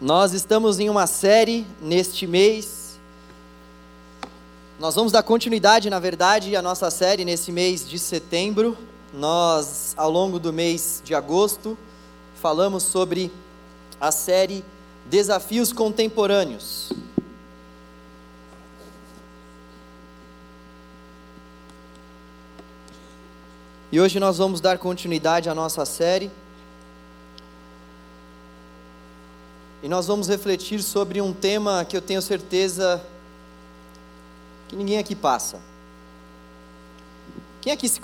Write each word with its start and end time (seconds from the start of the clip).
Nós 0.00 0.32
estamos 0.32 0.80
em 0.80 0.88
uma 0.88 1.06
série 1.06 1.66
neste 1.78 2.26
mês. 2.26 2.98
Nós 4.78 4.94
vamos 4.94 5.12
dar 5.12 5.22
continuidade, 5.22 5.90
na 5.90 5.98
verdade, 5.98 6.56
à 6.56 6.62
nossa 6.62 6.90
série 6.90 7.22
nesse 7.22 7.52
mês 7.52 7.86
de 7.86 7.98
setembro. 7.98 8.78
Nós, 9.12 9.92
ao 9.98 10.10
longo 10.10 10.38
do 10.38 10.54
mês 10.54 11.02
de 11.04 11.14
agosto, 11.14 11.76
falamos 12.36 12.82
sobre 12.82 13.30
a 14.00 14.10
série 14.10 14.64
Desafios 15.04 15.70
Contemporâneos. 15.70 16.90
E 23.92 24.00
hoje 24.00 24.18
nós 24.18 24.38
vamos 24.38 24.62
dar 24.62 24.78
continuidade 24.78 25.50
à 25.50 25.54
nossa 25.54 25.84
série. 25.84 26.30
E 29.82 29.88
nós 29.88 30.06
vamos 30.06 30.28
refletir 30.28 30.82
sobre 30.82 31.20
um 31.20 31.32
tema 31.32 31.84
que 31.84 31.96
eu 31.96 32.02
tenho 32.02 32.20
certeza 32.20 33.02
que 34.68 34.76
ninguém 34.76 34.98
aqui 34.98 35.14
passa. 35.14 35.58
Quem 37.60 37.72
aqui 37.72 37.88
se, 37.88 38.00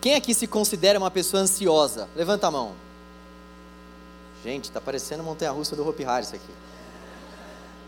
quem 0.00 0.14
aqui 0.14 0.34
se 0.34 0.46
considera 0.46 0.98
uma 0.98 1.10
pessoa 1.10 1.42
ansiosa? 1.42 2.08
Levanta 2.16 2.48
a 2.48 2.50
mão. 2.50 2.72
Gente, 4.42 4.64
está 4.64 4.80
parecendo 4.80 5.22
montanha-russa 5.22 5.76
do 5.76 5.86
Hopi 5.86 6.04
Hari 6.04 6.24
isso 6.24 6.34
aqui. 6.34 6.52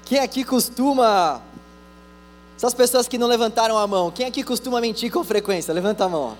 Quem 0.05 0.19
aqui 0.19 0.45
costuma... 0.45 1.41
Essas 2.57 2.75
pessoas 2.75 3.09
que 3.09 3.19
não 3.19 3.27
levantaram 3.27 3.77
a 3.77 3.87
mão, 3.87 4.11
quem 4.11 4.27
aqui 4.27 4.45
costuma 4.45 4.81
mentir 4.81 5.11
com 5.11 5.25
frequência? 5.25 5.75
Levanta 5.75 6.05
a 6.05 6.09
mão. 6.09 6.37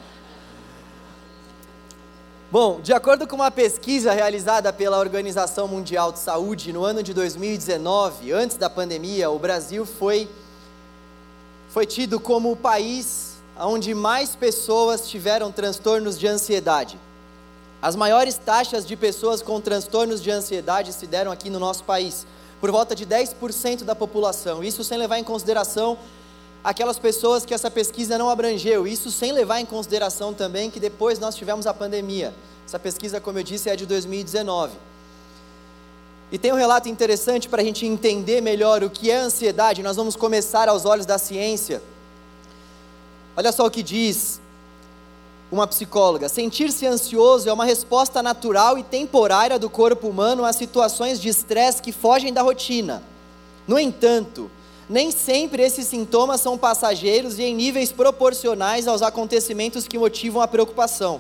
Bom, 2.53 2.83
de 2.83 2.93
acordo 2.93 3.27
com 3.27 3.35
uma 3.35 3.51
pesquisa 3.51 4.13
realizada 4.13 4.71
pela 4.75 4.99
Organização 4.99 5.67
Mundial 5.67 6.13
de 6.13 6.19
Saúde 6.19 6.71
no 6.71 6.85
ano 6.85 7.03
de 7.03 7.15
2019, 7.15 8.31
antes 8.31 8.59
da 8.59 8.69
pandemia, 8.69 9.31
o 9.31 9.39
Brasil 9.39 9.87
foi, 9.87 10.29
foi 11.71 11.87
tido 11.87 12.21
como 12.21 12.53
o 12.53 12.57
país 12.57 13.39
onde 13.59 13.95
mais 13.95 14.37
pessoas 14.37 15.09
tiveram 15.09 15.51
transtornos 15.51 16.19
de 16.19 16.27
ansiedade. 16.27 17.01
As 17.81 17.97
maiores 17.97 18.37
taxas 18.37 18.85
de 18.85 18.97
pessoas 18.97 19.41
com 19.41 19.59
transtornos 19.59 20.23
de 20.23 20.31
ansiedade 20.31 20.93
se 20.93 21.07
deram 21.07 21.33
aqui 21.33 21.49
no 21.49 21.59
nosso 21.59 21.85
país, 21.85 22.27
por 22.61 22.71
volta 22.71 22.95
de 22.95 23.07
10% 23.07 23.83
da 23.83 23.95
população. 23.95 24.63
Isso 24.63 24.85
sem 24.85 24.99
levar 24.99 25.19
em 25.19 25.25
consideração 25.25 25.97
aquelas 26.65 26.99
pessoas 26.99 27.45
que 27.45 27.55
essa 27.55 27.71
pesquisa 27.71 28.17
não 28.17 28.31
abrangeu. 28.31 28.87
Isso 28.87 29.11
sem 29.11 29.33
levar 29.33 29.61
em 29.61 29.67
consideração 29.67 30.33
também 30.33 30.71
que 30.71 30.79
depois 30.79 31.19
nós 31.19 31.35
tivemos 31.35 31.67
a 31.67 31.75
pandemia. 31.75 32.35
Essa 32.67 32.79
pesquisa, 32.79 33.21
como 33.21 33.39
eu 33.39 33.43
disse, 33.43 33.69
é 33.69 33.77
de 33.77 33.87
2019. 33.87 34.73
E 36.31 36.39
tem 36.39 36.53
um 36.53 36.57
relato 36.57 36.89
interessante 36.89 37.49
para 37.49 37.61
a 37.61 37.65
gente 37.65 37.85
entender 37.85 38.41
melhor 38.41 38.83
o 38.83 38.89
que 38.89 39.11
é 39.11 39.17
ansiedade. 39.17 39.83
Nós 39.83 39.97
vamos 39.97 40.17
começar 40.17 40.69
aos 40.69 40.87
olhos 40.87 41.05
da 41.05 41.19
ciência. 41.19 41.83
Olha 43.37 43.53
só 43.53 43.67
o 43.67 43.71
que 43.71 43.83
diz 43.83 44.41
uma 45.51 45.67
psicóloga: 45.67 46.31
sentir-se 46.31 46.87
ansioso 46.87 47.49
é 47.49 47.53
uma 47.53 47.67
resposta 47.67 48.23
natural 48.23 48.79
e 48.79 48.83
temporária 48.83 49.59
do 49.59 49.69
corpo 49.69 50.09
humano 50.09 50.45
a 50.45 50.53
situações 50.55 51.21
de 51.21 51.29
estresse 51.29 51.83
que 51.83 51.93
fogem 51.93 52.33
da 52.33 52.41
rotina. 52.41 53.03
No 53.69 53.79
entanto, 53.79 54.51
nem 54.93 55.11
sempre 55.11 55.63
esses 55.63 55.87
sintomas 55.87 56.43
são 56.43 56.59
passageiros 56.59 57.39
e 57.39 57.45
em 57.45 57.55
níveis 57.55 57.91
proporcionais 57.91 58.87
aos 58.87 59.01
acontecimentos 59.01 59.89
que 59.89 59.97
motivam 59.97 60.43
a 60.43 60.47
preocupação. 60.47 61.19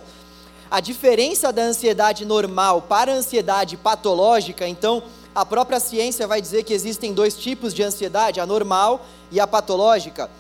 A 0.70 0.78
diferença 0.78 1.50
da 1.50 1.62
ansiedade 1.62 2.26
normal 2.26 2.82
para 2.82 3.12
a 3.12 3.14
ansiedade 3.14 3.78
patológica, 3.78 4.68
então, 4.68 5.02
a 5.34 5.46
própria 5.46 5.80
ciência 5.80 6.26
vai 6.26 6.42
dizer 6.42 6.64
que 6.64 6.74
existem 6.74 7.14
dois 7.14 7.34
tipos 7.34 7.72
de 7.72 7.82
ansiedade, 7.82 8.40
a 8.40 8.46
normal 8.46 9.06
e 9.30 9.40
a 9.40 9.46
patológica. 9.46 10.30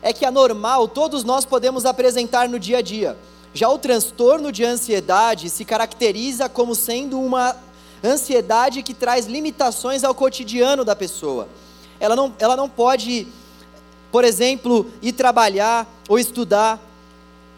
É 0.00 0.12
que 0.12 0.24
a 0.24 0.30
normal 0.30 0.86
todos 0.86 1.24
nós 1.24 1.44
podemos 1.44 1.84
apresentar 1.84 2.48
no 2.48 2.60
dia 2.60 2.78
a 2.78 2.82
dia. 2.82 3.18
Já 3.52 3.68
o 3.68 3.78
transtorno 3.78 4.52
de 4.52 4.64
ansiedade 4.64 5.50
se 5.50 5.64
caracteriza 5.64 6.48
como 6.48 6.76
sendo 6.76 7.18
uma 7.18 7.56
ansiedade 8.04 8.84
que 8.84 8.94
traz 8.94 9.26
limitações 9.26 10.04
ao 10.04 10.14
cotidiano 10.14 10.84
da 10.84 10.94
pessoa. 10.94 11.48
Ela 12.00 12.14
não, 12.14 12.34
ela 12.38 12.56
não 12.56 12.68
pode, 12.68 13.26
por 14.10 14.24
exemplo, 14.24 14.86
ir 15.02 15.12
trabalhar 15.12 15.86
ou 16.08 16.18
estudar 16.18 16.80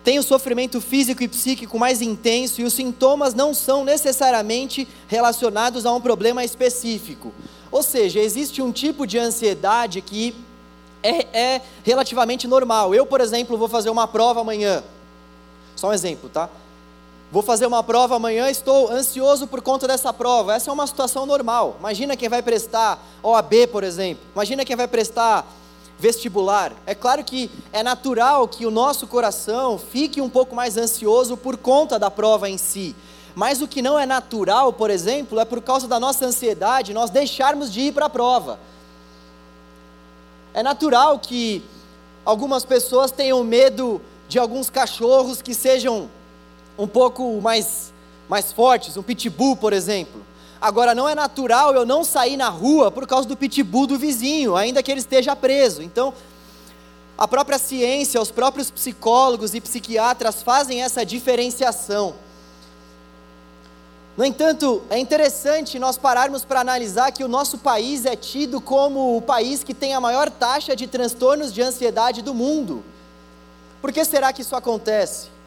tem 0.02 0.18
o 0.18 0.22
sofrimento 0.22 0.80
físico 0.80 1.22
e 1.22 1.28
psíquico 1.28 1.78
mais 1.78 2.00
intenso 2.00 2.60
e 2.60 2.64
os 2.64 2.72
sintomas 2.72 3.34
não 3.34 3.52
são 3.52 3.84
necessariamente 3.84 4.88
relacionados 5.06 5.84
a 5.84 5.92
um 5.92 6.00
problema 6.00 6.42
específico. 6.42 7.34
Ou 7.70 7.82
seja, 7.82 8.18
existe 8.18 8.62
um 8.62 8.72
tipo 8.72 9.06
de 9.06 9.18
ansiedade 9.18 10.00
que 10.00 10.34
é, 11.02 11.38
é 11.38 11.62
relativamente 11.84 12.48
normal. 12.48 12.94
Eu, 12.94 13.04
por 13.04 13.20
exemplo, 13.20 13.58
vou 13.58 13.68
fazer 13.68 13.90
uma 13.90 14.08
prova 14.08 14.40
amanhã. 14.40 14.82
Só 15.76 15.88
um 15.88 15.92
exemplo, 15.92 16.28
tá? 16.30 16.48
Vou 17.32 17.42
fazer 17.42 17.64
uma 17.64 17.80
prova 17.80 18.16
amanhã, 18.16 18.50
estou 18.50 18.90
ansioso 18.90 19.46
por 19.46 19.62
conta 19.62 19.86
dessa 19.86 20.12
prova. 20.12 20.52
Essa 20.52 20.68
é 20.68 20.72
uma 20.72 20.86
situação 20.86 21.24
normal. 21.24 21.76
Imagina 21.78 22.16
quem 22.16 22.28
vai 22.28 22.42
prestar 22.42 23.00
OAB, 23.22 23.68
por 23.70 23.84
exemplo. 23.84 24.24
Imagina 24.34 24.64
quem 24.64 24.74
vai 24.74 24.88
prestar 24.88 25.46
vestibular. 25.96 26.72
É 26.84 26.92
claro 26.92 27.22
que 27.22 27.48
é 27.72 27.84
natural 27.84 28.48
que 28.48 28.66
o 28.66 28.70
nosso 28.70 29.06
coração 29.06 29.78
fique 29.78 30.20
um 30.20 30.28
pouco 30.28 30.56
mais 30.56 30.76
ansioso 30.76 31.36
por 31.36 31.56
conta 31.56 32.00
da 32.00 32.10
prova 32.10 32.50
em 32.50 32.58
si. 32.58 32.96
Mas 33.32 33.62
o 33.62 33.68
que 33.68 33.80
não 33.80 33.96
é 33.96 34.04
natural, 34.04 34.72
por 34.72 34.90
exemplo, 34.90 35.38
é 35.38 35.44
por 35.44 35.62
causa 35.62 35.86
da 35.86 36.00
nossa 36.00 36.26
ansiedade 36.26 36.92
nós 36.92 37.10
deixarmos 37.10 37.72
de 37.72 37.80
ir 37.82 37.92
para 37.92 38.06
a 38.06 38.10
prova. 38.10 38.58
É 40.52 40.64
natural 40.64 41.16
que 41.20 41.62
algumas 42.24 42.64
pessoas 42.64 43.12
tenham 43.12 43.44
medo 43.44 44.00
de 44.28 44.36
alguns 44.36 44.68
cachorros 44.68 45.40
que 45.40 45.54
sejam 45.54 46.10
um 46.80 46.88
pouco 46.88 47.40
mais, 47.42 47.92
mais 48.26 48.52
fortes, 48.52 48.96
um 48.96 49.02
pitbull, 49.02 49.54
por 49.54 49.74
exemplo. 49.74 50.24
Agora, 50.58 50.94
não 50.94 51.06
é 51.06 51.14
natural 51.14 51.74
eu 51.74 51.84
não 51.84 52.02
sair 52.02 52.36
na 52.38 52.48
rua 52.48 52.90
por 52.90 53.06
causa 53.06 53.28
do 53.28 53.36
pitbull 53.36 53.86
do 53.86 53.98
vizinho, 53.98 54.56
ainda 54.56 54.82
que 54.82 54.90
ele 54.90 55.00
esteja 55.00 55.36
preso. 55.36 55.82
Então, 55.82 56.14
a 57.18 57.28
própria 57.28 57.58
ciência, 57.58 58.20
os 58.20 58.30
próprios 58.30 58.70
psicólogos 58.70 59.54
e 59.54 59.60
psiquiatras 59.60 60.42
fazem 60.42 60.82
essa 60.82 61.04
diferenciação. 61.04 62.14
No 64.16 64.24
entanto, 64.24 64.82
é 64.88 64.98
interessante 64.98 65.78
nós 65.78 65.98
pararmos 65.98 66.44
para 66.44 66.60
analisar 66.60 67.12
que 67.12 67.24
o 67.24 67.28
nosso 67.28 67.58
país 67.58 68.06
é 68.06 68.16
tido 68.16 68.60
como 68.60 69.16
o 69.16 69.22
país 69.22 69.62
que 69.62 69.74
tem 69.74 69.94
a 69.94 70.00
maior 70.00 70.30
taxa 70.30 70.74
de 70.74 70.86
transtornos 70.86 71.52
de 71.52 71.60
ansiedade 71.60 72.22
do 72.22 72.34
mundo. 72.34 72.82
Por 73.82 73.92
que 73.92 74.02
será 74.04 74.32
que 74.32 74.42
isso 74.42 74.56
acontece? 74.56 75.39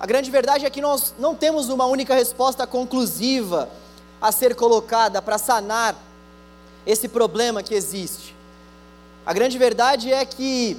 A 0.00 0.06
grande 0.06 0.30
verdade 0.30 0.64
é 0.64 0.70
que 0.70 0.80
nós 0.80 1.14
não 1.18 1.34
temos 1.34 1.68
uma 1.68 1.86
única 1.86 2.14
resposta 2.14 2.66
conclusiva 2.66 3.68
a 4.20 4.30
ser 4.30 4.54
colocada 4.54 5.20
para 5.20 5.38
sanar 5.38 5.96
esse 6.86 7.08
problema 7.08 7.62
que 7.62 7.74
existe. 7.74 8.34
A 9.26 9.32
grande 9.32 9.58
verdade 9.58 10.12
é 10.12 10.24
que 10.24 10.76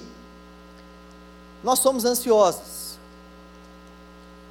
nós 1.63 1.80
somos 1.80 2.06
ansiosos. 2.06 2.97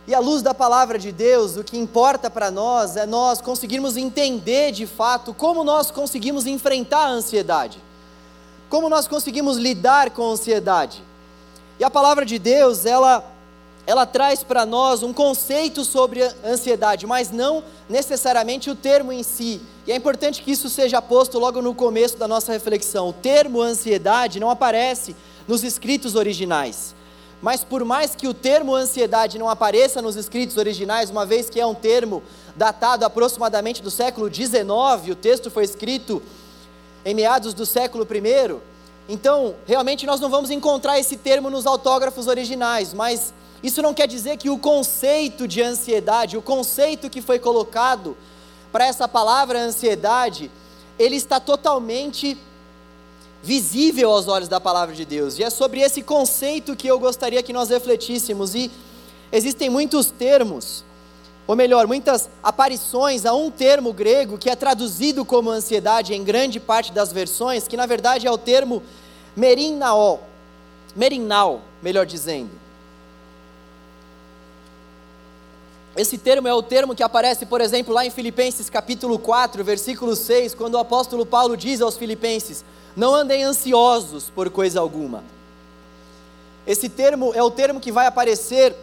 E 0.06 0.14
à 0.14 0.20
luz 0.20 0.40
da 0.40 0.54
palavra 0.54 0.98
de 0.98 1.12
Deus, 1.12 1.56
o 1.56 1.64
que 1.64 1.76
importa 1.76 2.30
para 2.30 2.50
nós 2.50 2.96
é 2.96 3.04
nós 3.04 3.40
conseguirmos 3.40 3.96
entender 3.96 4.72
de 4.72 4.86
fato 4.86 5.34
como 5.34 5.64
nós 5.64 5.90
conseguimos 5.90 6.46
enfrentar 6.46 7.06
a 7.06 7.10
ansiedade. 7.10 7.82
Como 8.70 8.88
nós 8.88 9.08
conseguimos 9.08 9.56
lidar 9.56 10.10
com 10.10 10.22
a 10.22 10.32
ansiedade. 10.32 11.02
E 11.78 11.84
a 11.84 11.90
palavra 11.90 12.24
de 12.24 12.38
Deus, 12.38 12.86
ela 12.86 13.37
ela 13.88 14.04
traz 14.04 14.44
para 14.44 14.66
nós 14.66 15.02
um 15.02 15.14
conceito 15.14 15.82
sobre 15.82 16.22
ansiedade, 16.44 17.06
mas 17.06 17.30
não 17.30 17.64
necessariamente 17.88 18.68
o 18.68 18.74
termo 18.74 19.10
em 19.10 19.22
si. 19.22 19.62
E 19.86 19.92
é 19.92 19.96
importante 19.96 20.42
que 20.42 20.50
isso 20.50 20.68
seja 20.68 21.00
posto 21.00 21.38
logo 21.38 21.62
no 21.62 21.74
começo 21.74 22.18
da 22.18 22.28
nossa 22.28 22.52
reflexão. 22.52 23.08
O 23.08 23.12
termo 23.14 23.62
ansiedade 23.62 24.38
não 24.38 24.50
aparece 24.50 25.16
nos 25.48 25.64
escritos 25.64 26.16
originais. 26.16 26.94
Mas 27.40 27.64
por 27.64 27.82
mais 27.82 28.14
que 28.14 28.28
o 28.28 28.34
termo 28.34 28.74
ansiedade 28.74 29.38
não 29.38 29.48
apareça 29.48 30.02
nos 30.02 30.16
escritos 30.16 30.58
originais, 30.58 31.08
uma 31.08 31.24
vez 31.24 31.48
que 31.48 31.58
é 31.58 31.64
um 31.64 31.74
termo 31.74 32.22
datado 32.54 33.06
aproximadamente 33.06 33.82
do 33.82 33.90
século 33.90 34.28
XIX, 34.28 35.12
o 35.12 35.14
texto 35.14 35.50
foi 35.50 35.64
escrito 35.64 36.22
em 37.06 37.14
meados 37.14 37.54
do 37.54 37.64
século 37.64 38.06
I, 38.06 38.54
então 39.08 39.54
realmente 39.66 40.04
nós 40.04 40.20
não 40.20 40.28
vamos 40.28 40.50
encontrar 40.50 40.98
esse 40.98 41.16
termo 41.16 41.48
nos 41.48 41.64
autógrafos 41.64 42.26
originais, 42.26 42.92
mas 42.92 43.32
isso 43.62 43.82
não 43.82 43.94
quer 43.94 44.06
dizer 44.06 44.36
que 44.36 44.50
o 44.50 44.58
conceito 44.58 45.48
de 45.48 45.62
ansiedade, 45.62 46.36
o 46.36 46.42
conceito 46.42 47.10
que 47.10 47.20
foi 47.20 47.38
colocado 47.38 48.16
para 48.70 48.86
essa 48.86 49.08
palavra 49.08 49.58
ansiedade, 49.60 50.50
ele 50.98 51.16
está 51.16 51.40
totalmente 51.40 52.36
visível 53.42 54.10
aos 54.10 54.28
olhos 54.28 54.48
da 54.48 54.60
palavra 54.60 54.94
de 54.94 55.04
Deus. 55.04 55.38
E 55.38 55.44
é 55.44 55.50
sobre 55.50 55.80
esse 55.80 56.02
conceito 56.02 56.76
que 56.76 56.86
eu 56.86 56.98
gostaria 56.98 57.42
que 57.42 57.52
nós 57.52 57.68
refletíssemos. 57.70 58.54
E 58.54 58.70
existem 59.32 59.70
muitos 59.70 60.10
termos 60.10 60.84
ou 61.48 61.56
melhor, 61.56 61.86
muitas 61.86 62.28
aparições 62.42 63.24
a 63.24 63.32
um 63.32 63.50
termo 63.50 63.90
grego 63.90 64.36
que 64.36 64.50
é 64.50 64.54
traduzido 64.54 65.24
como 65.24 65.48
ansiedade 65.48 66.12
em 66.12 66.22
grande 66.22 66.60
parte 66.60 66.92
das 66.92 67.10
versões, 67.10 67.66
que 67.66 67.74
na 67.74 67.86
verdade 67.86 68.26
é 68.26 68.30
o 68.30 68.36
termo 68.36 68.82
merinnaol, 69.34 70.22
merinnal, 70.94 71.62
melhor 71.82 72.04
dizendo. 72.04 72.50
Esse 75.98 76.16
termo 76.16 76.46
é 76.46 76.54
o 76.54 76.62
termo 76.62 76.94
que 76.94 77.02
aparece, 77.02 77.44
por 77.44 77.60
exemplo, 77.60 77.92
lá 77.92 78.06
em 78.06 78.10
Filipenses 78.10 78.70
capítulo 78.70 79.18
4, 79.18 79.64
versículo 79.64 80.14
6, 80.14 80.54
quando 80.54 80.74
o 80.74 80.78
apóstolo 80.78 81.26
Paulo 81.26 81.56
diz 81.56 81.80
aos 81.80 81.96
filipenses: 81.96 82.64
"Não 82.94 83.12
andem 83.12 83.42
ansiosos 83.42 84.30
por 84.30 84.48
coisa 84.48 84.78
alguma". 84.78 85.24
Esse 86.64 86.88
termo 86.88 87.32
é 87.34 87.42
o 87.42 87.50
termo 87.50 87.80
que 87.80 87.90
vai 87.90 88.06
aparecer 88.06 88.76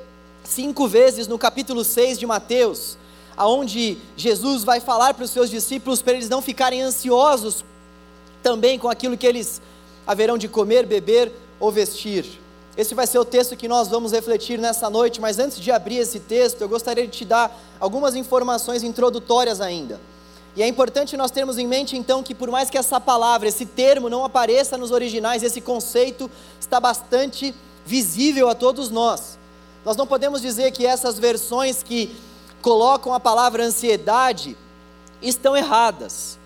cinco 0.43 0.89
vezes 0.89 1.25
no 1.25 1.39
capítulo 1.39 1.85
6 1.85 2.19
de 2.19 2.27
Mateus, 2.27 2.97
aonde 3.37 3.97
Jesus 4.17 4.65
vai 4.65 4.81
falar 4.81 5.13
para 5.13 5.23
os 5.23 5.31
seus 5.31 5.49
discípulos 5.49 6.01
para 6.01 6.15
eles 6.15 6.27
não 6.27 6.41
ficarem 6.41 6.81
ansiosos 6.81 7.63
também 8.43 8.77
com 8.77 8.89
aquilo 8.89 9.17
que 9.17 9.25
eles 9.25 9.61
haverão 10.05 10.37
de 10.37 10.49
comer, 10.49 10.85
beber 10.85 11.31
ou 11.61 11.71
vestir. 11.71 12.41
Esse 12.77 12.93
vai 12.93 13.07
ser 13.07 13.19
o 13.19 13.25
texto 13.25 13.55
que 13.55 13.67
nós 13.67 13.87
vamos 13.87 14.11
refletir 14.11 14.59
nessa 14.59 14.89
noite, 14.89 15.21
mas 15.21 15.39
antes 15.39 15.59
de 15.59 15.71
abrir 15.71 15.97
esse 15.97 16.19
texto, 16.19 16.61
eu 16.61 16.67
gostaria 16.67 17.07
de 17.07 17.17
te 17.17 17.25
dar 17.25 17.57
algumas 17.79 18.15
informações 18.15 18.83
introdutórias 18.83 19.61
ainda. 19.61 19.99
E 20.55 20.63
é 20.63 20.67
importante 20.67 21.17
nós 21.17 21.31
termos 21.31 21.57
em 21.57 21.67
mente 21.67 21.97
então 21.97 22.23
que 22.23 22.35
por 22.35 22.49
mais 22.49 22.69
que 22.69 22.77
essa 22.77 22.99
palavra, 22.99 23.47
esse 23.47 23.65
termo 23.65 24.09
não 24.09 24.23
apareça 24.23 24.77
nos 24.77 24.91
originais, 24.91 25.43
esse 25.43 25.61
conceito 25.61 26.29
está 26.59 26.79
bastante 26.79 27.53
visível 27.85 28.49
a 28.49 28.55
todos 28.55 28.89
nós. 28.89 29.37
Nós 29.85 29.95
não 29.95 30.07
podemos 30.07 30.41
dizer 30.41 30.71
que 30.71 30.85
essas 30.85 31.19
versões 31.19 31.83
que 31.83 32.15
colocam 32.61 33.13
a 33.13 33.19
palavra 33.19 33.63
ansiedade 33.63 34.57
estão 35.21 35.55
erradas. 35.55 36.39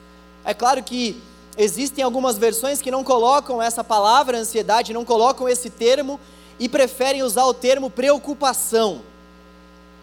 É 0.43 0.53
claro 0.53 0.83
que 0.83 1.21
existem 1.57 2.03
algumas 2.03 2.37
versões 2.37 2.81
que 2.81 2.91
não 2.91 3.03
colocam 3.03 3.61
essa 3.61 3.83
palavra 3.83 4.37
ansiedade, 4.37 4.93
não 4.93 5.05
colocam 5.05 5.47
esse 5.47 5.69
termo 5.69 6.19
e 6.59 6.67
preferem 6.67 7.23
usar 7.23 7.45
o 7.45 7.53
termo 7.53 7.89
preocupação. 7.89 9.01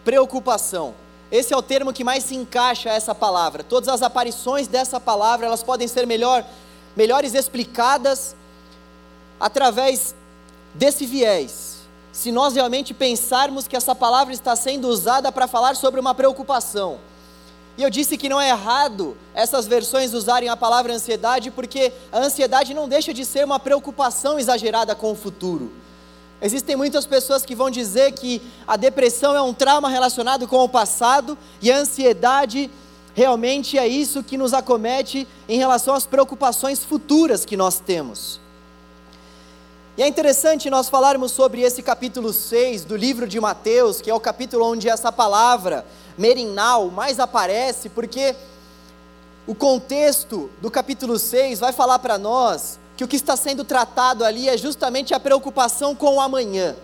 Preocupação. 0.03 0.93
Esse 1.31 1.53
é 1.53 1.57
o 1.57 1.61
termo 1.61 1.91
que 1.91 2.03
mais 2.03 2.23
se 2.23 2.35
encaixa 2.35 2.89
a 2.89 2.93
essa 2.93 3.13
palavra. 3.13 3.63
Todas 3.63 3.89
as 3.89 4.01
aparições 4.01 4.67
dessa 4.67 4.99
palavra, 4.99 5.45
elas 5.45 5.63
podem 5.63 5.87
ser 5.87 6.07
melhor, 6.07 6.45
melhores 6.95 7.33
explicadas 7.33 8.35
através 9.39 10.15
desse 10.73 11.05
viés 11.05 11.77
se 12.17 12.31
nós 12.31 12.55
realmente 12.55 12.95
pensarmos 12.95 13.67
que 13.67 13.75
essa 13.75 13.93
palavra 13.93 14.33
está 14.33 14.55
sendo 14.55 14.87
usada 14.87 15.31
para 15.31 15.45
falar 15.45 15.75
sobre 15.75 15.99
uma 15.99 16.15
preocupação. 16.15 16.97
E 17.77 17.83
eu 17.83 17.89
disse 17.89 18.17
que 18.17 18.27
não 18.27 18.41
é 18.41 18.49
errado 18.49 19.15
essas 19.35 19.67
versões 19.67 20.13
usarem 20.13 20.49
a 20.49 20.57
palavra 20.57 20.93
ansiedade, 20.93 21.51
porque 21.51 21.93
a 22.11 22.19
ansiedade 22.19 22.73
não 22.73 22.89
deixa 22.89 23.13
de 23.13 23.23
ser 23.23 23.45
uma 23.45 23.59
preocupação 23.59 24.39
exagerada 24.39 24.95
com 24.95 25.11
o 25.11 25.15
futuro. 25.15 25.71
Existem 26.41 26.75
muitas 26.75 27.05
pessoas 27.05 27.45
que 27.45 27.55
vão 27.55 27.69
dizer 27.69 28.11
que 28.13 28.41
a 28.67 28.77
depressão 28.77 29.35
é 29.35 29.41
um 29.41 29.53
trauma 29.53 29.89
relacionado 29.89 30.47
com 30.47 30.63
o 30.63 30.69
passado 30.69 31.37
e 31.61 31.71
a 31.71 31.77
ansiedade 31.77 32.69
realmente 33.13 33.77
é 33.77 33.87
isso 33.87 34.23
que 34.23 34.37
nos 34.37 34.53
acomete 34.53 35.27
em 35.49 35.57
relação 35.57 35.95
às 35.95 36.05
preocupações 36.05 36.83
futuras 36.83 37.45
que 37.45 37.57
nós 37.57 37.79
temos. 37.79 38.39
E 39.97 40.03
é 40.03 40.07
interessante 40.07 40.69
nós 40.69 40.89
falarmos 40.89 41.31
sobre 41.31 41.61
esse 41.61 41.81
capítulo 41.81 42.31
6 42.31 42.85
do 42.85 42.95
livro 42.95 43.27
de 43.27 43.39
Mateus, 43.39 43.99
que 43.99 44.11
é 44.11 44.13
o 44.13 44.19
capítulo 44.19 44.63
onde 44.63 44.87
essa 44.87 45.11
palavra, 45.11 45.83
merinal, 46.15 46.91
mais 46.91 47.19
aparece, 47.19 47.89
porque 47.89 48.35
o 49.47 49.55
contexto 49.55 50.51
do 50.61 50.69
capítulo 50.69 51.17
6 51.17 51.59
vai 51.59 51.73
falar 51.73 51.97
para 51.97 52.15
nós 52.19 52.77
que 52.95 53.03
o 53.03 53.07
que 53.07 53.15
está 53.15 53.35
sendo 53.35 53.63
tratado 53.63 54.23
ali 54.23 54.47
é 54.47 54.55
justamente 54.55 55.15
a 55.15 55.19
preocupação 55.19 55.95
com 55.95 56.17
o 56.17 56.21
amanhã. 56.21 56.75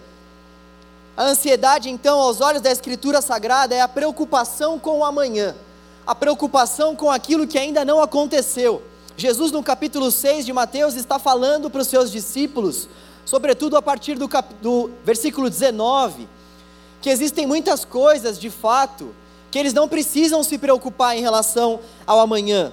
A 1.16 1.26
ansiedade, 1.26 1.92
então, 1.92 2.20
aos 2.20 2.42
olhos 2.42 2.64
da 2.64 2.72
Escritura 2.72 3.22
Sagrada, 3.22 3.76
é 3.76 3.82
a 3.82 3.88
preocupação 3.88 4.80
com 4.80 5.02
o 5.02 5.06
amanhã, 5.06 5.56
a 6.04 6.16
preocupação 6.16 6.96
com 6.96 7.12
aquilo 7.12 7.46
que 7.46 7.60
ainda 7.60 7.86
não 7.86 8.02
aconteceu. 8.02 8.82
Jesus, 9.16 9.52
no 9.52 9.62
capítulo 9.62 10.10
6 10.10 10.44
de 10.44 10.52
Mateus, 10.52 10.96
está 10.96 11.20
falando 11.20 11.70
para 11.70 11.82
os 11.82 11.88
seus 11.88 12.12
discípulos 12.12 12.90
sobretudo 13.26 13.78
a 13.78 13.82
partir 13.82 14.16
do, 14.16 14.28
cap... 14.28 14.54
do 14.62 14.92
versículo 15.04 15.50
19, 15.50 16.28
que 17.02 17.10
existem 17.10 17.46
muitas 17.46 17.84
coisas 17.84 18.40
de 18.40 18.50
fato 18.50 19.14
que 19.52 19.60
eles 19.60 19.74
não 19.74 19.88
precisam 19.88 20.44
se 20.44 20.58
preocupar 20.58 21.16
em 21.16 21.22
relação 21.22 21.80
ao 22.08 22.20
amanhã. 22.20 22.72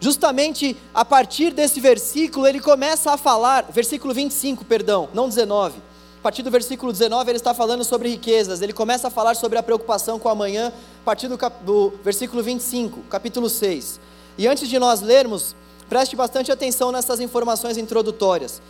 Justamente 0.00 0.76
a 0.94 1.04
partir 1.04 1.52
desse 1.52 1.80
versículo, 1.80 2.46
ele 2.46 2.60
começa 2.60 3.10
a 3.12 3.16
falar, 3.16 3.64
versículo 3.70 4.14
25, 4.14 4.64
perdão, 4.64 5.08
não 5.12 5.28
19. 5.28 5.78
A 6.18 6.22
partir 6.22 6.42
do 6.42 6.50
versículo 6.50 6.92
19, 6.92 7.30
ele 7.30 7.36
está 7.36 7.54
falando 7.54 7.84
sobre 7.84 8.08
riquezas. 8.08 8.60
Ele 8.60 8.72
começa 8.72 9.08
a 9.08 9.10
falar 9.10 9.34
sobre 9.34 9.58
a 9.58 9.62
preocupação 9.62 10.18
com 10.18 10.28
o 10.28 10.32
amanhã, 10.32 10.68
a 10.68 11.04
partir 11.04 11.28
do, 11.28 11.38
cap, 11.38 11.64
do 11.64 11.92
versículo 12.04 12.42
25, 12.42 13.02
capítulo 13.08 13.48
6. 13.48 14.00
E 14.36 14.46
antes 14.46 14.68
de 14.68 14.78
nós 14.78 15.00
lermos, 15.00 15.56
preste 15.88 16.14
bastante 16.14 16.52
atenção 16.52 16.92
nessas 16.92 17.18
informações 17.20 17.76
introdutórias. 17.76 18.60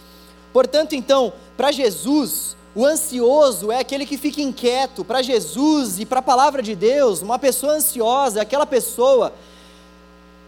Portanto, 0.52 0.94
então, 0.94 1.32
para 1.56 1.70
Jesus, 1.72 2.56
o 2.74 2.84
ansioso 2.84 3.72
é 3.72 3.80
aquele 3.80 4.06
que 4.06 4.16
fica 4.16 4.40
inquieto. 4.40 5.04
Para 5.04 5.22
Jesus 5.22 5.98
e 5.98 6.06
para 6.06 6.20
a 6.20 6.22
palavra 6.22 6.62
de 6.62 6.74
Deus, 6.74 7.22
uma 7.22 7.38
pessoa 7.38 7.72
ansiosa 7.74 8.38
é 8.38 8.42
aquela 8.42 8.66
pessoa 8.66 9.32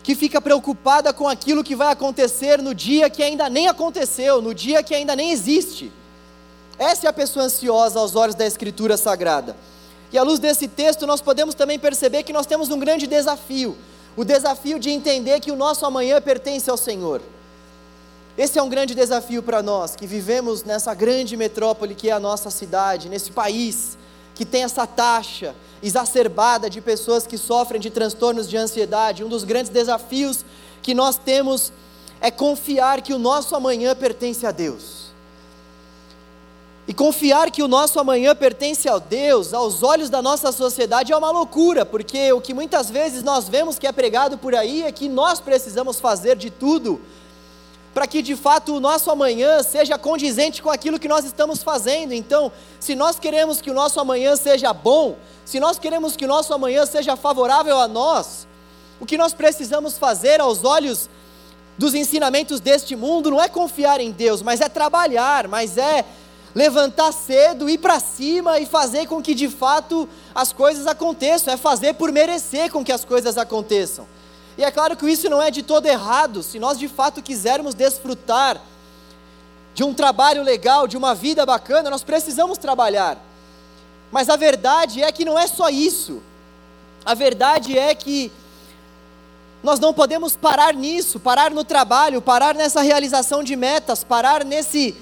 que 0.02 0.14
fica 0.14 0.40
preocupada 0.40 1.12
com 1.12 1.28
aquilo 1.28 1.64
que 1.64 1.76
vai 1.76 1.92
acontecer 1.92 2.62
no 2.62 2.74
dia 2.74 3.10
que 3.10 3.22
ainda 3.22 3.48
nem 3.50 3.68
aconteceu, 3.68 4.40
no 4.40 4.54
dia 4.54 4.82
que 4.82 4.94
ainda 4.94 5.14
nem 5.14 5.30
existe. 5.30 5.92
Essa 6.78 7.06
é 7.06 7.10
a 7.10 7.12
pessoa 7.12 7.44
ansiosa 7.44 7.98
aos 7.98 8.16
olhos 8.16 8.34
da 8.34 8.46
Escritura 8.46 8.96
Sagrada. 8.96 9.56
E 10.12 10.18
à 10.18 10.22
luz 10.22 10.38
desse 10.38 10.66
texto, 10.66 11.06
nós 11.06 11.20
podemos 11.20 11.54
também 11.54 11.78
perceber 11.78 12.22
que 12.22 12.32
nós 12.32 12.46
temos 12.46 12.70
um 12.70 12.78
grande 12.78 13.06
desafio: 13.06 13.76
o 14.16 14.24
desafio 14.24 14.78
de 14.78 14.90
entender 14.90 15.40
que 15.40 15.52
o 15.52 15.56
nosso 15.56 15.84
amanhã 15.84 16.20
pertence 16.20 16.70
ao 16.70 16.76
Senhor. 16.76 17.20
Esse 18.38 18.58
é 18.58 18.62
um 18.62 18.68
grande 18.68 18.94
desafio 18.94 19.42
para 19.42 19.62
nós 19.62 19.96
que 19.96 20.06
vivemos 20.06 20.62
nessa 20.62 20.94
grande 20.94 21.36
metrópole 21.36 21.94
que 21.94 22.08
é 22.08 22.12
a 22.12 22.20
nossa 22.20 22.50
cidade, 22.50 23.08
nesse 23.08 23.30
país 23.30 23.98
que 24.34 24.44
tem 24.46 24.62
essa 24.62 24.86
taxa 24.86 25.54
exacerbada 25.82 26.70
de 26.70 26.80
pessoas 26.80 27.26
que 27.26 27.36
sofrem 27.36 27.80
de 27.80 27.90
transtornos 27.90 28.48
de 28.48 28.56
ansiedade. 28.56 29.22
Um 29.24 29.28
dos 29.28 29.44
grandes 29.44 29.70
desafios 29.70 30.44
que 30.80 30.94
nós 30.94 31.16
temos 31.16 31.72
é 32.20 32.30
confiar 32.30 33.02
que 33.02 33.12
o 33.12 33.18
nosso 33.18 33.54
amanhã 33.54 33.94
pertence 33.94 34.46
a 34.46 34.50
Deus. 34.50 35.10
E 36.88 36.94
confiar 36.94 37.50
que 37.50 37.62
o 37.62 37.68
nosso 37.68 38.00
amanhã 38.00 38.34
pertence 38.34 38.88
a 38.88 38.98
Deus, 38.98 39.52
aos 39.52 39.82
olhos 39.82 40.08
da 40.08 40.22
nossa 40.22 40.50
sociedade, 40.50 41.12
é 41.12 41.16
uma 41.16 41.30
loucura, 41.30 41.84
porque 41.84 42.32
o 42.32 42.40
que 42.40 42.54
muitas 42.54 42.90
vezes 42.90 43.22
nós 43.22 43.48
vemos 43.48 43.78
que 43.78 43.86
é 43.86 43.92
pregado 43.92 44.38
por 44.38 44.54
aí 44.54 44.82
é 44.82 44.90
que 44.90 45.08
nós 45.08 45.38
precisamos 45.38 46.00
fazer 46.00 46.36
de 46.36 46.50
tudo 46.50 47.00
para 47.92 48.06
que 48.06 48.22
de 48.22 48.36
fato 48.36 48.74
o 48.74 48.80
nosso 48.80 49.10
amanhã 49.10 49.62
seja 49.62 49.98
condizente 49.98 50.62
com 50.62 50.70
aquilo 50.70 50.98
que 50.98 51.08
nós 51.08 51.24
estamos 51.24 51.62
fazendo. 51.62 52.12
Então, 52.12 52.52
se 52.78 52.94
nós 52.94 53.18
queremos 53.18 53.60
que 53.60 53.70
o 53.70 53.74
nosso 53.74 53.98
amanhã 53.98 54.36
seja 54.36 54.72
bom, 54.72 55.16
se 55.44 55.58
nós 55.58 55.78
queremos 55.78 56.16
que 56.16 56.24
o 56.24 56.28
nosso 56.28 56.54
amanhã 56.54 56.86
seja 56.86 57.16
favorável 57.16 57.78
a 57.78 57.88
nós, 57.88 58.46
o 59.00 59.06
que 59.06 59.18
nós 59.18 59.32
precisamos 59.32 59.98
fazer 59.98 60.40
aos 60.40 60.62
olhos 60.62 61.08
dos 61.76 61.94
ensinamentos 61.94 62.60
deste 62.60 62.94
mundo 62.94 63.30
não 63.30 63.42
é 63.42 63.48
confiar 63.48 64.00
em 64.00 64.10
Deus, 64.10 64.42
mas 64.42 64.60
é 64.60 64.68
trabalhar, 64.68 65.48
mas 65.48 65.78
é 65.78 66.04
levantar 66.54 67.12
cedo, 67.12 67.68
ir 67.68 67.78
para 67.78 67.98
cima 67.98 68.58
e 68.58 68.66
fazer 68.66 69.06
com 69.06 69.22
que 69.22 69.34
de 69.34 69.48
fato 69.48 70.08
as 70.34 70.52
coisas 70.52 70.86
aconteçam, 70.86 71.54
é 71.54 71.56
fazer 71.56 71.94
por 71.94 72.12
merecer 72.12 72.70
com 72.70 72.84
que 72.84 72.92
as 72.92 73.04
coisas 73.04 73.38
aconteçam. 73.38 74.06
E 74.60 74.62
é 74.62 74.70
claro 74.70 74.94
que 74.94 75.10
isso 75.10 75.26
não 75.30 75.40
é 75.40 75.50
de 75.50 75.62
todo 75.62 75.86
errado, 75.86 76.42
se 76.42 76.58
nós 76.58 76.78
de 76.78 76.86
fato 76.86 77.22
quisermos 77.22 77.74
desfrutar 77.74 78.60
de 79.72 79.82
um 79.82 79.94
trabalho 79.94 80.42
legal, 80.42 80.86
de 80.86 80.98
uma 80.98 81.14
vida 81.14 81.46
bacana, 81.46 81.88
nós 81.88 82.04
precisamos 82.04 82.58
trabalhar. 82.58 83.16
Mas 84.12 84.28
a 84.28 84.36
verdade 84.36 85.02
é 85.02 85.10
que 85.10 85.24
não 85.24 85.38
é 85.38 85.46
só 85.46 85.70
isso. 85.70 86.22
A 87.06 87.14
verdade 87.14 87.78
é 87.78 87.94
que 87.94 88.30
nós 89.62 89.80
não 89.80 89.94
podemos 89.94 90.36
parar 90.36 90.74
nisso, 90.74 91.18
parar 91.18 91.52
no 91.52 91.64
trabalho, 91.64 92.20
parar 92.20 92.54
nessa 92.54 92.82
realização 92.82 93.42
de 93.42 93.56
metas, 93.56 94.04
parar 94.04 94.44
nesse 94.44 94.94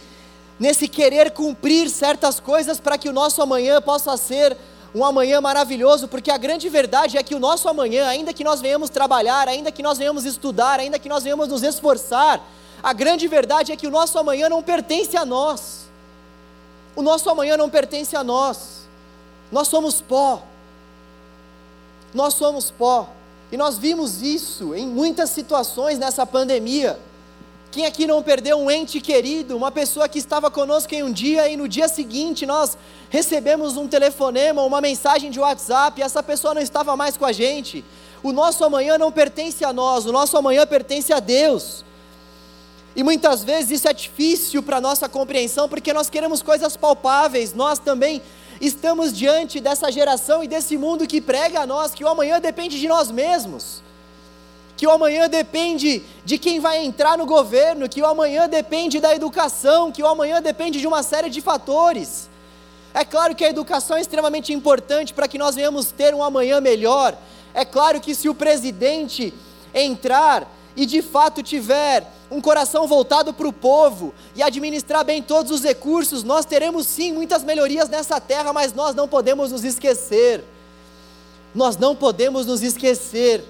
nesse 0.57 0.87
querer 0.87 1.33
cumprir 1.33 1.91
certas 1.91 2.39
coisas 2.39 2.79
para 2.79 2.97
que 2.97 3.09
o 3.09 3.13
nosso 3.13 3.43
amanhã 3.43 3.83
possa 3.83 4.17
ser 4.17 4.57
um 4.95 5.05
amanhã 5.05 5.41
maravilhoso, 5.41 6.09
porque 6.09 6.31
a 6.31 6.37
grande 6.37 6.69
verdade 6.69 7.19
é 7.19 7.23
que 7.23 7.35
o 7.35 7.39
nosso 7.39 7.69
amanhã, 7.69 8.07
ainda 8.07 8.33
que 8.33 8.43
nós 8.43 8.61
venhamos 8.61 8.89
trabalhar, 8.89 9.47
ainda 9.49 9.71
que 9.71 9.83
nós 9.83 9.99
venhamos 9.99 10.25
estudar, 10.25 10.81
ainda 10.81 10.99
que 10.99 11.09
nós 11.09 11.23
venhamos 11.23 11.49
nos 11.49 11.63
esforçar, 11.63 12.41
a 12.83 12.93
grande 12.93 13.27
verdade 13.29 13.73
é 13.73 13.77
que 13.77 13.87
o 13.87 13.91
nosso 13.91 14.19
amanhã 14.19 14.49
não 14.49 14.63
pertence 14.63 15.17
a 15.17 15.25
nós. 15.25 15.89
O 16.97 17.03
nosso 17.03 17.29
amanhã 17.29 17.57
não 17.57 17.69
pertence 17.69 18.17
a 18.17 18.25
nós. 18.25 18.89
Nós 19.53 19.69
somos 19.69 20.01
pó. 20.01 20.43
Nós 22.15 22.35
somos 22.35 22.71
pó. 22.71 23.09
E 23.51 23.57
nós 23.57 23.79
vimos 23.79 24.23
isso 24.23 24.75
em 24.75 24.87
muitas 24.87 25.31
situações 25.31 25.99
nessa 25.99 26.25
pandemia. 26.27 26.99
Quem 27.71 27.85
aqui 27.85 28.07
não 28.07 28.23
perdeu 28.23 28.59
um 28.59 28.71
ente 28.71 28.99
querido, 28.99 29.55
uma 29.55 29.71
pessoa 29.71 30.09
que 30.09 30.19
estava 30.19 30.51
conosco 30.51 30.95
em 30.95 31.03
um 31.03 31.13
dia 31.13 31.51
e 31.51 31.57
no 31.57 31.69
dia 31.69 31.87
seguinte 31.87 32.47
nós 32.47 32.79
recebemos 33.11 33.77
um 33.77 33.87
telefonema, 33.87 34.63
uma 34.63 34.81
mensagem 34.81 35.31
de 35.31 35.39
WhatsApp 35.39 36.01
e 36.01 36.03
essa 36.03 36.23
pessoa 36.23 36.55
não 36.55 36.63
estava 36.63 36.97
mais 36.97 37.19
com 37.19 37.27
a 37.27 37.33
gente? 37.33 37.85
O 38.23 38.33
nosso 38.33 38.65
amanhã 38.65 38.97
não 38.97 39.13
pertence 39.13 39.67
a 39.67 39.73
nós, 39.73 40.07
o 40.07 40.13
nosso 40.13 40.35
amanhã 40.39 40.67
pertence 40.67 41.13
a 41.13 41.21
Deus. 41.21 41.85
E 42.97 43.03
muitas 43.03 43.45
vezes 43.45 43.73
isso 43.73 43.89
é 43.89 43.93
difícil 43.93 44.63
para 44.63 44.79
a 44.79 44.81
nossa 44.81 45.07
compreensão, 45.07 45.69
porque 45.69 45.93
nós 45.93 46.09
queremos 46.09 46.41
coisas 46.41 46.75
palpáveis, 46.75 47.53
nós 47.53 47.79
também 47.79 48.23
estamos 48.63 49.13
diante 49.13 49.61
dessa 49.61 49.93
geração 49.93 50.43
e 50.43 50.49
desse 50.49 50.79
mundo 50.79 51.07
que 51.07 51.21
prega 51.21 51.61
a 51.61 51.67
nós 51.67 51.95
que 51.95 52.03
o 52.03 52.09
amanhã 52.09 52.41
depende 52.41 52.81
de 52.81 52.89
nós 52.89 53.11
mesmos, 53.11 53.83
que 54.79 54.87
o 54.87 54.93
amanhã 54.93 55.29
depende 55.29 56.05
de 56.25 56.39
quem 56.39 56.61
vai 56.61 56.85
entrar 56.85 57.19
no 57.19 57.27
governo, 57.27 57.89
que 57.89 58.01
o 58.01 58.07
amanhã 58.07 58.49
depende 58.49 59.01
da 59.01 59.13
educação, 59.13 59.91
que 59.91 60.05
o 60.05 60.07
amanhã 60.07 60.41
depende 60.41 60.81
de 60.81 60.87
uma 60.87 61.03
série 61.03 61.29
de 61.29 61.41
fatores. 61.41 62.31
É 62.95 63.05
claro 63.05 63.35
que 63.35 63.45
a 63.45 63.51
educação 63.51 63.97
é 63.97 64.01
extremamente 64.01 64.53
importante 64.53 65.13
para 65.13 65.27
que 65.27 65.37
nós 65.37 65.57
venhamos 65.57 65.91
ter 65.91 66.15
um 66.15 66.23
amanhã 66.23 66.61
melhor. 66.61 67.19
É 67.53 67.65
claro 67.65 68.01
que 68.01 68.15
se 68.15 68.29
o 68.29 68.35
presidente 68.37 69.35
entrar 69.75 70.49
e 70.77 70.87
de 70.87 71.03
fato 71.03 71.43
tiver 71.43 72.07
um 72.31 72.41
coração 72.41 72.87
voltado 72.87 73.35
para 73.35 73.49
o 73.49 73.53
povo 73.53 74.15
e 74.37 74.45
administrar 74.45 75.05
bem 75.05 75.21
todos 75.21 75.51
os 75.51 75.65
recursos, 75.65 76.23
nós 76.23 76.45
teremos 76.45 76.87
sim 76.87 77.13
muitas 77.13 77.43
melhorias 77.43 77.89
nessa 77.89 78.21
terra, 78.21 78.53
mas 78.53 78.73
nós 78.73 78.95
não 78.95 79.09
podemos 79.09 79.51
nos 79.51 79.65
esquecer. 79.65 80.45
Nós 81.53 81.77
não 81.77 81.97
podemos 81.97 82.47
nos 82.47 82.63
esquecer 82.63 83.45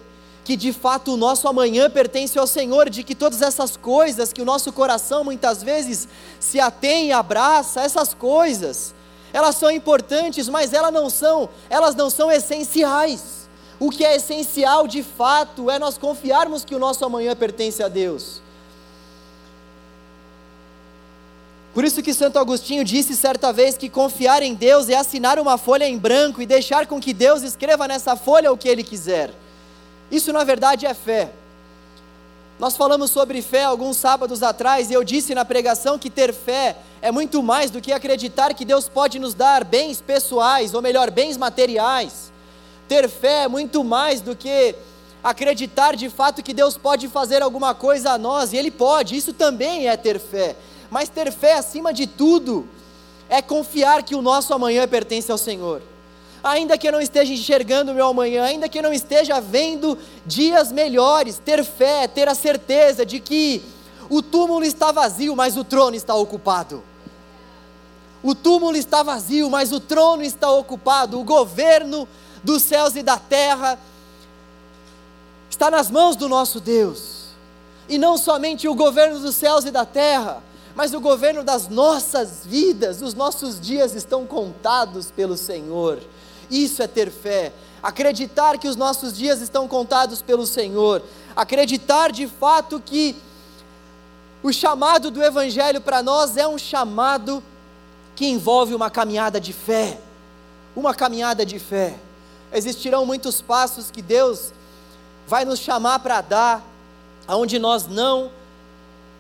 que 0.49 0.57
de 0.57 0.73
fato 0.73 1.13
o 1.13 1.17
nosso 1.19 1.47
amanhã 1.47 1.91
pertence 1.91 2.39
ao 2.39 2.47
Senhor, 2.47 2.89
de 2.89 3.03
que 3.03 3.15
todas 3.15 3.43
essas 3.43 3.77
coisas 3.77 4.33
que 4.33 4.41
o 4.41 4.47
nosso 4.47 4.73
coração 4.73 5.23
muitas 5.23 5.63
vezes 5.63 6.09
se 6.41 6.59
atém 6.59 7.09
e 7.09 7.13
abraça, 7.13 7.83
essas 7.83 8.15
coisas, 8.15 8.95
elas 9.31 9.57
são 9.57 9.71
importantes, 9.71 10.49
mas 10.49 10.73
elas 10.73 10.91
não 10.91 11.11
são, 11.11 11.51
elas 11.69 11.95
não 11.95 12.09
são 12.09 12.33
essenciais. 12.33 13.47
O 13.79 13.91
que 13.91 14.03
é 14.03 14.17
essencial 14.17 14.89
de 14.89 15.03
fato 15.03 15.71
é 15.71 15.79
nós 15.79 15.99
confiarmos 15.99 16.65
que 16.65 16.75
o 16.75 16.79
nosso 16.79 17.05
amanhã 17.05 17.37
pertence 17.37 17.83
a 17.83 17.89
Deus. 17.89 18.41
Por 21.75 21.85
isso 21.85 22.03
que 22.03 22.15
Santo 22.15 22.39
Agostinho 22.39 22.85
disse 22.85 23.15
certa 23.15 23.53
vez 23.53 23.77
que 23.77 23.91
confiar 23.91 24.43
em 24.43 24.55
Deus 24.55 24.89
é 24.89 24.97
assinar 24.97 25.39
uma 25.39 25.59
folha 25.59 25.87
em 25.87 25.99
branco 25.99 26.41
e 26.41 26.47
deixar 26.47 26.87
com 26.87 26.99
que 26.99 27.13
Deus 27.13 27.43
escreva 27.43 27.87
nessa 27.87 28.17
folha 28.17 28.51
o 28.51 28.57
que 28.57 28.67
ele 28.67 28.83
quiser. 28.83 29.35
Isso 30.11 30.33
na 30.33 30.45
verdade 30.45 30.87
é 30.87 30.95
fé. 30.95 31.31
Nós 32.59 32.77
falamos 32.77 33.11
sobre 33.11 33.41
fé 33.41 33.63
alguns 33.63 33.97
sábados 33.97 34.43
atrás 34.43 34.91
e 34.91 34.95
eu 34.95 35.05
disse 35.05 35.35
na 35.35 35.45
pregação 35.45 35.99
que 35.99 36.11
ter 36.11 36.35
fé 36.35 36.77
é 37.01 37.13
muito 37.13 37.41
mais 37.43 37.71
do 37.71 37.81
que 37.81 37.93
acreditar 37.93 38.53
que 38.53 38.65
Deus 38.65 38.89
pode 38.89 39.19
nos 39.19 39.33
dar 39.33 39.63
bens 39.63 40.01
pessoais, 40.01 40.75
ou 40.75 40.83
melhor, 40.83 41.11
bens 41.11 41.37
materiais. 41.37 42.33
Ter 42.89 43.09
fé 43.09 43.45
é 43.45 43.49
muito 43.49 43.85
mais 43.85 44.21
do 44.21 44.35
que 44.35 44.75
acreditar 45.23 45.95
de 45.95 46.09
fato 46.09 46.43
que 46.43 46.53
Deus 46.53 46.77
pode 46.77 47.07
fazer 47.07 47.43
alguma 47.43 47.75
coisa 47.75 48.11
a 48.11 48.19
nós, 48.19 48.53
e 48.53 48.57
Ele 48.57 48.71
pode, 48.71 49.17
isso 49.17 49.33
também 49.33 49.89
é 49.89 49.97
ter 49.97 50.19
fé. 50.19 50.57
Mas 50.91 51.09
ter 51.09 51.31
fé, 51.31 51.55
acima 51.55 51.93
de 51.93 52.07
tudo, 52.07 52.67
é 53.29 53.41
confiar 53.41 54.03
que 54.03 54.15
o 54.15 54.23
nosso 54.23 54.53
amanhã 54.53 54.89
pertence 54.89 55.31
ao 55.31 55.39
Senhor. 55.39 55.83
Ainda 56.49 56.79
que 56.79 56.89
eu 56.89 56.93
não 56.93 57.01
esteja 57.01 57.33
enxergando 57.33 57.93
o 57.93 57.95
meu 57.95 58.09
amanhã, 58.09 58.45
ainda 58.45 58.69
que 58.69 58.79
eu 58.79 58.83
não 58.83 58.93
esteja 58.93 59.41
vendo 59.41 59.99
dias 60.25 60.73
melhores, 60.73 61.39
ter 61.39 61.65
fé, 61.65 62.07
ter 62.07 62.29
a 62.29 62.35
certeza 62.35 63.05
de 63.05 63.21
que 63.21 63.63
o 64.09 64.23
túmulo 64.23 64.65
está 64.65 64.91
vazio, 64.91 65.37
mas 65.37 65.57
o 65.57 65.65
trono 65.65 65.97
está 65.97 66.15
ocupado. 66.15 66.83
O 68.23 68.35
túmulo 68.35 68.77
está 68.77 69.03
vazio, 69.03 69.49
mas 69.51 69.73
o 69.73 69.79
trono 69.79 70.23
está 70.23 70.51
ocupado. 70.51 71.21
O 71.21 71.25
governo 71.25 72.09
dos 72.43 72.63
céus 72.63 72.97
e 72.97 73.03
da 73.03 73.19
terra, 73.19 73.79
está 75.51 75.71
nas 75.71 75.91
mãos 75.91 76.17
do 76.17 76.29
nosso 76.29 76.61
Deus. 76.61 77.29
E 77.89 77.99
não 77.99 78.17
somente 78.17 78.69
o 78.69 78.75
governo 78.75 79.19
dos 79.19 79.35
céus 79.35 79.65
e 79.65 79.71
da 79.71 79.85
terra, 79.85 80.43
mas 80.75 80.95
o 80.95 81.01
governo 81.01 81.43
das 81.43 81.69
nossas 81.69 82.43
vidas, 82.45 83.03
os 83.03 83.15
nossos 83.15 83.61
dias 83.61 83.95
estão 83.95 84.27
contados 84.27 85.11
pelo 85.11 85.37
Senhor. 85.37 85.99
Isso 86.51 86.83
é 86.83 86.87
ter 86.87 87.11
fé. 87.11 87.53
Acreditar 87.83 88.59
que 88.59 88.69
os 88.69 88.77
nossos 88.77 89.17
dias 89.17 89.41
estão 89.41 89.69
contados 89.69 90.23
pelo 90.23 90.47
Senhor. 90.47 91.03
Acreditar 91.37 92.11
de 92.11 92.27
fato 92.27 92.83
que 92.85 93.15
o 94.43 94.53
chamado 94.53 95.11
do 95.11 95.23
Evangelho 95.23 95.81
para 95.81 96.03
nós 96.03 96.37
é 96.37 96.47
um 96.47 96.59
chamado 96.59 97.43
que 98.15 98.27
envolve 98.27 98.75
uma 98.75 98.91
caminhada 98.91 99.41
de 99.41 99.53
fé. 99.53 99.99
Uma 100.75 100.95
caminhada 100.95 101.45
de 101.45 101.59
fé. 101.59 101.97
Existirão 102.53 103.05
muitos 103.05 103.41
passos 103.41 103.91
que 103.91 104.03
Deus 104.03 104.53
vai 105.27 105.45
nos 105.45 105.59
chamar 105.61 105.99
para 105.99 106.21
dar, 106.23 106.65
aonde 107.27 107.59
nós 107.59 107.87
não 107.87 108.31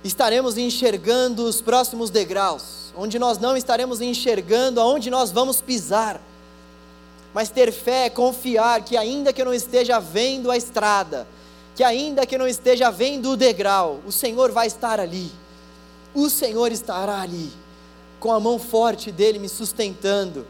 estaremos 0.02 0.56
enxergando 0.56 1.44
os 1.44 1.60
próximos 1.60 2.08
degraus, 2.08 2.92
onde 2.96 3.18
nós 3.18 3.38
não 3.38 3.56
estaremos 3.56 4.00
enxergando 4.00 4.80
aonde 4.80 5.10
nós 5.10 5.30
vamos 5.30 5.60
pisar. 5.60 6.20
Mas 7.38 7.50
ter 7.50 7.72
fé 7.72 8.06
é 8.06 8.10
confiar 8.10 8.82
que, 8.82 8.96
ainda 8.96 9.32
que 9.32 9.40
eu 9.40 9.46
não 9.46 9.54
esteja 9.54 10.00
vendo 10.00 10.50
a 10.50 10.56
estrada, 10.56 11.24
que 11.72 11.84
ainda 11.84 12.26
que 12.26 12.34
eu 12.34 12.38
não 12.40 12.48
esteja 12.48 12.90
vendo 12.90 13.30
o 13.30 13.36
degrau, 13.36 14.00
o 14.04 14.10
Senhor 14.10 14.50
vai 14.50 14.66
estar 14.66 14.98
ali. 14.98 15.30
O 16.12 16.28
Senhor 16.28 16.72
estará 16.72 17.20
ali, 17.20 17.52
com 18.18 18.32
a 18.32 18.40
mão 18.40 18.58
forte 18.58 19.12
dele 19.12 19.38
me 19.38 19.48
sustentando 19.48 20.48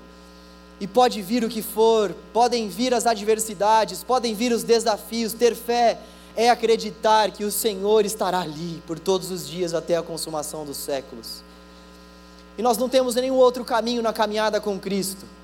e 0.81 0.87
pode 0.87 1.21
vir 1.21 1.45
o 1.45 1.51
que 1.51 1.61
for, 1.61 2.15
podem 2.33 2.71
vir 2.71 2.95
as 2.95 3.07
adversidades, 3.07 4.03
podem 4.03 4.35
vir 4.35 4.51
os 4.51 4.63
desafios, 4.63 5.35
ter 5.35 5.55
fé 5.55 5.99
é 6.35 6.49
acreditar 6.49 7.33
que 7.33 7.45
o 7.45 7.53
Senhor 7.53 8.07
estará 8.07 8.41
ali 8.41 8.83
por 8.87 8.99
todos 8.99 9.31
os 9.31 9.47
dias 9.47 9.75
até 9.75 9.99
a 9.99 10.03
consumação 10.03 10.65
dos 10.65 10.79
séculos. 10.79 11.43
E 12.57 12.63
nós 12.63 12.79
não 12.79 12.89
temos 12.89 13.15
nenhum 13.15 13.37
outro 13.37 13.63
caminho 13.63 14.01
na 14.01 14.15
caminhada 14.15 14.59
com 14.59 14.81
Cristo. 14.81 15.37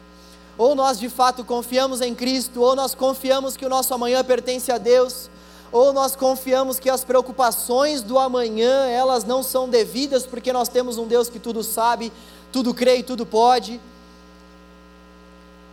Ou 0.57 0.75
nós 0.75 0.99
de 0.99 1.09
fato 1.09 1.45
confiamos 1.45 2.01
em 2.01 2.15
Cristo, 2.15 2.61
ou 2.61 2.77
nós 2.77 2.95
confiamos 2.95 3.57
que 3.57 3.67
o 3.67 3.69
nosso 3.69 3.93
amanhã 3.93 4.23
pertence 4.23 4.71
a 4.71 4.79
Deus, 4.79 5.29
ou 5.73 5.93
nós 5.93 6.15
confiamos 6.15 6.79
que 6.79 6.89
as 6.89 7.03
preocupações 7.03 8.01
do 8.01 8.19
amanhã, 8.19 8.87
elas 8.87 9.25
não 9.25 9.43
são 9.43 9.69
devidas 9.69 10.25
porque 10.25 10.53
nós 10.53 10.69
temos 10.69 10.99
um 10.99 11.07
Deus 11.07 11.29
que 11.29 11.41
tudo 11.41 11.65
sabe, 11.65 12.13
tudo 12.53 12.73
crê 12.73 12.99
e 12.99 13.03
tudo 13.03 13.27
pode. 13.27 13.81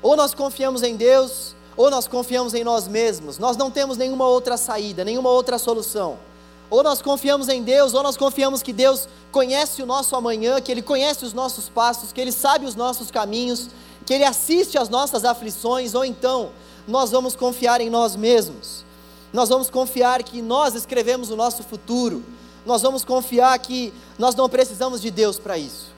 Ou 0.02 0.16
nós 0.16 0.34
confiamos 0.34 0.82
em 0.82 0.96
Deus, 0.96 1.56
ou 1.78 1.92
nós 1.92 2.08
confiamos 2.08 2.56
em 2.56 2.64
nós 2.64 2.88
mesmos. 2.88 3.38
Nós 3.38 3.56
não 3.56 3.70
temos 3.70 3.98
nenhuma 3.98 4.26
outra 4.26 4.58
saída, 4.58 5.06
nenhuma 5.06 5.30
outra 5.30 5.60
solução. 5.60 6.18
Ou 6.72 6.82
nós 6.82 7.02
confiamos 7.02 7.50
em 7.50 7.62
Deus, 7.62 7.94
ou 7.94 8.02
nós 8.02 8.18
confiamos 8.18 8.64
que 8.64 8.74
Deus 8.74 9.08
conhece 9.32 9.84
o 9.84 9.86
nosso 9.86 10.16
amanhã, 10.16 10.60
que 10.60 10.72
Ele 10.72 10.82
conhece 10.82 11.24
os 11.26 11.34
nossos 11.34 11.70
passos, 11.70 12.12
que 12.12 12.20
Ele 12.20 12.32
sabe 12.32 12.66
os 12.66 12.76
nossos 12.76 13.12
caminhos, 13.12 13.70
que 14.06 14.14
Ele 14.14 14.24
assiste 14.24 14.78
às 14.78 14.90
nossas 14.90 15.26
aflições, 15.26 15.94
ou 15.94 16.04
então 16.04 16.52
nós 16.88 17.12
vamos 17.12 17.36
confiar 17.36 17.82
em 17.82 17.90
nós 17.90 18.16
mesmos. 18.16 18.84
Nós 19.32 19.50
vamos 19.50 19.70
confiar 19.70 20.24
que 20.24 20.42
nós 20.42 20.76
escrevemos 20.76 21.30
o 21.30 21.36
nosso 21.36 21.64
futuro. 21.64 22.24
Nós 22.66 22.82
vamos 22.82 23.06
confiar 23.06 23.58
que 23.60 23.94
nós 24.20 24.36
não 24.36 24.50
precisamos 24.50 25.02
de 25.02 25.10
Deus 25.10 25.40
para 25.40 25.58
isso. 25.58 25.92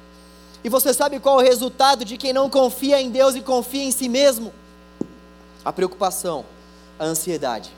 E 0.64 0.70
você 0.70 0.94
sabe 0.94 1.20
qual 1.20 1.42
é 1.42 1.44
o 1.44 1.48
resultado 1.48 2.06
de 2.06 2.16
quem 2.16 2.32
não 2.32 2.50
confia 2.50 3.02
em 3.02 3.10
Deus 3.10 3.36
e 3.36 3.42
confia 3.42 3.84
em 3.84 3.92
si 3.92 4.08
mesmo? 4.08 4.54
A 5.66 5.74
preocupação, 5.74 6.46
a 6.98 7.06
ansiedade. 7.06 7.72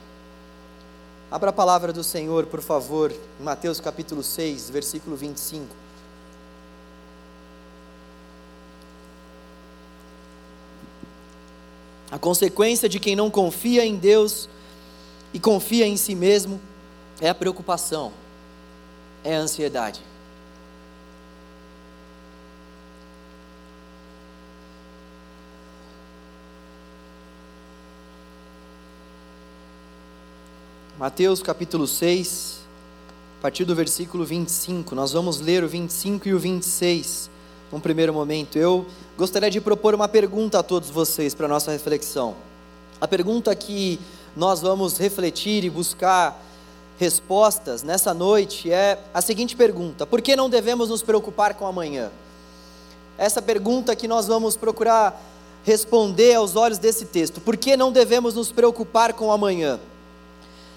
Abra 1.30 1.50
a 1.50 1.52
palavra 1.52 1.92
do 1.92 2.04
Senhor, 2.04 2.46
por 2.46 2.60
favor, 2.60 3.10
em 3.10 3.42
Mateus 3.42 3.80
capítulo 3.80 4.22
6, 4.22 4.70
versículo 4.70 5.16
25. 5.16 5.85
A 12.16 12.18
consequência 12.18 12.88
de 12.88 12.98
quem 12.98 13.14
não 13.14 13.30
confia 13.30 13.84
em 13.84 13.94
Deus 13.94 14.48
e 15.34 15.38
confia 15.38 15.86
em 15.86 15.98
si 15.98 16.14
mesmo 16.14 16.58
é 17.20 17.28
a 17.28 17.34
preocupação, 17.34 18.10
é 19.22 19.36
a 19.36 19.40
ansiedade. 19.40 20.00
Mateus 30.98 31.42
capítulo 31.42 31.86
6, 31.86 32.60
a 33.38 33.42
partir 33.42 33.66
do 33.66 33.74
versículo 33.74 34.24
25. 34.24 34.94
Nós 34.94 35.12
vamos 35.12 35.38
ler 35.38 35.62
o 35.62 35.68
25 35.68 36.28
e 36.28 36.32
o 36.32 36.38
26 36.38 37.28
num 37.70 37.78
primeiro 37.78 38.14
momento. 38.14 38.56
Eu 38.56 38.86
gostaria 39.16 39.50
de 39.50 39.60
propor 39.60 39.94
uma 39.94 40.06
pergunta 40.06 40.58
a 40.58 40.62
todos 40.62 40.90
vocês 40.90 41.34
para 41.34 41.48
nossa 41.48 41.72
reflexão. 41.72 42.36
A 43.00 43.08
pergunta 43.08 43.54
que 43.54 43.98
nós 44.36 44.60
vamos 44.60 44.98
refletir 44.98 45.64
e 45.64 45.70
buscar 45.70 46.38
respostas 46.98 47.82
nessa 47.82 48.12
noite 48.12 48.70
é 48.70 48.98
a 49.14 49.22
seguinte 49.22 49.56
pergunta: 49.56 50.06
por 50.06 50.20
que 50.20 50.36
não 50.36 50.50
devemos 50.50 50.90
nos 50.90 51.02
preocupar 51.02 51.54
com 51.54 51.66
amanhã? 51.66 52.10
Essa 53.16 53.40
pergunta 53.40 53.96
que 53.96 54.06
nós 54.06 54.26
vamos 54.26 54.54
procurar 54.56 55.18
responder 55.64 56.34
aos 56.34 56.54
olhos 56.54 56.78
desse 56.78 57.06
texto: 57.06 57.40
por 57.40 57.56
que 57.56 57.74
não 57.74 57.90
devemos 57.90 58.34
nos 58.34 58.52
preocupar 58.52 59.14
com 59.14 59.32
amanhã? 59.32 59.80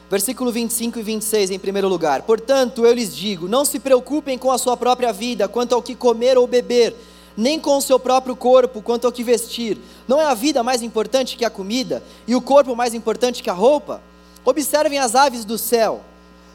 Versículo 0.10 0.52
25 0.52 0.98
e 0.98 1.04
26, 1.04 1.52
em 1.52 1.60
primeiro 1.60 1.88
lugar. 1.88 2.22
Portanto, 2.24 2.86
eu 2.86 2.94
lhes 2.94 3.14
digo: 3.14 3.50
não 3.50 3.66
se 3.66 3.80
preocupem 3.80 4.38
com 4.38 4.50
a 4.50 4.58
sua 4.58 4.78
própria 4.78 5.12
vida, 5.12 5.48
quanto 5.50 5.76
ao 5.76 5.82
que 5.82 5.94
comer 5.94 6.38
ou 6.38 6.48
beber 6.48 6.96
nem 7.40 7.58
com 7.58 7.78
o 7.78 7.82
seu 7.82 7.98
próprio 7.98 8.36
corpo 8.36 8.82
quanto 8.82 9.06
ao 9.06 9.14
que 9.14 9.24
vestir. 9.24 9.78
Não 10.06 10.20
é 10.20 10.26
a 10.26 10.34
vida 10.34 10.62
mais 10.62 10.82
importante 10.84 11.38
que 11.38 11.46
a 11.46 11.50
comida 11.50 12.04
e 12.28 12.36
o 12.36 12.42
corpo 12.42 12.76
mais 12.76 12.94
importante 12.94 13.42
que 13.42 13.50
a 13.50 13.54
roupa? 13.54 14.02
Observem 14.44 15.00
as 15.00 15.16
aves 15.16 15.46
do 15.46 15.58
céu. 15.58 16.02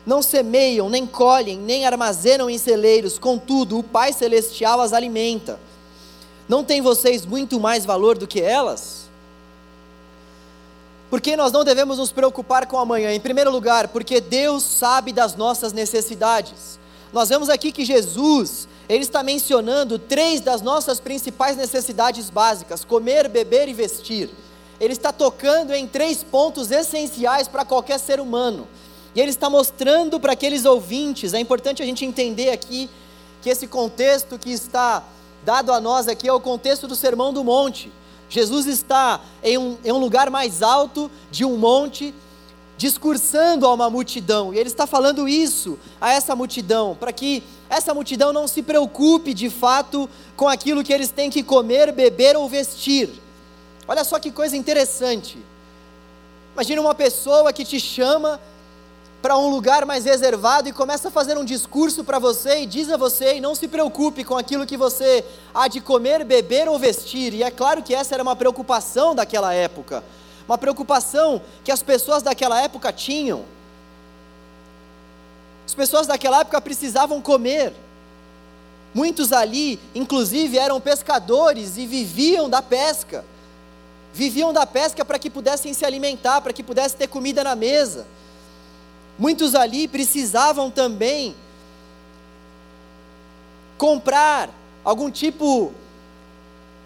Não 0.05 0.21
semeiam, 0.21 0.91
nem 0.91 1.07
colhem, 1.07 1.59
nem 1.59 1.87
armazenam 1.87 2.51
em 2.51 2.59
celeiros, 2.59 3.19
contudo, 3.19 3.79
o 3.79 3.83
Pai 3.83 4.13
Celestial 4.13 4.83
as 4.83 4.93
alimenta. 4.93 5.59
Não 6.47 6.63
têm 6.63 6.83
vocês 6.83 7.25
muito 7.25 7.59
mais 7.59 7.87
valor 7.87 8.19
do 8.19 8.27
que 8.27 8.43
elas? 8.43 9.09
Por 11.09 11.19
que 11.19 11.35
nós 11.35 11.51
não 11.51 11.65
devemos 11.65 11.97
nos 11.97 12.13
preocupar 12.13 12.67
com 12.67 12.79
amanhã? 12.79 13.11
Em 13.15 13.21
primeiro 13.21 13.51
lugar, 13.51 13.89
porque 13.89 14.21
Deus 14.21 14.63
sabe 14.63 15.15
das 15.15 15.35
nossas 15.35 15.73
necessidades. 15.73 16.79
Nós 17.11 17.31
vemos 17.31 17.49
aqui 17.49 17.73
que 17.73 17.87
Jesus, 17.87 18.69
ele 18.89 19.03
está 19.03 19.23
mencionando 19.23 19.99
três 19.99 20.41
das 20.41 20.61
nossas 20.61 21.01
principais 21.01 21.57
necessidades 21.57 22.29
básicas: 22.31 22.85
comer, 22.85 23.29
beber 23.29 23.69
e 23.69 23.75
vestir. 23.75 24.31
Ele 24.81 24.93
está 24.93 25.13
tocando 25.13 25.73
em 25.73 25.87
três 25.87 26.23
pontos 26.23 26.71
essenciais 26.71 27.49
para 27.49 27.65
qualquer 27.65 27.99
ser 27.99 28.21
humano. 28.21 28.67
E 29.15 29.21
ele 29.21 29.31
está 29.31 29.49
mostrando 29.49 30.19
para 30.19 30.33
aqueles 30.33 30.65
ouvintes, 30.65 31.35
é 31.35 31.39
importante 31.39 31.83
a 31.83 31.87
gente 31.87 32.05
entender 32.05 32.51
aqui 32.51 32.91
que 33.41 33.49
esse 33.49 33.67
contexto 33.67 34.39
que 34.39 34.51
está 34.51 35.05
dado 35.45 35.73
a 35.73 35.81
nós 35.81 36.09
aqui 36.09 36.27
é 36.27 36.33
o 36.33 36.41
contexto 36.41 36.89
do 36.89 36.97
Sermão 36.97 37.33
do 37.33 37.45
Monte. 37.45 37.93
Jesus 38.29 38.67
está 38.67 39.21
em 39.43 39.57
um, 39.57 39.77
em 39.85 39.93
um 39.93 39.99
lugar 39.99 40.31
mais 40.31 40.63
alto 40.63 41.11
de 41.31 41.45
um 41.45 41.57
monte, 41.57 42.13
discursando 42.77 43.67
a 43.67 43.73
uma 43.73 43.89
multidão, 43.89 44.53
e 44.53 44.59
ele 44.59 44.69
está 44.69 44.87
falando 44.87 45.29
isso 45.29 45.79
a 46.01 46.13
essa 46.13 46.35
multidão, 46.35 46.97
para 46.99 47.13
que 47.13 47.43
essa 47.77 47.95
multidão 47.95 48.33
não 48.33 48.47
se 48.49 48.63
preocupe 48.63 49.35
de 49.35 49.51
fato 49.51 50.09
com 50.37 50.49
aquilo 50.49 50.83
que 50.83 50.93
eles 50.93 51.11
têm 51.11 51.31
que 51.31 51.43
comer, 51.43 51.93
beber 51.93 52.37
ou 52.37 52.49
vestir. 52.49 53.11
Olha 53.87 54.05
só 54.05 54.19
que 54.19 54.31
coisa 54.31 54.57
interessante. 54.57 55.39
Imagina 56.55 56.81
uma 56.81 56.95
pessoa 56.95 57.53
que 57.53 57.65
te 57.65 57.79
chama 57.81 58.41
para 59.21 59.37
um 59.37 59.49
lugar 59.49 59.85
mais 59.85 60.05
reservado 60.05 60.69
e 60.69 60.73
começa 60.73 61.09
a 61.09 61.11
fazer 61.11 61.37
um 61.37 61.45
discurso 61.45 62.05
para 62.05 62.19
você 62.19 62.63
e 62.63 62.67
diz 62.67 62.91
a 62.91 62.97
você: 62.97 63.37
e 63.37 63.41
não 63.41 63.55
se 63.55 63.69
preocupe 63.69 64.25
com 64.25 64.37
aquilo 64.37 64.67
que 64.67 64.77
você 64.77 65.25
há 65.55 65.69
de 65.69 65.81
comer, 65.81 66.25
beber 66.25 66.69
ou 66.69 66.79
vestir. 66.79 67.35
E 67.35 67.43
é 67.43 67.51
claro 67.51 67.83
que 67.83 67.95
essa 67.95 68.15
era 68.15 68.23
uma 68.23 68.37
preocupação 68.37 69.15
daquela 69.15 69.53
época 69.53 70.03
uma 70.47 70.59
preocupação 70.59 71.41
que 71.63 71.73
as 71.73 71.83
pessoas 71.83 72.23
daquela 72.23 72.61
época 72.61 72.93
tinham. 72.93 73.45
As 75.67 75.75
pessoas 75.75 76.07
daquela 76.07 76.41
época 76.41 76.61
precisavam 76.61 77.21
comer. 77.21 77.73
Muitos 78.93 79.33
ali, 79.33 79.81
inclusive, 79.95 80.59
eram 80.59 80.81
pescadores 80.81 81.77
e 81.77 81.87
viviam 81.87 82.49
da 82.49 82.63
pesca. 82.63 83.25
Viviam 84.13 84.53
da 84.53 84.65
pesca 84.65 85.05
para 85.05 85.19
que 85.19 85.29
pudessem 85.29 85.75
se 85.75 85.85
alimentar, 85.85 86.41
para 86.41 86.53
que 86.53 86.63
pudessem 86.63 86.99
ter 86.99 87.09
comida 87.09 87.43
na 87.43 87.57
mesa. 87.57 88.07
Muitos 89.19 89.55
ali 89.55 89.89
precisavam 89.89 90.71
também 90.71 91.35
comprar 93.77 94.51
algum 94.85 95.11
tipo 95.11 95.73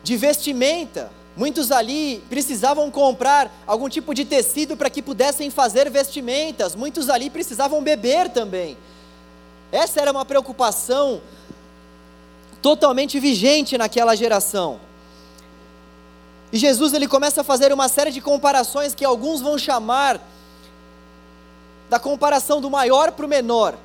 de 0.03 0.16
vestimenta 0.16 1.11
Muitos 1.38 1.70
ali 1.70 2.20
precisavam 2.29 2.90
comprar 2.90 3.48
algum 3.64 3.88
tipo 3.88 4.12
de 4.12 4.24
tecido 4.24 4.77
para 4.77 4.90
que 4.90 5.01
pudessem 5.01 5.51
fazer 5.51 5.88
vestimentas, 5.88 6.74
muitos 6.74 7.09
ali 7.09 7.31
precisavam 7.31 7.81
beber 7.81 8.29
também. 8.29 8.77
Essa 9.70 10.01
era 10.01 10.11
uma 10.11 10.24
preocupação 10.24 11.22
totalmente 12.61 13.20
vigente 13.20 13.79
naquela 13.79 14.16
geração. 14.16 14.81
E 16.53 16.59
Jesus 16.59 16.92
ele 16.92 17.07
começa 17.07 17.42
a 17.42 17.44
fazer 17.44 17.72
uma 17.72 17.88
série 17.88 18.11
de 18.11 18.20
comparações 18.20 18.92
que 18.92 19.05
alguns 19.05 19.40
vão 19.40 19.57
chamar 19.57 20.20
da 21.88 22.01
comparação 22.01 22.61
do 22.61 22.68
maior 22.68 23.12
para 23.12 23.24
o 23.24 23.29
menor. 23.29 23.79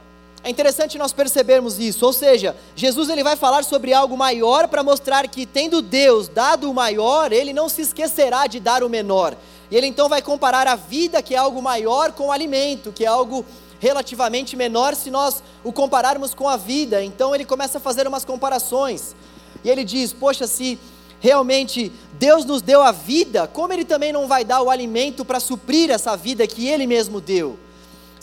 É 0.43 0.49
interessante 0.49 0.97
nós 0.97 1.13
percebermos 1.13 1.79
isso, 1.79 2.05
ou 2.05 2.11
seja, 2.11 2.53
Jesus 2.75 3.07
ele 3.07 3.23
vai 3.23 3.37
falar 3.37 3.63
sobre 3.63 3.93
algo 3.93 4.17
maior 4.17 4.67
para 4.67 4.83
mostrar 4.83 5.25
que 5.29 5.45
tendo 5.45 5.81
Deus 5.81 6.27
dado 6.27 6.69
o 6.69 6.73
maior, 6.73 7.31
ele 7.31 7.53
não 7.53 7.69
se 7.69 7.81
esquecerá 7.81 8.45
de 8.45 8.59
dar 8.59 8.83
o 8.83 8.89
menor. 8.89 9.37
E 9.71 9.75
ele 9.77 9.87
então 9.87 10.09
vai 10.09 10.21
comparar 10.21 10.67
a 10.67 10.75
vida, 10.75 11.21
que 11.21 11.33
é 11.33 11.37
algo 11.37 11.61
maior, 11.61 12.11
com 12.11 12.27
o 12.27 12.31
alimento, 12.31 12.91
que 12.91 13.05
é 13.05 13.07
algo 13.07 13.45
relativamente 13.79 14.57
menor 14.57 14.95
se 14.95 15.09
nós 15.09 15.41
o 15.63 15.71
compararmos 15.71 16.33
com 16.33 16.49
a 16.49 16.57
vida. 16.57 17.01
Então 17.01 17.33
ele 17.33 17.45
começa 17.45 17.77
a 17.77 17.81
fazer 17.81 18.05
umas 18.05 18.25
comparações. 18.25 19.15
E 19.63 19.69
ele 19.69 19.85
diz: 19.85 20.11
"Poxa, 20.11 20.45
se 20.45 20.77
realmente 21.21 21.89
Deus 22.19 22.43
nos 22.43 22.61
deu 22.61 22.81
a 22.83 22.91
vida, 22.91 23.47
como 23.47 23.71
ele 23.71 23.85
também 23.85 24.11
não 24.11 24.27
vai 24.27 24.43
dar 24.43 24.61
o 24.61 24.69
alimento 24.69 25.23
para 25.23 25.39
suprir 25.39 25.89
essa 25.89 26.17
vida 26.17 26.45
que 26.45 26.67
ele 26.67 26.85
mesmo 26.85 27.21
deu?" 27.21 27.57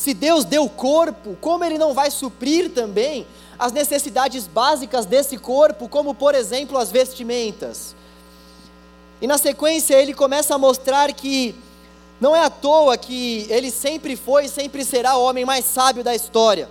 Se 0.00 0.14
Deus 0.14 0.46
deu 0.46 0.64
o 0.64 0.70
corpo, 0.70 1.36
como 1.42 1.62
Ele 1.62 1.76
não 1.76 1.92
vai 1.92 2.10
suprir 2.10 2.70
também 2.70 3.26
as 3.58 3.70
necessidades 3.70 4.46
básicas 4.46 5.04
desse 5.04 5.36
corpo, 5.36 5.90
como 5.90 6.14
por 6.14 6.34
exemplo 6.34 6.78
as 6.78 6.90
vestimentas? 6.90 7.94
E 9.20 9.26
na 9.26 9.36
sequência 9.36 9.94
ele 9.94 10.14
começa 10.14 10.54
a 10.54 10.58
mostrar 10.58 11.12
que 11.12 11.54
não 12.18 12.34
é 12.34 12.42
à 12.42 12.48
toa 12.48 12.96
que 12.96 13.46
ele 13.50 13.70
sempre 13.70 14.16
foi 14.16 14.46
e 14.46 14.48
sempre 14.48 14.86
será 14.86 15.18
o 15.18 15.22
homem 15.22 15.44
mais 15.44 15.66
sábio 15.66 16.02
da 16.02 16.14
história. 16.14 16.70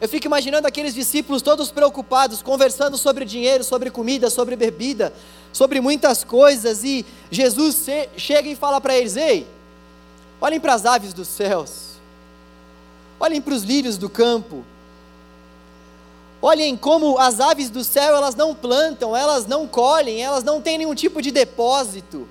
Eu 0.00 0.08
fico 0.08 0.26
imaginando 0.26 0.66
aqueles 0.66 0.94
discípulos 0.94 1.42
todos 1.42 1.70
preocupados, 1.70 2.40
conversando 2.40 2.96
sobre 2.96 3.26
dinheiro, 3.26 3.62
sobre 3.62 3.90
comida, 3.90 4.30
sobre 4.30 4.56
bebida, 4.56 5.12
sobre 5.52 5.78
muitas 5.78 6.24
coisas, 6.24 6.84
e 6.84 7.04
Jesus 7.30 7.84
chega 8.16 8.48
e 8.48 8.56
fala 8.56 8.80
para 8.80 8.96
eles: 8.96 9.14
Ei, 9.14 9.46
olhem 10.40 10.58
para 10.58 10.72
as 10.72 10.86
aves 10.86 11.12
dos 11.12 11.28
céus, 11.28 11.93
Olhem 13.18 13.40
para 13.40 13.54
os 13.54 13.62
lírios 13.62 13.96
do 13.96 14.08
campo. 14.08 14.64
Olhem 16.42 16.76
como 16.76 17.18
as 17.18 17.40
aves 17.40 17.70
do 17.70 17.82
céu, 17.82 18.14
elas 18.14 18.34
não 18.34 18.54
plantam, 18.54 19.16
elas 19.16 19.46
não 19.46 19.66
colhem, 19.66 20.22
elas 20.22 20.44
não 20.44 20.60
têm 20.60 20.78
nenhum 20.78 20.94
tipo 20.94 21.22
de 21.22 21.30
depósito. 21.30 22.28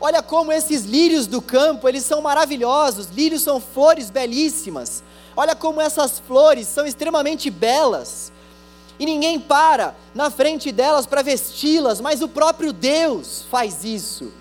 Olha 0.00 0.22
como 0.22 0.52
esses 0.52 0.84
lírios 0.84 1.26
do 1.26 1.42
campo, 1.42 1.88
eles 1.88 2.04
são 2.04 2.20
maravilhosos. 2.20 3.08
Lírios 3.08 3.42
são 3.42 3.60
flores 3.60 4.10
belíssimas. 4.10 5.02
Olha 5.36 5.56
como 5.56 5.80
essas 5.80 6.18
flores 6.18 6.68
são 6.68 6.86
extremamente 6.86 7.50
belas. 7.50 8.30
E 8.98 9.04
ninguém 9.04 9.38
para 9.38 9.94
na 10.14 10.30
frente 10.30 10.70
delas 10.72 11.06
para 11.06 11.22
vesti-las, 11.22 12.00
mas 12.00 12.22
o 12.22 12.28
próprio 12.28 12.72
Deus 12.72 13.44
faz 13.50 13.84
isso. 13.84 14.32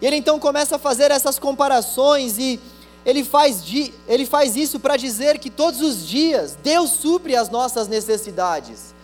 E 0.00 0.06
ele 0.06 0.16
então 0.16 0.38
começa 0.38 0.76
a 0.76 0.78
fazer 0.78 1.10
essas 1.10 1.38
comparações 1.38 2.38
e 2.38 2.60
ele 3.04 3.24
faz, 3.24 3.62
ele 4.06 4.26
faz 4.26 4.56
isso 4.56 4.78
para 4.78 4.96
dizer 4.96 5.38
que 5.38 5.50
todos 5.50 5.80
os 5.80 6.06
dias 6.06 6.56
Deus 6.62 6.90
supre 6.90 7.34
as 7.34 7.48
nossas 7.48 7.88
necessidades, 7.88 8.94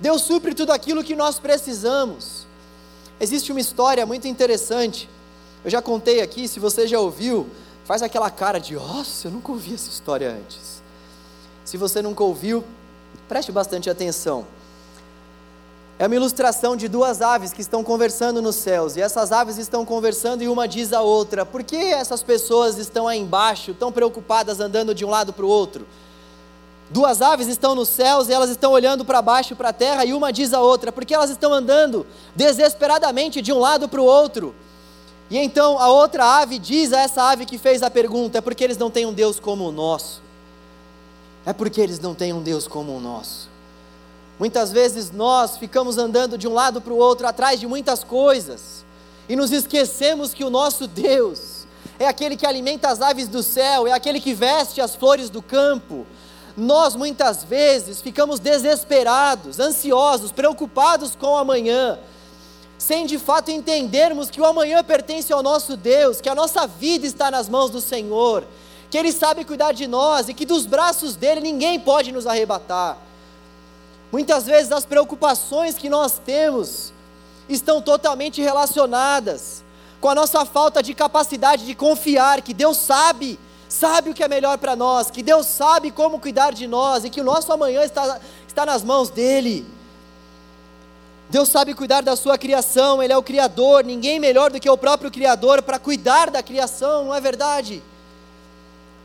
Deus 0.00 0.22
supre 0.22 0.54
tudo 0.54 0.72
aquilo 0.72 1.04
que 1.04 1.14
nós 1.14 1.38
precisamos. 1.38 2.46
Existe 3.20 3.52
uma 3.52 3.60
história 3.60 4.04
muito 4.04 4.26
interessante, 4.26 5.08
eu 5.64 5.70
já 5.70 5.80
contei 5.80 6.20
aqui, 6.20 6.48
se 6.48 6.58
você 6.58 6.88
já 6.88 6.98
ouviu, 6.98 7.46
faz 7.84 8.02
aquela 8.02 8.30
cara 8.30 8.58
de, 8.58 8.74
nossa, 8.74 9.28
eu 9.28 9.32
nunca 9.32 9.52
ouvi 9.52 9.74
essa 9.74 9.88
história 9.88 10.30
antes. 10.30 10.82
Se 11.64 11.76
você 11.76 12.02
nunca 12.02 12.24
ouviu, 12.24 12.64
preste 13.28 13.52
bastante 13.52 13.88
atenção. 13.88 14.46
É 15.98 16.06
uma 16.06 16.16
ilustração 16.16 16.74
de 16.74 16.88
duas 16.88 17.20
aves 17.20 17.52
que 17.52 17.60
estão 17.60 17.84
conversando 17.84 18.40
nos 18.42 18.56
céus, 18.56 18.96
e 18.96 19.00
essas 19.00 19.30
aves 19.30 19.58
estão 19.58 19.84
conversando 19.84 20.42
e 20.42 20.48
uma 20.48 20.66
diz 20.66 20.92
à 20.92 21.00
outra: 21.00 21.44
Por 21.44 21.62
que 21.62 21.76
essas 21.76 22.22
pessoas 22.22 22.78
estão 22.78 23.06
aí 23.06 23.20
embaixo, 23.20 23.74
tão 23.74 23.92
preocupadas 23.92 24.58
andando 24.58 24.94
de 24.94 25.04
um 25.04 25.10
lado 25.10 25.32
para 25.32 25.44
o 25.44 25.48
outro? 25.48 25.86
Duas 26.90 27.22
aves 27.22 27.46
estão 27.46 27.74
nos 27.74 27.88
céus 27.88 28.28
e 28.28 28.32
elas 28.32 28.50
estão 28.50 28.72
olhando 28.72 29.04
para 29.04 29.22
baixo, 29.22 29.56
para 29.56 29.70
a 29.70 29.72
terra, 29.72 30.04
e 30.04 30.12
uma 30.12 30.32
diz 30.32 30.52
à 30.52 30.60
outra: 30.60 30.90
Por 30.90 31.04
que 31.04 31.14
elas 31.14 31.30
estão 31.30 31.52
andando 31.52 32.06
desesperadamente 32.34 33.40
de 33.40 33.52
um 33.52 33.58
lado 33.58 33.88
para 33.88 34.00
o 34.00 34.04
outro? 34.04 34.54
E 35.30 35.38
então 35.38 35.78
a 35.78 35.88
outra 35.88 36.40
ave 36.40 36.58
diz 36.58 36.92
a 36.92 37.00
essa 37.00 37.22
ave 37.22 37.46
que 37.46 37.58
fez 37.58 37.82
a 37.82 37.90
pergunta: 37.90 38.38
É 38.38 38.40
porque 38.40 38.64
eles 38.64 38.76
não 38.76 38.90
têm 38.90 39.06
um 39.06 39.12
Deus 39.12 39.38
como 39.38 39.68
o 39.68 39.72
nosso. 39.72 40.20
É 41.46 41.52
porque 41.52 41.80
eles 41.80 42.00
não 42.00 42.14
têm 42.14 42.32
um 42.32 42.42
Deus 42.42 42.66
como 42.66 42.96
o 42.96 43.00
nosso. 43.00 43.51
Muitas 44.42 44.72
vezes 44.72 45.12
nós 45.12 45.56
ficamos 45.56 45.98
andando 45.98 46.36
de 46.36 46.48
um 46.48 46.52
lado 46.52 46.80
para 46.80 46.92
o 46.92 46.96
outro 46.96 47.28
atrás 47.28 47.60
de 47.60 47.66
muitas 47.68 48.02
coisas. 48.02 48.84
e 49.28 49.36
nos 49.36 49.52
esquecemos 49.52 50.34
que 50.34 50.42
o 50.42 50.50
nosso 50.50 50.88
Deus 50.88 51.64
é 51.96 52.08
aquele 52.08 52.36
que 52.36 52.44
alimenta 52.44 52.88
as 52.88 53.00
aves 53.00 53.28
do 53.28 53.40
céu, 53.40 53.86
é 53.86 53.92
aquele 53.92 54.20
que 54.20 54.34
veste 54.34 54.80
as 54.80 54.96
flores 54.96 55.30
do 55.30 55.40
campo. 55.40 56.04
Nós 56.56 56.96
muitas 56.96 57.44
vezes 57.44 58.00
ficamos 58.00 58.40
desesperados, 58.40 59.60
ansiosos, 59.60 60.32
preocupados 60.32 61.14
com 61.14 61.28
o 61.28 61.36
amanhã, 61.36 62.00
sem 62.76 63.06
de 63.06 63.20
fato 63.20 63.52
entendermos 63.52 64.28
que 64.28 64.40
o 64.40 64.44
amanhã 64.44 64.82
pertence 64.82 65.32
ao 65.32 65.40
nosso 65.40 65.76
Deus, 65.76 66.20
que 66.20 66.28
a 66.28 66.34
nossa 66.34 66.66
vida 66.66 67.06
está 67.06 67.30
nas 67.30 67.48
mãos 67.48 67.70
do 67.70 67.80
Senhor, 67.80 68.44
que 68.90 68.98
Ele 68.98 69.12
sabe 69.12 69.44
cuidar 69.44 69.70
de 69.70 69.86
nós 69.86 70.28
e 70.28 70.34
que 70.34 70.44
dos 70.44 70.66
braços 70.66 71.14
dele 71.14 71.40
ninguém 71.40 71.78
pode 71.78 72.10
nos 72.10 72.26
arrebatar. 72.26 73.11
Muitas 74.12 74.44
vezes 74.44 74.70
as 74.70 74.84
preocupações 74.84 75.74
que 75.74 75.88
nós 75.88 76.18
temos 76.18 76.92
estão 77.48 77.80
totalmente 77.80 78.42
relacionadas 78.42 79.64
com 80.02 80.08
a 80.10 80.14
nossa 80.14 80.44
falta 80.44 80.82
de 80.82 80.92
capacidade 80.92 81.64
de 81.64 81.74
confiar 81.74 82.42
que 82.42 82.52
Deus 82.52 82.76
sabe, 82.76 83.40
sabe 83.68 84.10
o 84.10 84.14
que 84.14 84.22
é 84.22 84.28
melhor 84.28 84.58
para 84.58 84.76
nós, 84.76 85.10
que 85.10 85.22
Deus 85.22 85.46
sabe 85.46 85.90
como 85.90 86.20
cuidar 86.20 86.52
de 86.52 86.66
nós 86.66 87.04
e 87.04 87.10
que 87.10 87.22
o 87.22 87.24
nosso 87.24 87.50
amanhã 87.52 87.82
está, 87.84 88.20
está 88.46 88.66
nas 88.66 88.84
mãos 88.84 89.08
dEle. 89.08 89.64
Deus 91.30 91.48
sabe 91.48 91.72
cuidar 91.72 92.02
da 92.02 92.14
sua 92.14 92.36
criação, 92.36 93.02
Ele 93.02 93.14
é 93.14 93.16
o 93.16 93.22
Criador, 93.22 93.82
ninguém 93.82 94.20
melhor 94.20 94.50
do 94.50 94.60
que 94.60 94.68
o 94.68 94.76
próprio 94.76 95.10
Criador 95.10 95.62
para 95.62 95.78
cuidar 95.78 96.30
da 96.30 96.42
criação, 96.42 97.06
não 97.06 97.14
é 97.14 97.20
verdade? 97.20 97.82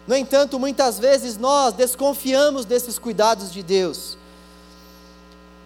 No 0.05 0.15
entanto, 0.15 0.59
muitas 0.59 0.99
vezes 0.99 1.37
nós 1.37 1.73
desconfiamos 1.73 2.65
desses 2.65 2.99
cuidados 2.99 3.53
de 3.53 3.63
Deus. 3.63 4.17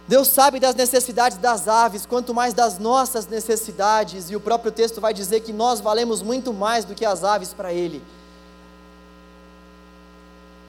Deus 0.08 0.28
sabe 0.28 0.60
das 0.60 0.76
necessidades 0.76 1.38
das 1.38 1.68
aves, 1.68 2.06
quanto 2.06 2.34
mais 2.34 2.54
das 2.54 2.78
nossas 2.78 3.28
necessidades, 3.28 4.30
e 4.30 4.36
o 4.36 4.40
próprio 4.40 4.72
texto 4.72 5.00
vai 5.00 5.14
dizer 5.14 5.42
que 5.42 5.54
nós 5.54 5.80
valemos 5.80 6.22
muito 6.22 6.52
mais 6.52 6.84
do 6.84 6.96
que 6.96 7.06
as 7.06 7.24
aves 7.24 7.54
para 7.54 7.72
Ele. 7.72 8.04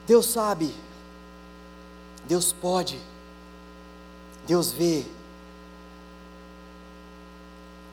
Deus 0.07 0.27
sabe, 0.27 0.73
Deus 2.25 2.53
pode, 2.53 2.99
Deus 4.45 4.71
vê, 4.71 5.03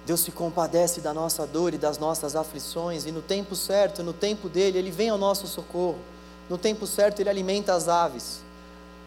Deus 0.04 0.20
se 0.20 0.32
compadece 0.32 1.00
da 1.00 1.14
nossa 1.14 1.46
dor 1.46 1.72
e 1.72 1.78
das 1.78 1.98
nossas 1.98 2.36
aflições, 2.36 3.06
e 3.06 3.12
no 3.12 3.22
tempo 3.22 3.56
certo, 3.56 4.02
no 4.02 4.12
tempo 4.12 4.48
dele, 4.48 4.78
Ele 4.78 4.90
vem 4.90 5.08
ao 5.08 5.18
nosso 5.18 5.46
socorro, 5.46 5.98
no 6.48 6.58
tempo 6.58 6.86
certo, 6.86 7.20
Ele 7.20 7.30
alimenta 7.30 7.74
as 7.74 7.88
aves 7.88 8.40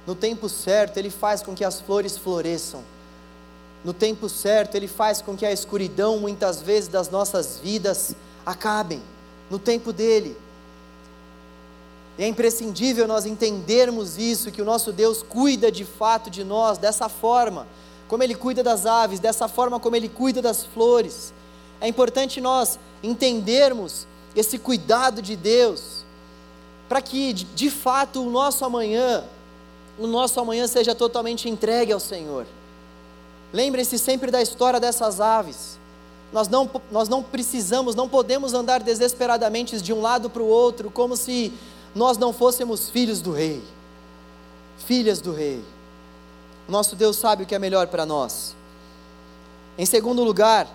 no 0.05 0.15
tempo 0.15 0.49
certo, 0.49 0.97
Ele 0.97 1.09
faz 1.09 1.41
com 1.41 1.55
que 1.55 1.63
as 1.63 1.79
flores 1.79 2.17
floresçam. 2.17 2.83
No 3.83 3.93
tempo 3.93 4.27
certo, 4.27 4.75
Ele 4.75 4.87
faz 4.87 5.21
com 5.21 5.35
que 5.35 5.45
a 5.45 5.51
escuridão, 5.51 6.19
muitas 6.19 6.61
vezes, 6.61 6.89
das 6.89 7.09
nossas 7.09 7.59
vidas 7.61 8.15
acabem. 8.45 9.01
No 9.49 9.59
tempo 9.59 9.93
dele. 9.93 10.35
E 12.17 12.23
é 12.23 12.27
imprescindível 12.27 13.07
nós 13.07 13.25
entendermos 13.25 14.17
isso, 14.17 14.51
que 14.51 14.61
o 14.61 14.65
nosso 14.65 14.91
Deus 14.91 15.23
cuida 15.23 15.71
de 15.71 15.83
fato 15.83 16.29
de 16.29 16.43
nós 16.43 16.77
dessa 16.77 17.09
forma, 17.09 17.65
como 18.07 18.21
Ele 18.23 18.35
cuida 18.35 18.61
das 18.61 18.85
aves, 18.85 19.19
dessa 19.19 19.47
forma 19.47 19.79
como 19.79 19.95
Ele 19.95 20.09
cuida 20.09 20.41
das 20.41 20.63
flores. 20.65 21.33
É 21.81 21.87
importante 21.87 22.39
nós 22.39 22.77
entendermos 23.01 24.05
esse 24.35 24.57
cuidado 24.57 25.21
de 25.21 25.35
Deus, 25.35 26.03
para 26.87 27.01
que 27.01 27.33
de 27.33 27.69
fato 27.69 28.21
o 28.21 28.29
nosso 28.29 28.63
amanhã 28.63 29.23
o 29.97 30.07
nosso 30.07 30.39
amanhã 30.39 30.67
seja 30.67 30.95
totalmente 30.95 31.49
entregue 31.49 31.91
ao 31.91 31.99
Senhor. 31.99 32.45
Lembrem-se 33.51 33.99
sempre 33.99 34.31
da 34.31 34.41
história 34.41 34.79
dessas 34.79 35.21
aves. 35.21 35.77
Nós 36.31 36.47
não, 36.47 36.69
nós 36.91 37.07
não 37.07 37.21
precisamos, 37.21 37.93
não 37.93 38.09
podemos 38.09 38.53
andar 38.55 38.81
desesperadamente 38.81 39.79
de 39.79 39.93
um 39.93 40.01
lado 40.01 40.29
para 40.29 40.41
o 40.41 40.47
outro, 40.47 40.89
como 40.89 41.15
se 41.15 41.53
nós 41.93 42.17
não 42.17 42.33
fôssemos 42.33 42.89
filhos 42.89 43.21
do 43.21 43.31
Rei, 43.31 43.61
filhas 44.79 45.21
do 45.21 45.31
Rei. 45.31 45.63
Nosso 46.67 46.95
Deus 46.95 47.17
sabe 47.17 47.43
o 47.43 47.45
que 47.45 47.53
é 47.53 47.59
melhor 47.59 47.87
para 47.87 48.05
nós. 48.05 48.55
Em 49.77 49.85
segundo 49.85 50.23
lugar, 50.23 50.67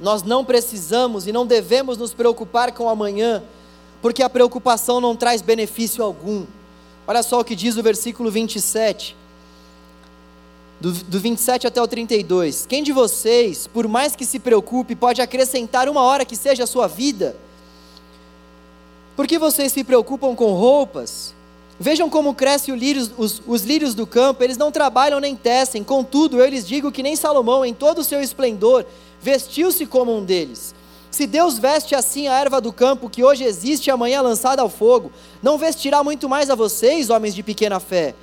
nós 0.00 0.22
não 0.22 0.44
precisamos 0.44 1.26
e 1.26 1.32
não 1.32 1.46
devemos 1.46 1.98
nos 1.98 2.14
preocupar 2.14 2.72
com 2.72 2.84
o 2.84 2.88
amanhã, 2.88 3.42
porque 4.00 4.22
a 4.22 4.30
preocupação 4.30 5.00
não 5.00 5.14
traz 5.14 5.42
benefício 5.42 6.02
algum. 6.02 6.46
Olha 7.06 7.22
só 7.22 7.40
o 7.40 7.44
que 7.44 7.54
diz 7.54 7.76
o 7.76 7.82
versículo 7.82 8.30
27. 8.30 9.16
Do, 10.80 10.92
do 10.92 11.20
27 11.20 11.66
até 11.66 11.80
o 11.80 11.86
32. 11.86 12.66
Quem 12.66 12.82
de 12.82 12.92
vocês, 12.92 13.66
por 13.66 13.86
mais 13.88 14.16
que 14.16 14.26
se 14.26 14.38
preocupe, 14.38 14.94
pode 14.94 15.22
acrescentar 15.22 15.88
uma 15.88 16.02
hora 16.02 16.24
que 16.24 16.36
seja 16.36 16.64
a 16.64 16.66
sua 16.66 16.86
vida? 16.86 17.36
Por 19.14 19.26
que 19.26 19.38
vocês 19.38 19.72
se 19.72 19.82
preocupam 19.82 20.34
com 20.34 20.52
roupas? 20.52 21.34
Vejam 21.78 22.08
como 22.08 22.34
crescem 22.34 22.74
os, 23.16 23.42
os 23.46 23.62
lírios 23.62 23.94
do 23.94 24.06
campo, 24.06 24.42
eles 24.42 24.56
não 24.56 24.72
trabalham 24.72 25.20
nem 25.20 25.36
tecem, 25.36 25.84
contudo, 25.84 26.40
eu 26.40 26.48
lhes 26.48 26.66
digo 26.66 26.90
que 26.90 27.02
nem 27.02 27.14
Salomão, 27.16 27.64
em 27.64 27.74
todo 27.74 27.98
o 27.98 28.04
seu 28.04 28.22
esplendor, 28.22 28.84
vestiu-se 29.20 29.84
como 29.84 30.16
um 30.16 30.24
deles. 30.24 30.74
Se 31.16 31.26
Deus 31.26 31.58
veste 31.58 31.94
assim 31.94 32.28
a 32.28 32.38
erva 32.38 32.60
do 32.60 32.70
campo, 32.70 33.08
que 33.08 33.24
hoje 33.24 33.42
existe 33.42 33.86
e 33.86 33.90
amanhã 33.90 34.20
lançada 34.20 34.60
ao 34.60 34.68
fogo, 34.68 35.10
não 35.42 35.56
vestirá 35.56 36.04
muito 36.04 36.28
mais 36.28 36.50
a 36.50 36.54
vocês, 36.54 37.08
homens 37.08 37.34
de 37.34 37.42
pequena 37.42 37.80
fé. 37.80 38.14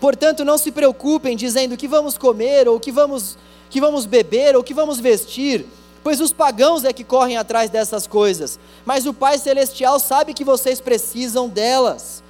Portanto, 0.00 0.46
não 0.46 0.56
se 0.56 0.72
preocupem 0.72 1.36
dizendo 1.36 1.76
que 1.76 1.86
vamos 1.86 2.16
comer, 2.16 2.66
ou 2.66 2.80
que 2.80 2.90
vamos, 2.90 3.36
que 3.68 3.82
vamos 3.82 4.06
beber, 4.06 4.56
ou 4.56 4.64
que 4.64 4.72
vamos 4.72 4.98
vestir, 4.98 5.66
pois 6.02 6.22
os 6.22 6.32
pagãos 6.32 6.86
é 6.86 6.92
que 6.94 7.04
correm 7.04 7.36
atrás 7.36 7.68
dessas 7.68 8.06
coisas, 8.06 8.58
mas 8.86 9.04
o 9.04 9.12
Pai 9.12 9.36
Celestial 9.36 10.00
sabe 10.00 10.32
que 10.32 10.42
vocês 10.42 10.80
precisam 10.80 11.50
delas. 11.50 12.22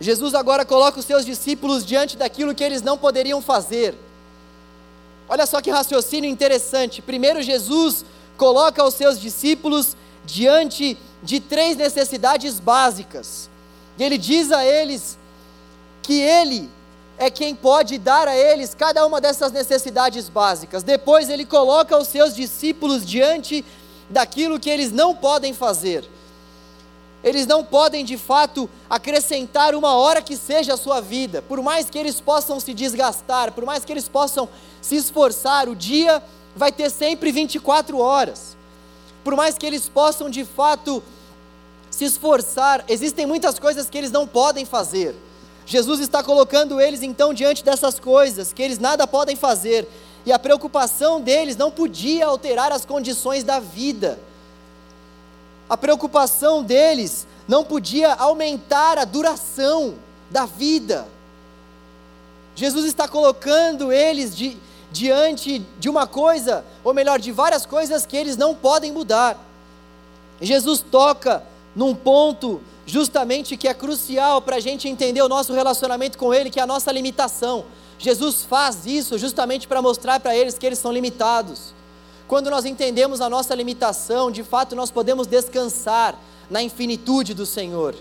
Jesus 0.00 0.32
agora 0.32 0.64
coloca 0.64 1.00
os 1.00 1.06
seus 1.06 1.26
discípulos 1.26 1.84
diante 1.84 2.16
daquilo 2.16 2.54
que 2.54 2.62
eles 2.62 2.82
não 2.82 2.96
poderiam 2.96 3.42
fazer. 3.42 3.96
Olha 5.28 5.44
só 5.44 5.60
que 5.60 5.72
raciocínio 5.72 6.30
interessante. 6.30 7.02
Primeiro, 7.02 7.42
Jesus 7.42 8.04
coloca 8.38 8.82
os 8.82 8.94
seus 8.94 9.20
discípulos 9.20 9.96
diante 10.24 10.96
de 11.22 11.40
três 11.40 11.76
necessidades 11.76 12.60
básicas. 12.60 13.50
E 13.98 14.04
ele 14.04 14.16
diz 14.16 14.52
a 14.52 14.64
eles 14.64 15.18
que 16.02 16.20
ele 16.20 16.70
é 17.18 17.28
quem 17.28 17.54
pode 17.54 17.98
dar 17.98 18.28
a 18.28 18.36
eles 18.36 18.74
cada 18.74 19.04
uma 19.04 19.20
dessas 19.20 19.50
necessidades 19.50 20.28
básicas. 20.28 20.84
Depois 20.84 21.28
ele 21.28 21.44
coloca 21.44 21.98
os 21.98 22.06
seus 22.06 22.34
discípulos 22.34 23.04
diante 23.04 23.64
daquilo 24.08 24.60
que 24.60 24.70
eles 24.70 24.92
não 24.92 25.14
podem 25.14 25.52
fazer. 25.52 26.08
Eles 27.22 27.46
não 27.48 27.64
podem 27.64 28.04
de 28.04 28.16
fato 28.16 28.70
acrescentar 28.88 29.74
uma 29.74 29.96
hora 29.96 30.22
que 30.22 30.36
seja 30.36 30.74
a 30.74 30.76
sua 30.76 31.00
vida, 31.00 31.42
por 31.42 31.60
mais 31.60 31.90
que 31.90 31.98
eles 31.98 32.20
possam 32.20 32.60
se 32.60 32.72
desgastar, 32.72 33.50
por 33.50 33.64
mais 33.64 33.84
que 33.84 33.92
eles 33.92 34.08
possam 34.08 34.48
se 34.80 34.94
esforçar, 34.94 35.68
o 35.68 35.74
dia 35.74 36.22
vai 36.58 36.72
ter 36.72 36.90
sempre 36.90 37.32
24 37.32 37.98
horas. 37.98 38.56
Por 39.24 39.34
mais 39.36 39.56
que 39.56 39.64
eles 39.64 39.88
possam 39.88 40.28
de 40.28 40.44
fato 40.44 41.02
se 41.90 42.04
esforçar, 42.04 42.84
existem 42.88 43.24
muitas 43.24 43.58
coisas 43.58 43.88
que 43.88 43.96
eles 43.96 44.10
não 44.10 44.26
podem 44.26 44.64
fazer. 44.64 45.14
Jesus 45.64 46.00
está 46.00 46.22
colocando 46.22 46.80
eles 46.80 47.02
então 47.02 47.32
diante 47.32 47.64
dessas 47.64 48.00
coisas, 48.00 48.52
que 48.52 48.62
eles 48.62 48.78
nada 48.78 49.06
podem 49.06 49.36
fazer, 49.36 49.88
e 50.26 50.32
a 50.32 50.38
preocupação 50.38 51.20
deles 51.20 51.56
não 51.56 51.70
podia 51.70 52.26
alterar 52.26 52.72
as 52.72 52.84
condições 52.84 53.44
da 53.44 53.60
vida. 53.60 54.18
A 55.68 55.76
preocupação 55.76 56.62
deles 56.62 57.26
não 57.46 57.62
podia 57.64 58.14
aumentar 58.14 58.98
a 58.98 59.04
duração 59.04 59.94
da 60.30 60.44
vida. 60.46 61.06
Jesus 62.54 62.86
está 62.86 63.06
colocando 63.06 63.92
eles 63.92 64.34
de, 64.36 64.56
diante 64.90 65.58
de 65.78 65.88
uma 65.88 66.06
coisa, 66.06 66.64
ou 66.82 66.94
melhor, 66.94 67.18
de 67.18 67.30
várias 67.30 67.66
coisas 67.66 68.06
que 68.06 68.16
eles 68.16 68.36
não 68.36 68.54
podem 68.54 68.92
mudar. 68.92 69.38
Jesus 70.40 70.80
toca 70.80 71.42
num 71.74 71.94
ponto 71.94 72.60
justamente 72.86 73.56
que 73.56 73.68
é 73.68 73.74
crucial 73.74 74.40
para 74.40 74.56
a 74.56 74.60
gente 74.60 74.88
entender 74.88 75.22
o 75.22 75.28
nosso 75.28 75.52
relacionamento 75.52 76.16
com 76.16 76.32
Ele, 76.32 76.50
que 76.50 76.58
é 76.58 76.62
a 76.62 76.66
nossa 76.66 76.90
limitação. 76.90 77.66
Jesus 77.98 78.44
faz 78.44 78.86
isso 78.86 79.18
justamente 79.18 79.66
para 79.66 79.82
mostrar 79.82 80.20
para 80.20 80.34
eles 80.34 80.56
que 80.56 80.64
eles 80.64 80.78
são 80.78 80.92
limitados. 80.92 81.74
Quando 82.28 82.48
nós 82.50 82.64
entendemos 82.64 83.20
a 83.20 83.28
nossa 83.28 83.54
limitação, 83.54 84.30
de 84.30 84.44
fato 84.44 84.76
nós 84.76 84.90
podemos 84.90 85.26
descansar 85.26 86.14
na 86.48 86.62
infinitude 86.62 87.34
do 87.34 87.44
Senhor. 87.44 87.96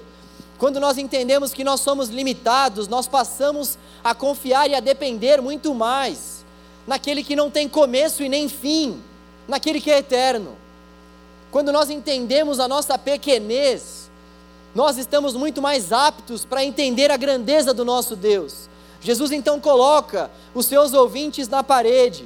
Quando 0.57 0.79
nós 0.79 0.97
entendemos 0.97 1.53
que 1.53 1.63
nós 1.63 1.81
somos 1.81 2.09
limitados, 2.09 2.87
nós 2.87 3.07
passamos 3.07 3.77
a 4.03 4.13
confiar 4.13 4.69
e 4.69 4.75
a 4.75 4.79
depender 4.79 5.41
muito 5.41 5.73
mais 5.73 6.36
naquele 6.87 7.23
que 7.23 7.35
não 7.35 7.51
tem 7.51 7.67
começo 7.67 8.23
e 8.23 8.29
nem 8.29 8.49
fim, 8.49 8.99
naquele 9.47 9.79
que 9.81 9.91
é 9.91 9.99
eterno. 9.99 10.55
Quando 11.51 11.71
nós 11.71 11.89
entendemos 11.89 12.59
a 12.59 12.67
nossa 12.67 12.97
pequenez, 12.97 14.09
nós 14.73 14.97
estamos 14.97 15.35
muito 15.35 15.61
mais 15.61 15.91
aptos 15.91 16.45
para 16.45 16.63
entender 16.63 17.11
a 17.11 17.17
grandeza 17.17 17.73
do 17.73 17.83
nosso 17.83 18.15
Deus. 18.15 18.69
Jesus 19.01 19.31
então 19.31 19.59
coloca 19.59 20.31
os 20.55 20.65
seus 20.65 20.93
ouvintes 20.93 21.47
na 21.47 21.61
parede, 21.61 22.25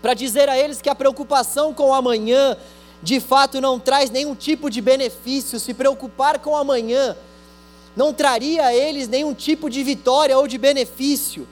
para 0.00 0.14
dizer 0.14 0.48
a 0.48 0.56
eles 0.56 0.80
que 0.80 0.88
a 0.88 0.94
preocupação 0.94 1.74
com 1.74 1.88
o 1.88 1.94
amanhã 1.94 2.56
de 3.02 3.18
fato 3.18 3.60
não 3.60 3.78
traz 3.78 4.10
nenhum 4.10 4.34
tipo 4.34 4.70
de 4.70 4.80
benefício, 4.80 5.58
se 5.58 5.72
preocupar 5.72 6.38
com 6.38 6.50
o 6.50 6.56
amanhã 6.56 7.16
não 7.96 8.12
traria 8.12 8.66
a 8.66 8.74
eles 8.74 9.08
nenhum 9.08 9.34
tipo 9.34 9.68
de 9.68 9.82
vitória 9.82 10.36
ou 10.38 10.46
de 10.46 10.56
benefício. 10.56 11.46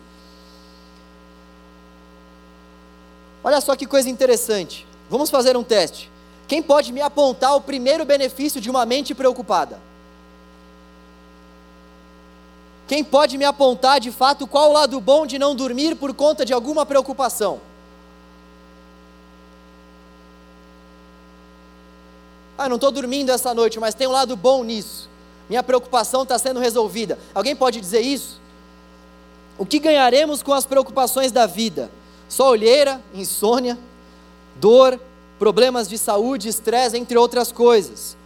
Olha 3.42 3.60
só 3.60 3.76
que 3.76 3.86
coisa 3.86 4.08
interessante. 4.08 4.86
Vamos 5.08 5.30
fazer 5.30 5.56
um 5.56 5.62
teste. 5.62 6.10
Quem 6.46 6.62
pode 6.62 6.92
me 6.92 7.00
apontar 7.00 7.54
o 7.54 7.60
primeiro 7.60 8.04
benefício 8.04 8.60
de 8.60 8.70
uma 8.70 8.84
mente 8.86 9.14
preocupada? 9.14 9.78
Quem 12.86 13.04
pode 13.04 13.36
me 13.36 13.44
apontar 13.44 14.00
de 14.00 14.10
fato 14.10 14.46
qual 14.46 14.70
o 14.70 14.72
lado 14.72 14.98
bom 14.98 15.26
de 15.26 15.38
não 15.38 15.54
dormir 15.54 15.94
por 15.94 16.14
conta 16.14 16.44
de 16.44 16.54
alguma 16.54 16.86
preocupação? 16.86 17.60
Ah, 22.56 22.68
não 22.68 22.76
estou 22.76 22.90
dormindo 22.90 23.30
essa 23.30 23.52
noite, 23.52 23.78
mas 23.78 23.94
tem 23.94 24.08
um 24.08 24.12
lado 24.12 24.34
bom 24.34 24.64
nisso. 24.64 25.08
Minha 25.48 25.62
preocupação 25.62 26.22
está 26.22 26.38
sendo 26.38 26.58
resolvida. 26.58 27.18
Alguém 27.34 27.54
pode 27.54 27.80
dizer 27.80 28.00
isso? 28.00 28.40
O 29.58 29.66
que 29.66 29.78
ganharemos 29.78 30.42
com 30.42 30.52
as 30.52 30.64
preocupações 30.64 31.30
da 31.30 31.46
vida? 31.46 31.90
Só 32.28 32.50
olheira, 32.50 33.02
insônia, 33.14 33.78
dor, 34.54 35.00
problemas 35.38 35.88
de 35.88 35.96
saúde, 35.96 36.48
estresse, 36.48 36.96
entre 36.96 37.16
outras 37.16 37.50
coisas. 37.50 38.16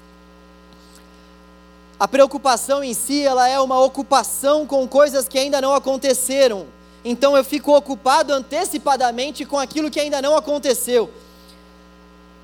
A 1.99 2.09
preocupação 2.09 2.83
em 2.83 2.95
si, 2.95 3.23
ela 3.23 3.49
é 3.49 3.61
uma 3.61 3.79
ocupação 3.81 4.67
com 4.67 4.89
coisas 4.89 5.29
que 5.29 5.39
ainda 5.39 5.61
não 5.61 5.73
aconteceram. 5.73 6.67
Então 7.05 7.37
eu 7.37 7.45
fico 7.45 7.77
ocupado 7.77 8.33
antecipadamente 8.33 9.45
com 9.45 9.59
aquilo 9.59 9.91
que 9.91 10.01
ainda 10.01 10.21
não 10.21 10.37
aconteceu. 10.37 11.11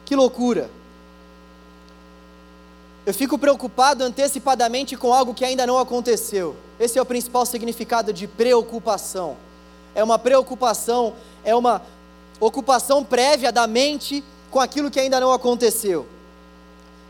Que 0.05 0.15
loucura! 0.15 0.71
Eu 3.05 3.15
fico 3.15 3.39
preocupado 3.39 4.05
antecipadamente 4.05 4.97
com 4.97 5.13
algo 5.15 5.33
que 5.33 5.45
ainda 5.45 5.67
não 5.67 5.79
aconteceu. 5.79 6.55
Esse 6.79 6.99
é 6.99 7.03
o 7.03 7.07
principal 7.07 7.47
significado 7.47 8.13
de 8.13 8.27
preocupação. 8.27 9.37
É 9.95 10.05
uma 10.05 10.19
preocupação, 10.19 11.15
é 11.49 11.55
uma 11.55 11.83
ocupação 12.39 13.03
prévia 13.03 13.51
da 13.51 13.67
mente 13.67 14.23
com 14.51 14.61
aquilo 14.61 14.91
que 14.91 15.01
ainda 15.01 15.19
não 15.19 15.33
aconteceu. 15.33 16.07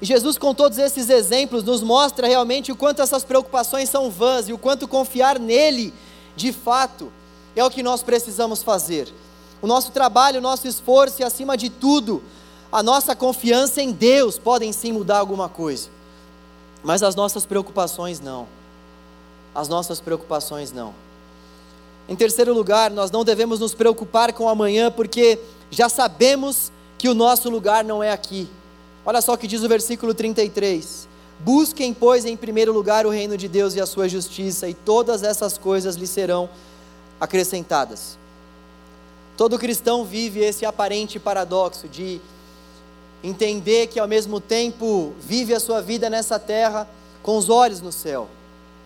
E 0.01 0.07
Jesus, 0.07 0.39
com 0.39 0.55
todos 0.55 0.79
esses 0.79 1.11
exemplos, 1.11 1.65
nos 1.65 1.83
mostra 1.83 2.29
realmente 2.29 2.71
o 2.71 2.77
quanto 2.77 3.03
essas 3.03 3.25
preocupações 3.25 3.89
são 3.89 4.11
vãs 4.11 4.49
e 4.49 4.53
o 4.53 4.59
quanto 4.59 4.87
confiar 4.87 5.39
nele, 5.39 5.93
de 6.37 6.53
fato, 6.53 7.13
é 7.57 7.65
o 7.65 7.71
que 7.71 7.83
nós 7.83 8.03
precisamos 8.03 8.63
fazer. 8.63 9.13
O 9.61 9.67
nosso 9.67 9.91
trabalho, 9.91 10.39
o 10.39 10.43
nosso 10.43 10.69
esforço 10.69 11.21
e, 11.21 11.25
acima 11.25 11.57
de 11.57 11.69
tudo, 11.69 12.23
a 12.71 12.81
nossa 12.81 13.17
confiança 13.17 13.83
em 13.83 13.91
Deus 13.91 14.39
podem 14.39 14.73
sim 14.73 14.93
mudar 14.93 15.19
alguma 15.19 15.49
coisa, 15.49 15.89
mas 16.83 17.03
as 17.03 17.17
nossas 17.17 17.45
preocupações 17.45 18.21
não. 18.21 18.47
As 19.53 19.69
nossas 19.69 20.01
preocupações 20.01 20.71
não. 20.71 20.95
Em 22.09 22.17
terceiro 22.17 22.55
lugar, 22.55 22.91
nós 22.91 23.11
não 23.11 23.23
devemos 23.23 23.61
nos 23.61 23.75
preocupar 23.75 24.33
com 24.33 24.49
amanhã, 24.49 24.91
porque 24.91 25.39
já 25.71 25.89
sabemos 25.89 26.73
que 26.97 27.09
o 27.09 27.15
nosso 27.15 27.51
lugar 27.51 27.85
não 27.85 28.03
é 28.03 28.11
aqui. 28.11 28.49
Olha 29.05 29.21
só 29.21 29.35
o 29.35 29.39
que 29.39 29.47
diz 29.47 29.63
o 29.63 29.69
versículo 29.69 30.15
33. 30.15 31.07
Busquem, 31.41 31.93
pois, 31.93 32.25
em 32.25 32.37
primeiro 32.37 32.73
lugar 32.73 33.07
o 33.07 33.11
reino 33.11 33.37
de 33.37 33.47
Deus 33.47 33.75
e 33.75 33.81
a 33.81 33.87
sua 33.87 34.09
justiça, 34.09 34.69
e 34.69 34.75
todas 34.75 35.23
essas 35.23 35.59
coisas 35.59 35.97
lhe 35.97 36.07
serão 36.07 36.49
acrescentadas. 37.21 38.19
Todo 39.37 39.59
cristão 39.59 40.05
vive 40.05 40.41
esse 40.41 40.65
aparente 40.65 41.19
paradoxo 41.19 41.87
de 41.87 42.21
entender 43.23 43.87
que 43.87 44.01
ao 44.01 44.09
mesmo 44.09 44.41
tempo 44.41 45.13
vive 45.21 45.55
a 45.55 45.61
sua 45.61 45.81
vida 45.81 46.09
nessa 46.09 46.39
terra 46.39 46.89
com 47.23 47.37
os 47.37 47.49
olhos 47.49 47.81
no 47.81 47.93
céu. 47.93 48.29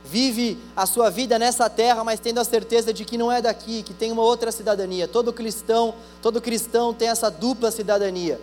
Vive 0.05 0.59
a 0.77 0.85
sua 0.85 1.11
vida 1.11 1.39
nessa 1.39 1.71
terra, 1.71 2.03
mas 2.03 2.21
tendo 2.21 2.39
a 2.39 2.45
certeza 2.45 2.93
de 2.93 3.05
que 3.05 3.17
não 3.17 3.31
é 3.31 3.41
daqui, 3.41 3.83
que 3.83 3.95
tem 3.95 4.11
uma 4.11 4.23
outra 4.23 4.51
cidadania. 4.51 5.07
Todo 5.07 5.33
cristão, 5.33 5.95
todo 6.21 6.41
cristão 6.41 6.93
tem 6.93 7.09
essa 7.09 7.31
dupla 7.31 7.71
cidadania. 7.71 8.41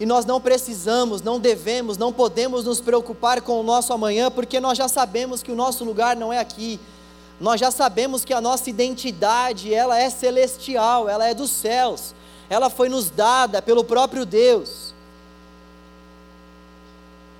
E 0.00 0.06
nós 0.06 0.24
não 0.24 0.40
precisamos, 0.40 1.22
não 1.22 1.38
devemos, 1.38 1.96
não 1.96 2.12
podemos 2.12 2.64
nos 2.64 2.80
preocupar 2.80 3.40
com 3.42 3.60
o 3.60 3.62
nosso 3.62 3.92
amanhã, 3.92 4.30
porque 4.30 4.60
nós 4.60 4.76
já 4.76 4.88
sabemos 4.88 5.42
que 5.42 5.52
o 5.52 5.56
nosso 5.56 5.84
lugar 5.84 6.16
não 6.16 6.32
é 6.32 6.38
aqui. 6.38 6.80
Nós 7.40 7.60
já 7.60 7.70
sabemos 7.70 8.24
que 8.24 8.32
a 8.32 8.40
nossa 8.40 8.68
identidade, 8.70 9.72
ela 9.72 9.98
é 9.98 10.08
celestial, 10.08 11.08
ela 11.08 11.26
é 11.26 11.34
dos 11.34 11.50
céus 11.50 12.14
ela 12.48 12.70
foi 12.70 12.88
nos 12.88 13.10
dada 13.10 13.60
pelo 13.60 13.84
próprio 13.84 14.24
Deus. 14.24 14.85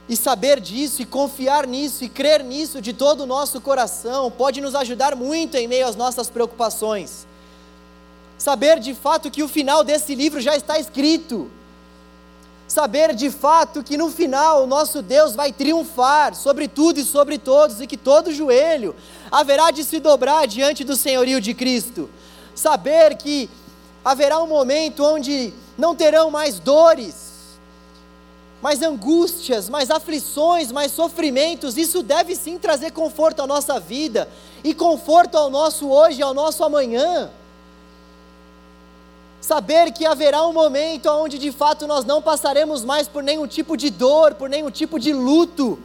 E 0.09 0.17
saber 0.17 0.61
disso, 0.61 1.03
e 1.03 1.05
confiar 1.05 1.67
nisso, 1.67 2.05
e 2.05 2.09
crer 2.09 2.45
nisso 2.45 2.81
de 2.81 2.93
todo 2.93 3.23
o 3.23 3.27
nosso 3.27 3.61
coração, 3.61 4.31
pode 4.31 4.61
nos 4.61 4.75
ajudar 4.75 5.17
muito 5.17 5.57
em 5.57 5.67
meio 5.67 5.87
às 5.87 5.97
nossas 5.97 6.31
preocupações. 6.31 7.27
Saber 8.39 8.79
de 8.79 8.95
fato 8.95 9.31
que 9.31 9.43
o 9.43 9.49
final 9.49 9.83
desse 9.83 10.15
livro 10.15 10.41
já 10.41 10.57
está 10.57 10.79
escrito. 10.79 11.51
Saber 12.69 13.15
de 13.15 13.31
fato 13.31 13.83
que 13.83 13.97
no 13.97 14.11
final 14.11 14.63
o 14.63 14.67
nosso 14.67 15.03
Deus 15.03 15.35
vai 15.35 15.53
triunfar 15.53 16.35
sobre 16.35 16.69
tudo 16.69 17.01
e 17.01 17.05
sobre 17.05 17.39
todos, 17.39 17.81
e 17.81 17.87
que 17.87 17.97
todo 17.97 18.33
joelho 18.33 18.95
haverá 19.31 19.73
de 19.73 19.83
se 19.83 19.99
dobrar 19.99 20.47
diante 20.47 20.85
do 20.85 20.95
senhorio 20.95 21.41
de 21.41 21.55
Cristo. 21.55 22.09
Saber 22.55 23.17
que 23.17 23.51
haverá 24.05 24.41
um 24.41 24.47
momento 24.47 25.03
onde 25.03 25.53
não 25.77 25.95
terão 25.95 26.31
mais 26.31 26.59
dores, 26.61 27.26
mais 28.61 28.83
angústias, 28.83 29.69
mais 29.69 29.91
aflições, 29.91 30.73
mais 30.73 30.93
sofrimentos. 30.93 31.77
Isso 31.77 32.03
deve 32.03 32.35
sim 32.35 32.59
trazer 32.59 32.91
conforto 32.93 33.43
à 33.43 33.47
nossa 33.47 33.79
vida 33.79 34.29
e 34.65 34.75
conforto 34.75 35.37
ao 35.37 35.51
nosso 35.51 35.89
hoje 35.89 36.23
ao 36.23 36.35
nosso 36.35 36.65
amanhã. 36.65 37.31
Saber 39.41 39.93
que 39.93 40.05
haverá 40.05 40.45
um 40.47 40.53
momento 40.53 41.09
onde 41.11 41.39
de 41.39 41.53
fato 41.53 41.87
nós 41.87 42.05
não 42.05 42.21
passaremos 42.21 42.85
mais 42.85 43.07
por 43.07 43.23
nenhum 43.23 43.47
tipo 43.47 43.77
de 43.77 43.91
dor, 43.91 44.35
por 44.35 44.49
nenhum 44.49 44.71
tipo 44.71 44.99
de 44.99 45.13
luto. 45.13 45.79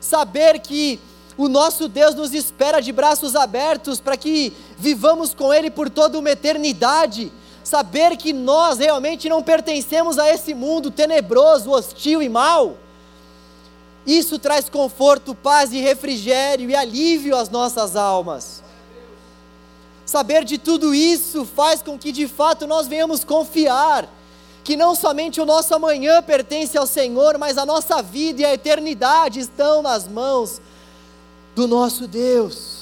Saber 0.00 0.58
que 0.58 1.00
o 1.36 1.48
nosso 1.48 1.88
Deus 1.88 2.14
nos 2.14 2.34
espera 2.34 2.80
de 2.80 2.92
braços 2.92 3.36
abertos 3.36 4.00
para 4.00 4.16
que 4.16 4.52
vivamos 4.76 5.32
com 5.32 5.54
Ele 5.54 5.70
por 5.70 5.88
toda 5.88 6.18
uma 6.18 6.30
eternidade 6.30 7.32
saber 7.68 8.16
que 8.16 8.32
nós 8.32 8.78
realmente 8.78 9.28
não 9.28 9.42
pertencemos 9.42 10.18
a 10.18 10.28
esse 10.28 10.54
mundo 10.54 10.90
tenebroso, 10.90 11.70
hostil 11.70 12.22
e 12.22 12.28
mau, 12.28 12.78
isso 14.06 14.38
traz 14.38 14.70
conforto, 14.70 15.34
paz 15.34 15.70
e 15.70 15.80
refrigério 15.80 16.70
e 16.70 16.74
alívio 16.74 17.36
às 17.36 17.50
nossas 17.50 17.94
almas. 17.94 18.62
Saber 20.06 20.44
de 20.44 20.56
tudo 20.56 20.94
isso 20.94 21.44
faz 21.44 21.82
com 21.82 21.98
que 21.98 22.10
de 22.10 22.26
fato 22.26 22.66
nós 22.66 22.86
venhamos 22.86 23.22
confiar 23.22 24.08
que 24.64 24.74
não 24.76 24.94
somente 24.94 25.40
o 25.40 25.44
nosso 25.44 25.74
amanhã 25.74 26.22
pertence 26.22 26.76
ao 26.78 26.86
Senhor, 26.86 27.36
mas 27.36 27.58
a 27.58 27.66
nossa 27.66 28.00
vida 28.00 28.40
e 28.40 28.44
a 28.46 28.54
eternidade 28.54 29.40
estão 29.40 29.82
nas 29.82 30.08
mãos 30.08 30.60
do 31.54 31.68
nosso 31.68 32.08
Deus. 32.08 32.77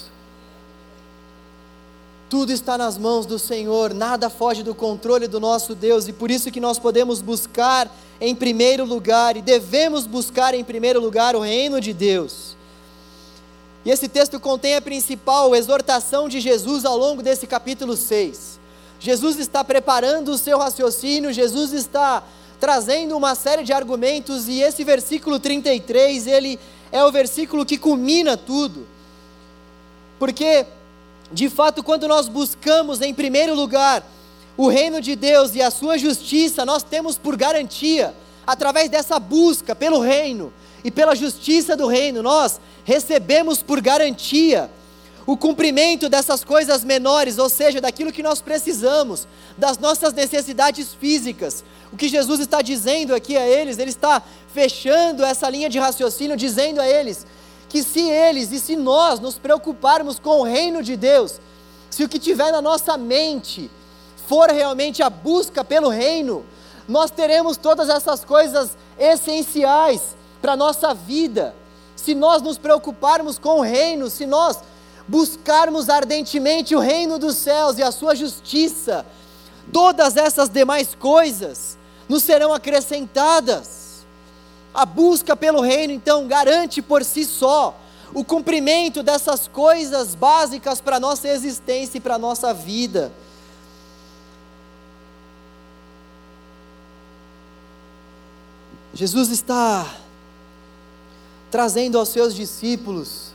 Tudo 2.29 2.53
está 2.53 2.77
nas 2.77 2.99
mãos 2.99 3.25
do 3.25 3.39
Senhor, 3.39 3.95
nada 3.95 4.29
foge 4.29 4.65
do 4.65 4.75
controle 4.75 5.29
do 5.29 5.39
nosso 5.39 5.77
Deus, 5.77 6.09
e 6.09 6.13
por 6.13 6.29
isso 6.29 6.51
que 6.51 6.59
nós 6.59 6.77
podemos 6.77 7.23
buscar 7.23 7.89
em 8.21 8.35
primeiro 8.35 8.85
lugar 8.85 9.37
e 9.37 9.43
devemos 9.43 10.07
buscar 10.07 10.53
em 10.53 10.65
primeiro 10.65 11.01
lugar 11.01 11.37
o 11.37 11.41
reino 11.41 11.81
de 11.81 11.93
Deus. 11.93 12.57
E 13.85 13.91
esse 13.93 14.09
texto 14.09 14.41
contém 14.41 14.75
a 14.75 14.83
principal 14.83 15.55
exortação 15.55 16.29
de 16.29 16.41
Jesus 16.41 16.85
ao 16.85 16.99
longo 16.99 17.23
desse 17.23 17.47
capítulo 17.47 17.97
6. 17.97 18.59
Jesus 18.99 19.39
está 19.39 19.63
preparando 19.63 20.33
o 20.33 20.39
seu 20.39 20.59
raciocínio, 20.59 21.33
Jesus 21.33 21.73
está 21.73 22.25
trazendo 22.59 23.17
uma 23.17 23.37
série 23.37 23.63
de 23.63 23.73
argumentos 23.73 24.49
e 24.49 24.61
esse 24.61 24.83
versículo 24.83 25.39
33, 25.39 26.27
ele 26.27 26.59
é 26.91 27.05
o 27.05 27.13
versículo 27.13 27.65
que 27.65 27.79
culmina 27.79 28.37
tudo. 28.37 28.85
Porque 30.19 30.67
de 31.33 31.51
fato, 31.51 31.83
quando 31.83 32.07
nós 32.07 32.29
buscamos 32.29 33.01
em 33.01 33.13
primeiro 33.13 33.55
lugar 33.55 34.03
o 34.57 34.69
reino 34.69 35.01
de 35.01 35.17
Deus 35.17 35.55
e 35.55 35.61
a 35.61 35.71
sua 35.71 35.99
justiça, 35.99 36.65
nós 36.65 36.83
temos 36.83 37.19
por 37.19 37.37
garantia, 37.37 38.15
através 38.47 38.89
dessa 38.89 39.19
busca 39.19 39.75
pelo 39.75 40.01
reino 40.01 40.53
e 40.85 40.91
pela 40.91 41.15
justiça 41.15 41.77
do 41.77 41.87
reino, 41.87 42.23
nós 42.23 42.61
recebemos 42.85 43.63
por 43.63 43.81
garantia 43.81 44.71
o 45.27 45.37
cumprimento 45.37 46.09
dessas 46.09 46.45
coisas 46.45 46.85
menores, 46.85 47.37
ou 47.37 47.49
seja, 47.49 47.81
daquilo 47.81 48.13
que 48.13 48.23
nós 48.23 48.41
precisamos, 48.41 49.27
das 49.59 49.77
nossas 49.77 50.13
necessidades 50.13 50.95
físicas. 50.95 51.65
O 51.93 51.97
que 51.97 52.09
Jesus 52.09 52.39
está 52.39 52.63
dizendo 52.63 53.13
aqui 53.13 53.37
a 53.37 53.45
eles, 53.45 53.79
ele 53.79 53.91
está 53.91 54.23
fechando 54.55 55.25
essa 55.25 55.51
linha 55.51 55.69
de 55.69 55.81
raciocínio, 55.81 56.37
dizendo 56.37 56.81
a 56.81 56.87
eles 56.87 57.27
que 57.77 57.83
se 57.83 58.09
eles 58.09 58.53
e 58.53 58.59
se 58.59 58.75
nós 58.75 59.21
nos 59.21 59.37
preocuparmos 59.37 60.19
com 60.19 60.41
o 60.41 60.45
reino 60.45 60.83
de 60.83 60.97
Deus, 60.97 61.39
se 61.91 62.03
o 62.03 62.09
que 62.09 62.19
tiver 62.19 62.51
na 62.51 62.63
nossa 62.63 62.97
mente 62.97 63.71
for 64.27 64.49
realmente 64.49 65.03
a 65.03 65.11
busca 65.11 65.63
pelo 65.63 65.91
reino, 65.91 66.47
nós 66.89 67.11
teremos 67.11 67.59
todas 67.59 67.91
essas 67.91 68.25
coisas 68.25 68.79
essenciais 68.99 70.17
para 70.41 70.53
a 70.53 70.57
nossa 70.57 70.95
vida. 70.95 71.55
Se 71.95 72.15
nós 72.15 72.41
nos 72.41 72.57
preocuparmos 72.57 73.39
com 73.39 73.59
o 73.59 73.63
reino, 73.63 74.09
se 74.09 74.25
nós 74.25 74.59
buscarmos 75.07 75.91
ardentemente 75.91 76.75
o 76.75 76.81
reino 76.81 77.19
dos 77.19 77.37
céus 77.37 77.77
e 77.77 77.83
a 77.83 77.93
sua 77.93 78.15
justiça, 78.15 79.05
todas 79.71 80.17
essas 80.17 80.49
demais 80.49 80.95
coisas 80.95 81.77
nos 82.09 82.23
serão 82.23 82.55
acrescentadas. 82.55 83.86
A 84.77 84.85
busca 84.85 85.35
pelo 85.35 85.63
reino, 85.63 85.91
então, 85.91 86.29
garante 86.29 86.83
por 86.83 87.03
si 87.03 87.25
só 87.25 87.81
o 88.13 88.23
cumprimento 88.23 89.03
dessas 89.03 89.49
coisas 89.49 90.15
básicas 90.15 90.83
para 90.83 90.97
a 90.97 91.01
nossa 91.01 91.27
existência 91.29 91.97
e 91.97 92.01
para 92.01 92.17
a 92.17 92.19
nossa 92.19 92.53
vida. 92.53 93.11
Jesus 98.93 99.31
está 99.31 99.97
trazendo 101.51 101.99
aos 101.99 102.11
seus 102.11 102.35
discípulos 102.35 103.35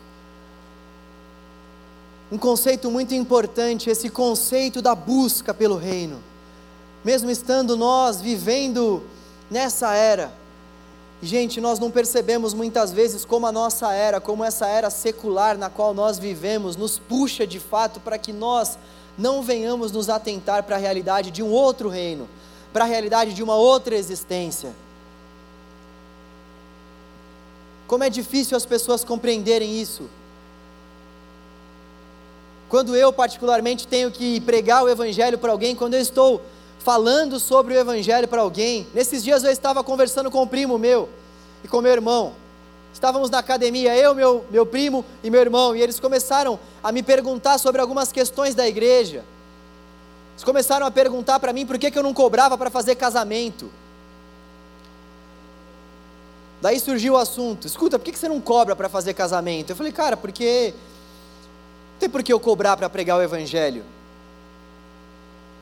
um 2.32 2.38
conceito 2.38 2.92
muito 2.92 3.16
importante, 3.16 3.90
esse 3.90 4.10
conceito 4.10 4.80
da 4.80 4.94
busca 4.94 5.56
pelo 5.56 5.76
reino. 5.76 6.22
Mesmo 7.04 7.32
estando 7.32 7.76
nós 7.76 8.22
vivendo 8.22 9.04
nessa 9.50 9.96
era, 9.96 10.41
gente, 11.22 11.62
nós 11.62 11.78
não 11.80 11.92
percebemos 11.92 12.54
muitas 12.54 12.92
vezes 12.92 13.24
como 13.24 13.46
a 13.46 13.52
nossa 13.52 13.94
era, 13.94 14.20
como 14.20 14.44
essa 14.44 14.68
era 14.68 14.90
secular 14.90 15.58
na 15.58 15.70
qual 15.70 15.94
nós 15.94 16.18
vivemos, 16.18 16.76
nos 16.76 16.98
puxa 16.98 17.46
de 17.46 17.60
fato 17.60 18.00
para 18.00 18.18
que 18.18 18.34
nós 18.34 18.78
não 19.18 19.44
venhamos 19.44 19.92
nos 19.92 20.10
atentar 20.10 20.64
para 20.64 20.76
a 20.76 20.80
realidade 20.80 21.30
de 21.30 21.44
um 21.44 21.52
outro 21.52 21.90
reino, 21.90 22.28
para 22.74 22.86
a 22.86 22.88
realidade 22.88 23.34
de 23.34 23.44
uma 23.44 23.56
outra 23.56 23.96
existência. 23.96 24.74
Como 27.88 28.04
é 28.04 28.10
difícil 28.10 28.56
as 28.56 28.66
pessoas 28.66 29.04
compreenderem 29.04 29.80
isso. 29.80 30.10
Quando 32.70 32.96
eu, 32.96 33.12
particularmente, 33.12 33.86
tenho 33.86 34.10
que 34.10 34.40
pregar 34.40 34.82
o 34.82 34.90
Evangelho 34.90 35.38
para 35.38 35.52
alguém, 35.52 35.76
quando 35.76 35.96
eu 35.96 36.00
estou 36.00 36.42
falando 36.84 37.40
sobre 37.40 37.76
o 37.76 37.80
Evangelho 37.80 38.28
para 38.28 38.42
alguém, 38.42 38.88
nesses 38.94 39.24
dias 39.24 39.44
eu 39.44 39.52
estava 39.52 39.84
conversando 39.84 40.32
com 40.32 40.42
um 40.42 40.48
primo 40.48 40.78
meu 40.78 41.08
e 41.64 41.68
com 41.68 41.82
meu 41.82 41.92
irmão. 41.92 42.34
Estávamos 42.94 43.30
na 43.30 43.38
academia, 43.38 43.96
eu, 43.96 44.14
meu, 44.14 44.46
meu 44.50 44.66
primo 44.66 45.06
e 45.24 45.30
meu 45.30 45.40
irmão, 45.40 45.76
e 45.76 45.82
eles 45.82 46.00
começaram 46.00 46.60
a 46.84 46.92
me 46.92 47.02
perguntar 47.02 47.58
sobre 47.58 47.80
algumas 47.80 48.12
questões 48.12 48.56
da 48.56 48.68
igreja. 48.68 49.24
Eles 50.34 50.44
começaram 50.44 50.86
a 50.86 50.92
perguntar 50.92 51.40
para 51.40 51.54
mim 51.54 51.66
por 51.66 51.78
que, 51.78 51.92
que 51.92 51.98
eu 51.98 52.04
não 52.04 52.14
cobrava 52.14 52.58
para 52.58 52.70
fazer 52.70 52.96
casamento. 52.96 53.72
Daí 56.62 56.80
surgiu 56.80 57.14
o 57.14 57.18
assunto: 57.18 57.68
escuta, 57.68 57.98
por 57.98 58.06
que, 58.06 58.12
que 58.12 58.20
você 58.20 58.28
não 58.28 58.42
cobra 58.42 58.76
para 58.76 58.90
fazer 58.90 59.14
casamento? 59.14 59.70
Eu 59.70 59.76
falei, 59.76 59.92
cara, 59.92 60.18
porque 60.18 60.74
tem 62.00 62.10
por 62.10 62.24
que 62.24 62.34
eu 62.34 62.40
cobrar 62.40 62.76
para 62.76 62.90
pregar 62.90 63.18
o 63.18 63.22
Evangelho. 63.22 63.86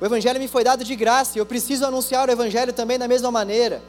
O 0.01 0.05
Evangelho 0.05 0.39
me 0.39 0.47
foi 0.47 0.63
dado 0.63 0.83
de 0.83 0.95
graça 0.95 1.37
e 1.37 1.39
eu 1.39 1.45
preciso 1.45 1.85
anunciar 1.85 2.27
o 2.27 2.31
Evangelho 2.31 2.71
também 2.71 2.97
da 2.97 3.07
mesma 3.07 3.29
maneira. 3.29 3.81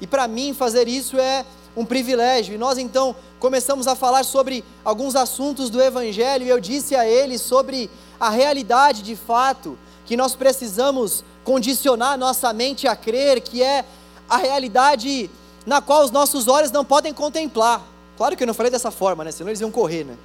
E 0.00 0.06
para 0.06 0.28
mim 0.28 0.54
fazer 0.54 0.86
isso 0.86 1.18
é 1.18 1.44
um 1.76 1.84
privilégio. 1.84 2.54
E 2.54 2.58
nós 2.58 2.78
então 2.78 3.14
começamos 3.40 3.88
a 3.88 3.96
falar 3.96 4.24
sobre 4.24 4.64
alguns 4.84 5.16
assuntos 5.16 5.68
do 5.68 5.82
Evangelho 5.82 6.44
e 6.44 6.48
eu 6.48 6.60
disse 6.60 6.94
a 6.94 7.06
ele 7.06 7.38
sobre 7.38 7.90
a 8.20 8.30
realidade 8.30 9.02
de 9.02 9.16
fato 9.16 9.76
que 10.06 10.16
nós 10.16 10.36
precisamos 10.36 11.24
condicionar 11.42 12.16
nossa 12.16 12.52
mente 12.52 12.86
a 12.86 12.94
crer, 12.94 13.40
que 13.40 13.62
é 13.62 13.84
a 14.28 14.36
realidade 14.36 15.28
na 15.66 15.80
qual 15.80 16.04
os 16.04 16.10
nossos 16.10 16.46
olhos 16.46 16.70
não 16.70 16.84
podem 16.84 17.12
contemplar. 17.12 17.82
Claro 18.16 18.36
que 18.36 18.42
eu 18.42 18.46
não 18.46 18.54
falei 18.54 18.70
dessa 18.70 18.90
forma, 18.90 19.24
né? 19.24 19.32
Senão 19.32 19.50
eles 19.50 19.60
iam 19.60 19.70
correr, 19.70 20.04
né? 20.04 20.16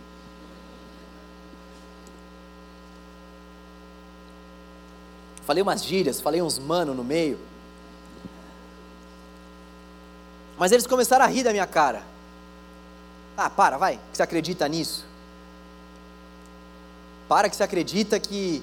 Falei 5.48 5.64
umas 5.64 5.82
gírias, 5.82 6.20
falei 6.20 6.42
uns 6.42 6.60
mano 6.60 6.94
no 6.94 7.06
meio. 7.06 7.40
Mas 10.58 10.74
eles 10.74 10.86
começaram 10.86 11.24
a 11.24 11.28
rir 11.30 11.42
da 11.42 11.54
minha 11.54 11.66
cara. 11.66 12.04
Ah, 13.38 13.50
para, 13.50 13.78
vai, 13.78 13.98
que 14.12 14.18
você 14.18 14.24
acredita 14.24 14.68
nisso? 14.68 15.06
Para 17.30 17.50
que 17.50 17.56
você 17.56 17.64
acredita 17.64 18.20
que 18.20 18.62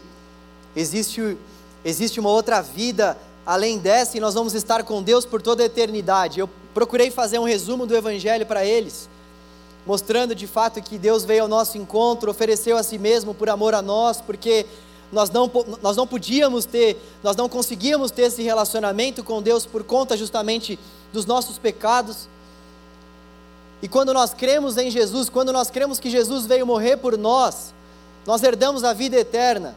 existe, 0.77 1.39
existe 1.83 2.21
uma 2.21 2.29
outra 2.29 2.61
vida 2.61 3.17
além 3.47 3.79
dessa 3.79 4.19
e 4.19 4.21
nós 4.21 4.35
vamos 4.35 4.53
estar 4.53 4.85
com 4.85 5.03
Deus 5.03 5.25
por 5.25 5.41
toda 5.41 5.63
a 5.63 5.67
eternidade. 5.67 6.39
Eu 6.39 6.51
procurei 6.75 7.11
fazer 7.11 7.39
um 7.39 7.45
resumo 7.45 7.87
do 7.87 7.97
Evangelho 7.97 8.45
para 8.45 8.63
eles, 8.63 9.09
mostrando 9.87 10.35
de 10.35 10.47
fato 10.47 10.83
que 10.83 10.99
Deus 10.99 11.25
veio 11.25 11.45
ao 11.45 11.49
nosso 11.49 11.79
encontro, 11.79 12.31
ofereceu 12.31 12.77
a 12.77 12.83
si 12.83 12.99
mesmo 12.99 13.33
por 13.33 13.49
amor 13.49 13.73
a 13.73 13.81
nós, 13.81 14.21
porque 14.21 14.67
nós 15.13 15.31
não, 15.31 15.51
nós 15.83 15.97
não 15.97 16.07
podíamos 16.07 16.65
ter, 16.65 16.97
nós 17.23 17.37
não 17.37 17.49
conseguíamos 17.49 18.11
ter 18.11 18.23
esse 18.23 18.43
relacionamento 18.43 19.23
com 19.23 19.43
Deus 19.43 19.65
por 19.65 19.85
conta 19.85 20.17
justamente 20.17 20.79
dos 21.13 21.27
nossos 21.27 21.59
pecados. 21.59 22.29
E 23.83 23.89
quando 23.89 24.13
nós 24.13 24.35
cremos 24.35 24.77
em 24.77 24.91
Jesus, 24.91 25.29
quando 25.29 25.53
nós 25.53 25.71
cremos 25.71 25.99
que 26.01 26.11
Jesus 26.11 26.47
veio 26.47 26.67
morrer 26.67 26.97
por 26.97 27.17
nós, 27.19 27.75
nós 28.27 28.43
herdamos 28.43 28.83
a 28.83 28.93
vida 28.93 29.17
eterna. 29.17 29.77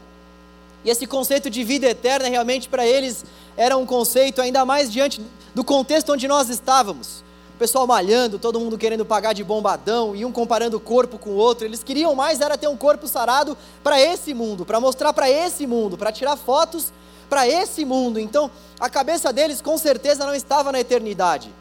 E 0.84 0.90
esse 0.90 1.06
conceito 1.06 1.50
de 1.50 1.62
vida 1.62 1.86
eterna 1.86 2.28
realmente 2.28 2.68
para 2.68 2.86
eles 2.86 3.24
era 3.56 3.76
um 3.76 3.84
conceito 3.84 4.40
ainda 4.40 4.64
mais 4.64 4.90
diante 4.90 5.20
do 5.54 5.62
contexto 5.62 6.12
onde 6.12 6.26
nós 6.26 6.48
estávamos 6.48 7.27
pessoal 7.58 7.86
malhando, 7.86 8.38
todo 8.38 8.60
mundo 8.60 8.78
querendo 8.78 9.04
pagar 9.04 9.32
de 9.32 9.42
bombadão, 9.42 10.14
e 10.14 10.24
um 10.24 10.32
comparando 10.32 10.76
o 10.76 10.80
corpo 10.80 11.18
com 11.18 11.30
o 11.30 11.36
outro. 11.36 11.66
Eles 11.66 11.82
queriam 11.82 12.14
mais 12.14 12.40
era 12.40 12.56
ter 12.56 12.68
um 12.68 12.76
corpo 12.76 13.06
sarado 13.06 13.58
para 13.82 14.00
esse 14.00 14.32
mundo, 14.32 14.64
para 14.64 14.80
mostrar 14.80 15.12
para 15.12 15.28
esse 15.28 15.66
mundo, 15.66 15.98
para 15.98 16.12
tirar 16.12 16.36
fotos 16.36 16.92
para 17.28 17.46
esse 17.46 17.84
mundo. 17.84 18.18
Então, 18.18 18.50
a 18.80 18.88
cabeça 18.88 19.32
deles 19.32 19.60
com 19.60 19.76
certeza 19.76 20.24
não 20.24 20.34
estava 20.34 20.72
na 20.72 20.80
eternidade. 20.80 21.52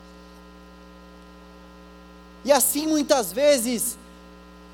E 2.46 2.52
assim 2.52 2.88
muitas 2.88 3.34
vezes 3.34 3.98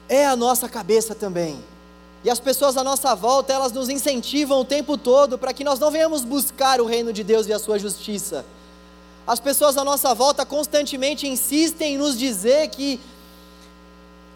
é 0.08 0.26
a 0.26 0.36
nossa 0.36 0.70
cabeça 0.70 1.16
também. 1.16 1.64
E 2.24 2.30
as 2.30 2.40
pessoas 2.40 2.78
à 2.78 2.84
nossa 2.84 3.16
volta, 3.16 3.52
elas 3.52 3.72
nos 3.72 3.90
incentivam 3.90 4.62
o 4.62 4.66
tempo 4.66 4.98
todo 4.98 5.38
para 5.38 5.54
que 5.54 5.64
nós 5.64 5.80
não 5.80 5.90
venhamos 5.90 6.24
buscar 6.24 6.80
o 6.80 6.86
reino 6.86 7.12
de 7.12 7.24
Deus 7.24 7.48
e 7.48 7.54
a 7.54 7.60
sua 7.60 7.80
justiça 7.80 8.46
as 9.26 9.40
pessoas 9.40 9.78
à 9.78 9.84
nossa 9.84 10.14
volta 10.14 10.46
constantemente 10.46 11.28
insistem 11.28 11.96
em 11.96 11.98
nos 11.98 12.18
dizer 12.18 12.68
que 12.70 13.00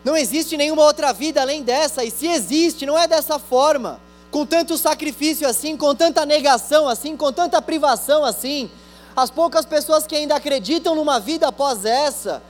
não 0.04 0.16
existe 0.16 0.56
nenhuma 0.56 0.84
outra 0.84 1.12
vida 1.12 1.42
além 1.42 1.62
dessa, 1.62 2.04
e 2.04 2.10
se 2.10 2.28
existe, 2.28 2.86
não 2.86 2.98
é 2.98 3.08
dessa 3.08 3.38
forma, 3.38 4.00
com 4.32 4.46
tanto 4.46 4.78
sacrifício 4.78 5.48
assim, 5.48 5.76
com 5.76 5.94
tanta 5.94 6.26
negação 6.26 6.88
assim, 6.88 7.18
com 7.18 7.32
tanta 7.34 7.62
privação 7.62 8.24
assim. 8.24 8.70
As 9.16 9.30
poucas 9.30 9.66
pessoas 9.66 10.08
que 10.08 10.16
ainda 10.16 10.36
acreditam 10.36 10.96
numa 10.96 11.20
vida 11.20 11.48
após 11.48 11.84
essa, 11.84 12.42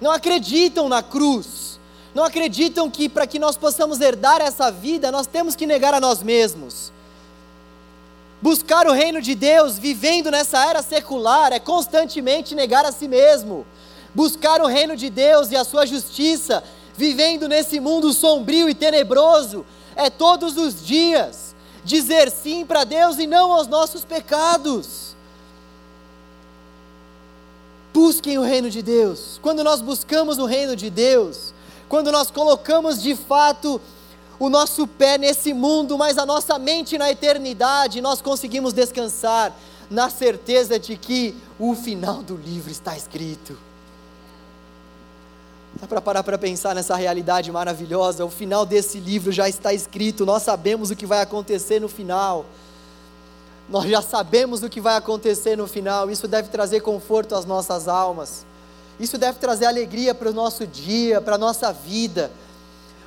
não 0.00 0.10
acreditam 0.10 0.88
na 0.88 1.02
cruz, 1.02 1.78
não 2.14 2.24
acreditam 2.24 2.90
que 2.90 3.08
para 3.08 3.26
que 3.26 3.38
nós 3.38 3.56
possamos 3.56 4.00
herdar 4.00 4.40
essa 4.40 4.70
vida, 4.70 5.12
nós 5.12 5.26
temos 5.26 5.54
que 5.54 5.66
negar 5.66 5.94
a 5.94 6.00
nós 6.00 6.22
mesmos. 6.22 6.93
Buscar 8.44 8.86
o 8.86 8.92
reino 8.92 9.22
de 9.22 9.34
Deus 9.34 9.78
vivendo 9.78 10.30
nessa 10.30 10.62
era 10.66 10.82
secular 10.82 11.50
é 11.50 11.58
constantemente 11.58 12.54
negar 12.54 12.84
a 12.84 12.92
si 12.92 13.08
mesmo. 13.08 13.66
Buscar 14.14 14.60
o 14.60 14.66
reino 14.66 14.94
de 14.94 15.08
Deus 15.08 15.50
e 15.50 15.56
a 15.56 15.64
sua 15.64 15.86
justiça 15.86 16.62
vivendo 16.94 17.48
nesse 17.48 17.80
mundo 17.80 18.12
sombrio 18.12 18.68
e 18.68 18.74
tenebroso 18.74 19.64
é 19.96 20.10
todos 20.10 20.58
os 20.58 20.84
dias 20.84 21.56
dizer 21.84 22.30
sim 22.30 22.66
para 22.66 22.84
Deus 22.84 23.16
e 23.16 23.26
não 23.26 23.50
aos 23.50 23.66
nossos 23.66 24.04
pecados. 24.04 25.16
Busquem 27.94 28.36
o 28.36 28.42
reino 28.42 28.68
de 28.68 28.82
Deus. 28.82 29.40
Quando 29.40 29.64
nós 29.64 29.80
buscamos 29.80 30.36
o 30.36 30.44
reino 30.44 30.76
de 30.76 30.90
Deus, 30.90 31.54
quando 31.88 32.12
nós 32.12 32.30
colocamos 32.30 33.02
de 33.02 33.16
fato 33.16 33.80
o 34.38 34.48
nosso 34.48 34.86
pé 34.86 35.16
nesse 35.16 35.52
mundo, 35.52 35.96
mas 35.96 36.18
a 36.18 36.26
nossa 36.26 36.58
mente 36.58 36.98
na 36.98 37.10
eternidade, 37.10 38.00
nós 38.00 38.20
conseguimos 38.20 38.72
descansar 38.72 39.54
na 39.90 40.10
certeza 40.10 40.78
de 40.78 40.96
que 40.96 41.36
o 41.58 41.74
final 41.74 42.22
do 42.22 42.36
livro 42.36 42.70
está 42.70 42.96
escrito. 42.96 43.56
Dá 45.80 45.86
para 45.86 46.00
parar 46.00 46.22
para 46.22 46.38
pensar 46.38 46.74
nessa 46.74 46.94
realidade 46.94 47.50
maravilhosa? 47.50 48.24
O 48.24 48.30
final 48.30 48.64
desse 48.64 48.98
livro 48.98 49.32
já 49.32 49.48
está 49.48 49.72
escrito, 49.72 50.24
nós 50.24 50.42
sabemos 50.42 50.90
o 50.90 50.96
que 50.96 51.06
vai 51.06 51.20
acontecer 51.20 51.80
no 51.80 51.88
final. 51.88 52.46
Nós 53.68 53.88
já 53.90 54.02
sabemos 54.02 54.62
o 54.62 54.68
que 54.68 54.80
vai 54.80 54.96
acontecer 54.96 55.56
no 55.56 55.66
final, 55.66 56.10
isso 56.10 56.28
deve 56.28 56.48
trazer 56.48 56.80
conforto 56.80 57.34
às 57.34 57.46
nossas 57.46 57.88
almas, 57.88 58.44
isso 59.00 59.16
deve 59.16 59.38
trazer 59.38 59.64
alegria 59.64 60.14
para 60.14 60.28
o 60.28 60.34
nosso 60.34 60.66
dia, 60.66 61.20
para 61.20 61.36
a 61.36 61.38
nossa 61.38 61.72
vida. 61.72 62.30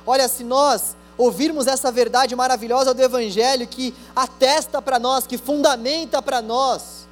Olha, 0.04 0.26
se 0.26 0.42
nós 0.42 0.96
ouvirmos 1.18 1.66
essa 1.66 1.92
verdade 1.92 2.34
maravilhosa 2.34 2.94
do 2.94 3.02
Evangelho 3.02 3.66
que 3.66 3.92
atesta 4.16 4.80
para 4.80 4.98
nós, 4.98 5.26
que 5.26 5.36
fundamenta 5.36 6.22
para 6.22 6.40
nós, 6.40 7.06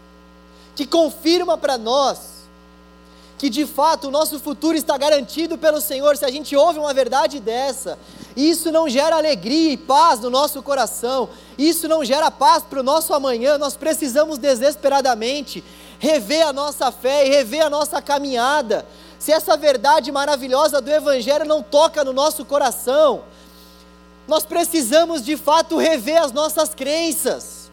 que 0.75 0.87
confirma 0.87 1.59
para 1.59 1.77
nós 1.77 2.37
que 3.39 3.51
de 3.51 3.67
fato 3.67 4.09
o 4.09 4.11
nosso 4.11 4.39
futuro 4.39 4.77
está 4.77 4.97
garantido 4.97 5.59
pelo 5.59 5.81
Senhor 5.81 6.17
se 6.17 6.25
a 6.25 6.31
gente 6.31 6.57
ouve 6.57 6.79
uma 6.79 6.95
verdade 6.95 7.39
dessa. 7.39 7.99
Isso 8.35 8.73
não 8.73 8.89
gera 8.89 9.17
alegria 9.17 9.73
e 9.73 9.77
paz 9.77 10.21
no 10.21 10.31
nosso 10.31 10.63
coração, 10.63 11.29
isso 11.59 11.87
não 11.87 12.05
gera 12.05 12.31
paz 12.31 12.63
para 12.63 12.81
o 12.81 12.83
nosso 12.83 13.13
amanhã. 13.13 13.59
Nós 13.59 13.77
precisamos 13.77 14.39
desesperadamente 14.39 15.63
rever 15.99 16.47
a 16.47 16.53
nossa 16.53 16.91
fé 16.91 17.27
e 17.27 17.31
rever 17.31 17.65
a 17.65 17.71
nossa 17.71 18.01
caminhada. 18.01 18.87
Se 19.19 19.33
essa 19.33 19.57
verdade 19.57 20.11
maravilhosa 20.13 20.81
do 20.81 20.91
Evangelho 20.91 21.45
não 21.45 21.63
toca 21.63 22.05
no 22.05 22.13
nosso 22.13 22.45
coração, 22.45 23.25
nós 24.27 24.45
precisamos 24.45 25.25
de 25.25 25.37
fato 25.37 25.77
rever 25.77 26.23
as 26.23 26.33
nossas 26.33 26.75
crenças, 26.75 27.71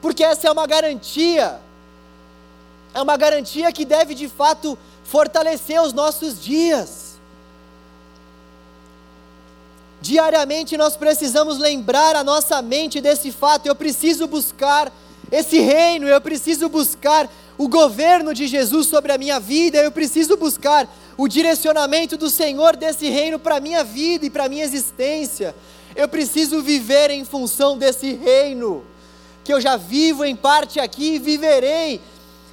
porque 0.00 0.22
essa 0.22 0.48
é 0.48 0.50
uma 0.50 0.66
garantia, 0.66 1.60
é 2.92 3.00
uma 3.00 3.16
garantia 3.16 3.72
que 3.72 3.84
deve 3.84 4.14
de 4.14 4.28
fato 4.28 4.78
fortalecer 5.04 5.80
os 5.80 5.92
nossos 5.92 6.42
dias. 6.42 7.14
Diariamente 10.00 10.76
nós 10.76 10.96
precisamos 10.96 11.58
lembrar 11.58 12.14
a 12.14 12.22
nossa 12.22 12.60
mente 12.60 13.00
desse 13.00 13.32
fato. 13.32 13.66
Eu 13.66 13.74
preciso 13.74 14.26
buscar 14.26 14.92
esse 15.32 15.58
reino, 15.58 16.06
eu 16.06 16.20
preciso 16.20 16.68
buscar 16.68 17.28
o 17.56 17.68
governo 17.68 18.34
de 18.34 18.46
Jesus 18.46 18.86
sobre 18.86 19.12
a 19.12 19.18
minha 19.18 19.40
vida, 19.40 19.78
eu 19.78 19.90
preciso 19.90 20.36
buscar 20.36 20.86
o 21.16 21.28
direcionamento 21.28 22.16
do 22.16 22.28
Senhor 22.28 22.76
desse 22.76 23.08
reino 23.08 23.38
para 23.38 23.56
a 23.56 23.60
minha 23.60 23.84
vida 23.84 24.26
e 24.26 24.30
para 24.30 24.44
a 24.44 24.48
minha 24.48 24.64
existência. 24.64 25.54
Eu 25.94 26.08
preciso 26.08 26.62
viver 26.62 27.10
em 27.10 27.24
função 27.24 27.78
desse 27.78 28.12
reino, 28.12 28.84
que 29.44 29.52
eu 29.52 29.60
já 29.60 29.76
vivo 29.76 30.24
em 30.24 30.34
parte 30.34 30.80
aqui 30.80 31.14
e 31.14 31.18
viverei 31.18 32.00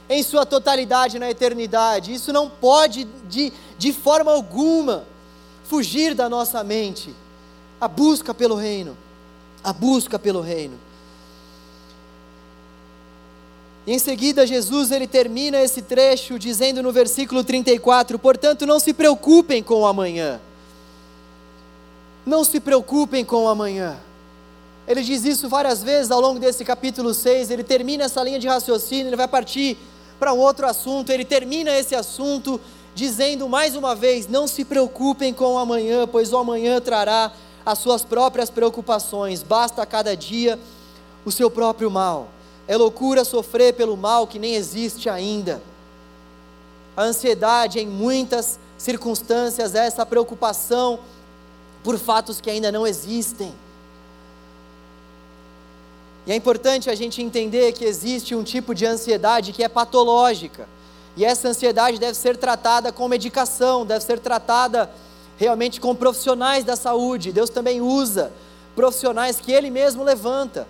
em 0.09 0.21
sua 0.21 0.45
totalidade 0.45 1.17
na 1.17 1.29
eternidade. 1.29 2.13
Isso 2.13 2.31
não 2.31 2.49
pode, 2.49 3.05
de, 3.27 3.51
de 3.77 3.93
forma 3.93 4.31
alguma, 4.31 5.05
fugir 5.63 6.13
da 6.13 6.29
nossa 6.29 6.63
mente. 6.63 7.15
A 7.79 7.87
busca 7.87 8.33
pelo 8.33 8.55
reino, 8.55 8.95
a 9.63 9.73
busca 9.73 10.19
pelo 10.19 10.41
reino. 10.41 10.77
E 13.85 13.93
em 13.93 13.99
seguida, 13.99 14.45
Jesus 14.45 14.91
ele 14.91 15.07
termina 15.07 15.59
esse 15.59 15.81
trecho 15.81 16.37
dizendo 16.37 16.83
no 16.83 16.91
versículo 16.91 17.43
34: 17.43 18.19
Portanto, 18.19 18.65
não 18.65 18.79
se 18.79 18.93
preocupem 18.93 19.63
com 19.63 19.81
o 19.81 19.87
amanhã. 19.87 20.39
Não 22.25 22.43
se 22.43 22.59
preocupem 22.59 23.25
com 23.25 23.45
o 23.45 23.47
amanhã. 23.47 23.97
Ele 24.87 25.01
diz 25.01 25.25
isso 25.25 25.49
várias 25.49 25.81
vezes 25.81 26.11
ao 26.11 26.21
longo 26.21 26.39
desse 26.39 26.63
capítulo 26.63 27.13
6. 27.13 27.49
Ele 27.49 27.63
termina 27.63 28.03
essa 28.03 28.23
linha 28.23 28.39
de 28.39 28.47
raciocínio, 28.47 29.07
ele 29.07 29.15
vai 29.15 29.27
partir 29.27 29.77
para 30.19 30.33
um 30.33 30.37
outro 30.37 30.67
assunto. 30.67 31.11
Ele 31.11 31.25
termina 31.25 31.71
esse 31.71 31.95
assunto 31.95 32.61
dizendo 32.93 33.49
mais 33.49 33.75
uma 33.75 33.95
vez: 33.95 34.27
Não 34.27 34.47
se 34.47 34.63
preocupem 34.63 35.33
com 35.33 35.55
o 35.55 35.57
amanhã, 35.57 36.07
pois 36.07 36.31
o 36.31 36.37
amanhã 36.37 36.79
trará 36.79 37.31
as 37.65 37.79
suas 37.79 38.03
próprias 38.03 38.51
preocupações. 38.51 39.41
Basta 39.41 39.81
a 39.81 39.85
cada 39.87 40.15
dia 40.15 40.59
o 41.25 41.31
seu 41.31 41.49
próprio 41.49 41.89
mal. 41.89 42.29
É 42.67 42.77
loucura 42.77 43.23
sofrer 43.25 43.73
pelo 43.73 43.97
mal 43.97 44.27
que 44.27 44.39
nem 44.39 44.55
existe 44.55 45.09
ainda. 45.09 45.61
A 46.95 47.03
ansiedade, 47.03 47.79
em 47.79 47.87
muitas 47.87 48.59
circunstâncias, 48.77 49.75
é 49.75 49.85
essa 49.85 50.05
preocupação 50.05 50.99
por 51.83 51.97
fatos 51.97 52.39
que 52.39 52.49
ainda 52.49 52.71
não 52.71 52.85
existem. 52.85 53.53
E 56.25 56.31
é 56.31 56.35
importante 56.35 56.89
a 56.89 56.95
gente 56.95 57.21
entender 57.21 57.73
que 57.73 57.83
existe 57.83 58.35
um 58.35 58.43
tipo 58.43 58.75
de 58.75 58.85
ansiedade 58.85 59.51
que 59.51 59.63
é 59.63 59.69
patológica. 59.69 60.67
E 61.17 61.25
essa 61.25 61.49
ansiedade 61.49 61.99
deve 61.99 62.15
ser 62.15 62.37
tratada 62.37 62.91
com 62.91 63.07
medicação, 63.07 63.85
deve 63.85 64.05
ser 64.05 64.19
tratada 64.19 64.89
realmente 65.37 65.81
com 65.81 65.95
profissionais 65.95 66.63
da 66.63 66.75
saúde. 66.75 67.31
Deus 67.31 67.49
também 67.49 67.81
usa 67.81 68.31
profissionais 68.75 69.39
que 69.39 69.51
Ele 69.51 69.69
mesmo 69.69 70.03
levanta 70.03 70.67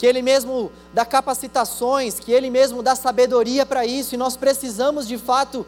que 0.00 0.06
Ele 0.06 0.22
mesmo 0.22 0.72
dá 0.94 1.04
capacitações, 1.04 2.18
que 2.18 2.32
Ele 2.32 2.48
mesmo 2.48 2.82
dá 2.82 2.96
sabedoria 2.96 3.66
para 3.66 3.84
isso, 3.84 4.14
e 4.14 4.16
nós 4.16 4.34
precisamos 4.34 5.06
de 5.06 5.18
fato 5.18 5.66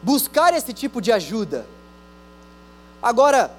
buscar 0.00 0.54
esse 0.54 0.72
tipo 0.72 1.00
de 1.00 1.10
ajuda. 1.10 1.66
Agora, 3.02 3.50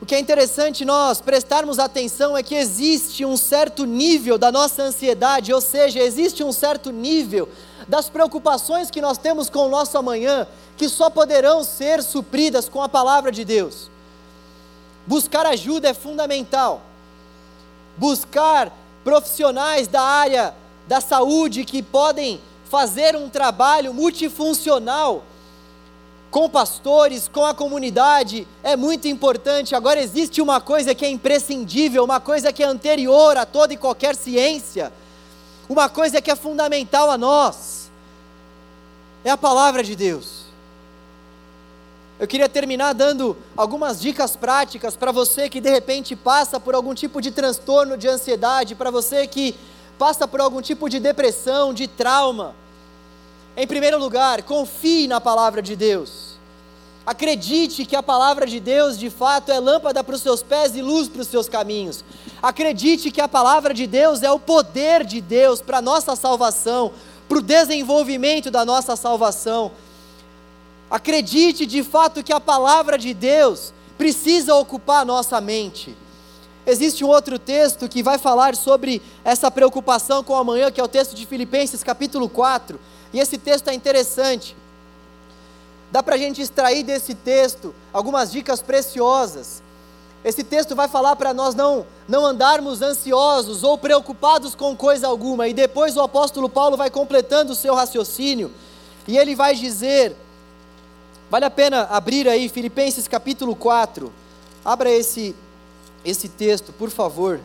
o 0.00 0.06
que 0.06 0.14
é 0.14 0.20
interessante 0.20 0.84
nós 0.84 1.20
prestarmos 1.20 1.80
atenção 1.80 2.36
é 2.36 2.42
que 2.44 2.54
existe 2.54 3.24
um 3.24 3.36
certo 3.36 3.84
nível 3.84 4.38
da 4.38 4.52
nossa 4.52 4.84
ansiedade, 4.84 5.52
ou 5.52 5.60
seja, 5.60 5.98
existe 5.98 6.44
um 6.44 6.52
certo 6.52 6.92
nível 6.92 7.48
das 7.88 8.08
preocupações 8.08 8.92
que 8.92 9.00
nós 9.00 9.18
temos 9.18 9.50
com 9.50 9.66
o 9.66 9.68
nosso 9.68 9.98
amanhã, 9.98 10.46
que 10.76 10.88
só 10.88 11.10
poderão 11.10 11.64
ser 11.64 12.00
supridas 12.00 12.68
com 12.68 12.80
a 12.80 12.88
palavra 12.88 13.32
de 13.32 13.44
Deus. 13.44 13.90
Buscar 15.04 15.46
ajuda 15.46 15.88
é 15.88 15.94
fundamental 15.94 16.82
buscar 17.96 18.72
profissionais 19.04 19.86
da 19.88 20.02
área 20.02 20.54
da 20.86 21.00
saúde 21.00 21.64
que 21.64 21.82
podem 21.82 22.40
fazer 22.64 23.16
um 23.16 23.28
trabalho 23.28 23.94
multifuncional 23.94 25.24
com 26.30 26.50
pastores, 26.50 27.28
com 27.28 27.46
a 27.46 27.54
comunidade, 27.54 28.46
é 28.62 28.76
muito 28.76 29.08
importante. 29.08 29.74
Agora, 29.74 30.00
existe 30.00 30.42
uma 30.42 30.60
coisa 30.60 30.94
que 30.94 31.04
é 31.04 31.08
imprescindível, 31.08 32.04
uma 32.04 32.20
coisa 32.20 32.52
que 32.52 32.62
é 32.62 32.66
anterior 32.66 33.36
a 33.36 33.46
toda 33.46 33.72
e 33.72 33.76
qualquer 33.76 34.14
ciência, 34.14 34.92
uma 35.68 35.88
coisa 35.88 36.20
que 36.20 36.30
é 36.30 36.36
fundamental 36.36 37.10
a 37.10 37.16
nós: 37.16 37.90
é 39.24 39.30
a 39.30 39.36
palavra 39.36 39.82
de 39.82 39.96
Deus. 39.96 40.35
Eu 42.18 42.26
queria 42.26 42.48
terminar 42.48 42.94
dando 42.94 43.36
algumas 43.54 44.00
dicas 44.00 44.36
práticas 44.36 44.96
para 44.96 45.12
você 45.12 45.50
que 45.50 45.60
de 45.60 45.68
repente 45.70 46.16
passa 46.16 46.58
por 46.58 46.74
algum 46.74 46.94
tipo 46.94 47.20
de 47.20 47.30
transtorno 47.30 47.96
de 47.96 48.08
ansiedade, 48.08 48.74
para 48.74 48.90
você 48.90 49.26
que 49.26 49.54
passa 49.98 50.26
por 50.26 50.40
algum 50.40 50.62
tipo 50.62 50.88
de 50.88 50.98
depressão, 50.98 51.74
de 51.74 51.86
trauma. 51.86 52.54
Em 53.54 53.66
primeiro 53.66 53.98
lugar, 53.98 54.42
confie 54.44 55.06
na 55.06 55.20
palavra 55.20 55.60
de 55.60 55.76
Deus. 55.76 56.36
Acredite 57.04 57.84
que 57.84 57.94
a 57.94 58.02
palavra 58.02 58.46
de 58.46 58.60
Deus 58.60 58.98
de 58.98 59.10
fato 59.10 59.52
é 59.52 59.60
lâmpada 59.60 60.02
para 60.02 60.14
os 60.14 60.22
seus 60.22 60.42
pés 60.42 60.74
e 60.74 60.80
luz 60.80 61.08
para 61.08 61.20
os 61.20 61.28
seus 61.28 61.48
caminhos. 61.50 62.02
Acredite 62.42 63.10
que 63.10 63.20
a 63.20 63.28
palavra 63.28 63.74
de 63.74 63.86
Deus 63.86 64.22
é 64.22 64.30
o 64.32 64.40
poder 64.40 65.04
de 65.04 65.20
Deus 65.20 65.60
para 65.60 65.78
a 65.78 65.82
nossa 65.82 66.16
salvação, 66.16 66.92
para 67.28 67.38
o 67.38 67.42
desenvolvimento 67.42 68.50
da 68.50 68.64
nossa 68.64 68.96
salvação. 68.96 69.70
Acredite 70.90 71.66
de 71.66 71.82
fato 71.82 72.22
que 72.22 72.32
a 72.32 72.40
palavra 72.40 72.96
de 72.96 73.12
Deus 73.12 73.72
precisa 73.98 74.54
ocupar 74.54 75.02
a 75.02 75.04
nossa 75.04 75.40
mente. 75.40 75.96
Existe 76.64 77.04
um 77.04 77.08
outro 77.08 77.38
texto 77.38 77.88
que 77.88 78.02
vai 78.02 78.18
falar 78.18 78.56
sobre 78.56 79.00
essa 79.24 79.50
preocupação 79.50 80.22
com 80.22 80.34
amanhã, 80.34 80.70
que 80.70 80.80
é 80.80 80.84
o 80.84 80.88
texto 80.88 81.14
de 81.14 81.24
Filipenses, 81.24 81.82
capítulo 81.82 82.28
4. 82.28 82.78
E 83.12 83.20
esse 83.20 83.38
texto 83.38 83.68
é 83.68 83.74
interessante. 83.74 84.56
Dá 85.90 86.02
para 86.02 86.16
a 86.16 86.18
gente 86.18 86.42
extrair 86.42 86.82
desse 86.82 87.14
texto 87.14 87.74
algumas 87.92 88.32
dicas 88.32 88.60
preciosas. 88.60 89.62
Esse 90.24 90.42
texto 90.42 90.74
vai 90.74 90.88
falar 90.88 91.14
para 91.14 91.32
nós 91.32 91.54
não, 91.54 91.86
não 92.08 92.26
andarmos 92.26 92.82
ansiosos 92.82 93.62
ou 93.62 93.78
preocupados 93.78 94.56
com 94.56 94.76
coisa 94.76 95.06
alguma. 95.06 95.46
E 95.46 95.54
depois 95.54 95.96
o 95.96 96.00
apóstolo 96.00 96.48
Paulo 96.48 96.76
vai 96.76 96.90
completando 96.90 97.52
o 97.52 97.56
seu 97.56 97.74
raciocínio. 97.74 98.52
E 99.06 99.16
ele 99.16 99.36
vai 99.36 99.54
dizer 99.54 100.16
Vale 101.28 101.44
a 101.44 101.50
pena 101.50 101.82
abrir 101.90 102.28
aí 102.28 102.48
Filipenses 102.48 103.08
capítulo 103.08 103.56
4. 103.56 104.12
Abra 104.64 104.90
esse, 104.90 105.34
esse 106.04 106.28
texto, 106.28 106.72
por 106.72 106.88
favor. 106.88 107.40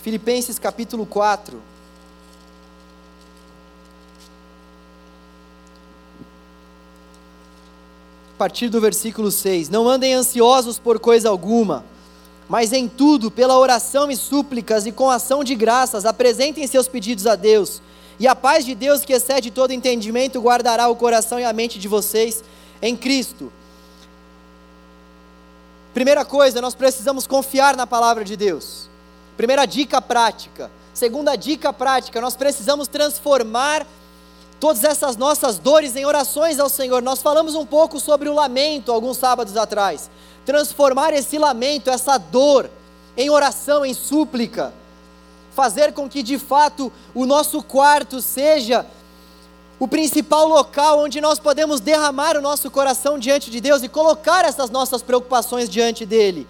Filipenses 0.00 0.60
capítulo 0.60 1.04
4. 1.04 1.60
A 8.34 8.38
partir 8.38 8.68
do 8.68 8.80
versículo 8.80 9.32
6. 9.32 9.68
Não 9.68 9.88
andem 9.88 10.14
ansiosos 10.14 10.78
por 10.78 11.00
coisa 11.00 11.28
alguma, 11.28 11.84
mas 12.48 12.72
em 12.72 12.88
tudo, 12.88 13.28
pela 13.28 13.58
oração 13.58 14.08
e 14.08 14.16
súplicas 14.16 14.86
e 14.86 14.92
com 14.92 15.10
ação 15.10 15.42
de 15.42 15.56
graças, 15.56 16.06
apresentem 16.06 16.64
seus 16.68 16.86
pedidos 16.86 17.26
a 17.26 17.34
Deus. 17.34 17.82
E 18.20 18.28
a 18.28 18.36
paz 18.36 18.64
de 18.64 18.74
Deus, 18.76 19.04
que 19.04 19.12
excede 19.12 19.50
todo 19.50 19.72
entendimento, 19.72 20.40
guardará 20.40 20.88
o 20.88 20.96
coração 20.96 21.40
e 21.40 21.44
a 21.44 21.52
mente 21.52 21.76
de 21.76 21.88
vocês 21.88 22.44
em 22.82 22.96
Cristo. 22.96 23.52
Primeira 25.92 26.24
coisa, 26.24 26.60
nós 26.60 26.74
precisamos 26.74 27.26
confiar 27.26 27.76
na 27.76 27.86
palavra 27.86 28.24
de 28.24 28.36
Deus. 28.36 28.88
Primeira 29.36 29.66
dica 29.66 30.00
prática. 30.00 30.70
Segunda 30.94 31.36
dica 31.36 31.72
prática, 31.72 32.20
nós 32.20 32.36
precisamos 32.36 32.86
transformar 32.86 33.86
todas 34.60 34.84
essas 34.84 35.16
nossas 35.16 35.58
dores 35.58 35.96
em 35.96 36.04
orações 36.04 36.60
ao 36.60 36.68
Senhor. 36.68 37.02
Nós 37.02 37.22
falamos 37.22 37.54
um 37.54 37.64
pouco 37.64 37.98
sobre 37.98 38.28
o 38.28 38.34
lamento 38.34 38.92
alguns 38.92 39.16
sábados 39.16 39.56
atrás. 39.56 40.10
Transformar 40.44 41.12
esse 41.14 41.38
lamento, 41.38 41.90
essa 41.90 42.18
dor, 42.18 42.70
em 43.16 43.30
oração, 43.30 43.84
em 43.84 43.94
súplica. 43.94 44.72
Fazer 45.54 45.92
com 45.92 46.08
que 46.08 46.22
de 46.22 46.38
fato 46.38 46.92
o 47.14 47.26
nosso 47.26 47.62
quarto 47.62 48.20
seja 48.20 48.86
o 49.80 49.88
principal 49.88 50.46
local 50.46 51.00
onde 51.00 51.22
nós 51.22 51.38
podemos 51.38 51.80
derramar 51.80 52.36
o 52.36 52.42
nosso 52.42 52.70
coração 52.70 53.18
diante 53.18 53.50
de 53.50 53.62
Deus 53.62 53.82
e 53.82 53.88
colocar 53.88 54.44
essas 54.44 54.68
nossas 54.68 55.00
preocupações 55.00 55.70
diante 55.70 56.04
dele. 56.04 56.46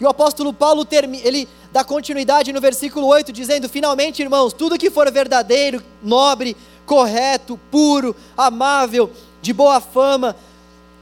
E 0.00 0.04
o 0.04 0.08
apóstolo 0.08 0.54
Paulo 0.54 0.88
ele 1.22 1.46
dá 1.70 1.84
continuidade 1.84 2.54
no 2.54 2.60
versículo 2.60 3.06
8, 3.06 3.30
dizendo: 3.30 3.68
Finalmente, 3.68 4.22
irmãos, 4.22 4.54
tudo 4.54 4.78
que 4.78 4.90
for 4.90 5.10
verdadeiro, 5.12 5.82
nobre, 6.02 6.56
correto, 6.86 7.60
puro, 7.70 8.16
amável, 8.34 9.10
de 9.42 9.52
boa 9.52 9.78
fama, 9.78 10.34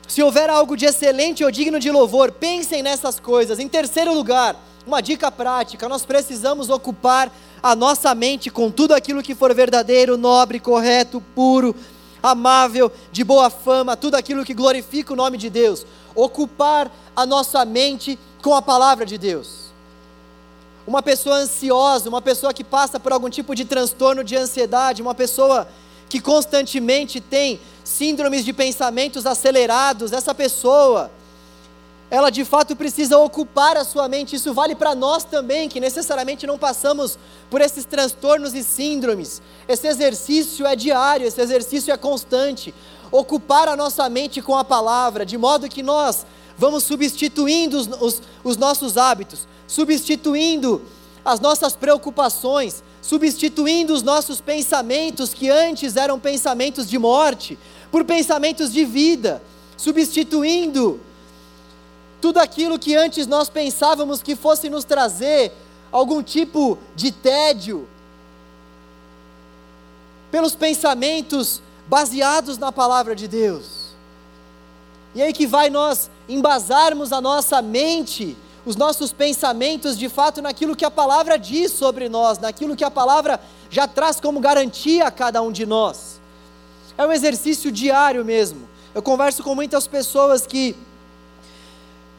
se 0.08 0.22
houver 0.22 0.50
algo 0.50 0.76
de 0.76 0.86
excelente 0.86 1.44
ou 1.44 1.50
digno 1.52 1.78
de 1.78 1.90
louvor, 1.90 2.32
pensem 2.32 2.82
nessas 2.82 3.20
coisas. 3.20 3.60
Em 3.60 3.68
terceiro 3.68 4.12
lugar, 4.12 4.56
uma 4.84 5.00
dica 5.00 5.30
prática: 5.30 5.88
nós 5.88 6.04
precisamos 6.04 6.68
ocupar 6.68 7.32
a 7.64 7.74
nossa 7.74 8.14
mente 8.14 8.50
com 8.50 8.70
tudo 8.70 8.92
aquilo 8.92 9.22
que 9.22 9.34
for 9.34 9.54
verdadeiro, 9.54 10.18
nobre, 10.18 10.60
correto, 10.60 11.18
puro, 11.34 11.74
amável, 12.22 12.92
de 13.10 13.24
boa 13.24 13.48
fama, 13.48 13.96
tudo 13.96 14.16
aquilo 14.16 14.44
que 14.44 14.52
glorifica 14.52 15.14
o 15.14 15.16
nome 15.16 15.38
de 15.38 15.48
Deus. 15.48 15.86
Ocupar 16.14 16.92
a 17.16 17.24
nossa 17.24 17.64
mente 17.64 18.18
com 18.42 18.54
a 18.54 18.60
palavra 18.60 19.06
de 19.06 19.16
Deus. 19.16 19.72
Uma 20.86 21.02
pessoa 21.02 21.36
ansiosa, 21.36 22.06
uma 22.06 22.20
pessoa 22.20 22.52
que 22.52 22.62
passa 22.62 23.00
por 23.00 23.14
algum 23.14 23.30
tipo 23.30 23.54
de 23.54 23.64
transtorno 23.64 24.22
de 24.22 24.36
ansiedade, 24.36 25.00
uma 25.00 25.14
pessoa 25.14 25.66
que 26.06 26.20
constantemente 26.20 27.18
tem 27.18 27.58
síndromes 27.82 28.44
de 28.44 28.52
pensamentos 28.52 29.24
acelerados, 29.24 30.12
essa 30.12 30.34
pessoa 30.34 31.10
ela 32.10 32.30
de 32.30 32.44
fato 32.44 32.76
precisa 32.76 33.18
ocupar 33.18 33.76
a 33.76 33.84
sua 33.84 34.08
mente. 34.08 34.36
Isso 34.36 34.52
vale 34.52 34.74
para 34.74 34.94
nós 34.94 35.24
também, 35.24 35.68
que 35.68 35.80
necessariamente 35.80 36.46
não 36.46 36.58
passamos 36.58 37.18
por 37.50 37.60
esses 37.60 37.84
transtornos 37.84 38.54
e 38.54 38.62
síndromes. 38.62 39.40
Esse 39.66 39.86
exercício 39.88 40.66
é 40.66 40.76
diário, 40.76 41.26
esse 41.26 41.40
exercício 41.40 41.92
é 41.92 41.96
constante. 41.96 42.74
Ocupar 43.10 43.68
a 43.68 43.76
nossa 43.76 44.08
mente 44.08 44.42
com 44.42 44.56
a 44.56 44.64
palavra, 44.64 45.24
de 45.24 45.38
modo 45.38 45.68
que 45.68 45.82
nós 45.82 46.26
vamos 46.56 46.84
substituindo 46.84 47.78
os, 47.78 47.88
os, 48.00 48.22
os 48.44 48.56
nossos 48.56 48.96
hábitos, 48.96 49.48
substituindo 49.66 50.82
as 51.24 51.40
nossas 51.40 51.74
preocupações, 51.74 52.82
substituindo 53.00 53.92
os 53.92 54.02
nossos 54.02 54.40
pensamentos, 54.40 55.32
que 55.32 55.48
antes 55.48 55.96
eram 55.96 56.18
pensamentos 56.18 56.88
de 56.88 56.98
morte, 56.98 57.58
por 57.90 58.04
pensamentos 58.04 58.72
de 58.72 58.84
vida, 58.84 59.42
substituindo 59.76 61.00
tudo 62.24 62.38
aquilo 62.38 62.78
que 62.78 62.96
antes 62.96 63.26
nós 63.26 63.50
pensávamos 63.50 64.22
que 64.22 64.34
fosse 64.34 64.70
nos 64.70 64.82
trazer 64.82 65.52
algum 65.92 66.22
tipo 66.22 66.78
de 66.96 67.12
tédio, 67.12 67.86
pelos 70.30 70.54
pensamentos 70.54 71.60
baseados 71.86 72.56
na 72.56 72.72
palavra 72.72 73.14
de 73.14 73.28
Deus. 73.28 73.90
E 75.14 75.20
aí 75.20 75.34
que 75.34 75.46
vai 75.46 75.68
nós 75.68 76.10
embasarmos 76.26 77.12
a 77.12 77.20
nossa 77.20 77.60
mente, 77.60 78.34
os 78.64 78.74
nossos 78.74 79.12
pensamentos 79.12 79.98
de 79.98 80.08
fato 80.08 80.40
naquilo 80.40 80.74
que 80.74 80.86
a 80.86 80.90
palavra 80.90 81.38
diz 81.38 81.72
sobre 81.72 82.08
nós, 82.08 82.38
naquilo 82.38 82.74
que 82.74 82.84
a 82.84 82.90
palavra 82.90 83.38
já 83.68 83.86
traz 83.86 84.18
como 84.18 84.40
garantia 84.40 85.08
a 85.08 85.10
cada 85.10 85.42
um 85.42 85.52
de 85.52 85.66
nós. 85.66 86.18
É 86.96 87.06
um 87.06 87.12
exercício 87.12 87.70
diário 87.70 88.24
mesmo. 88.24 88.66
Eu 88.94 89.02
converso 89.02 89.42
com 89.42 89.54
muitas 89.54 89.86
pessoas 89.86 90.46
que 90.46 90.74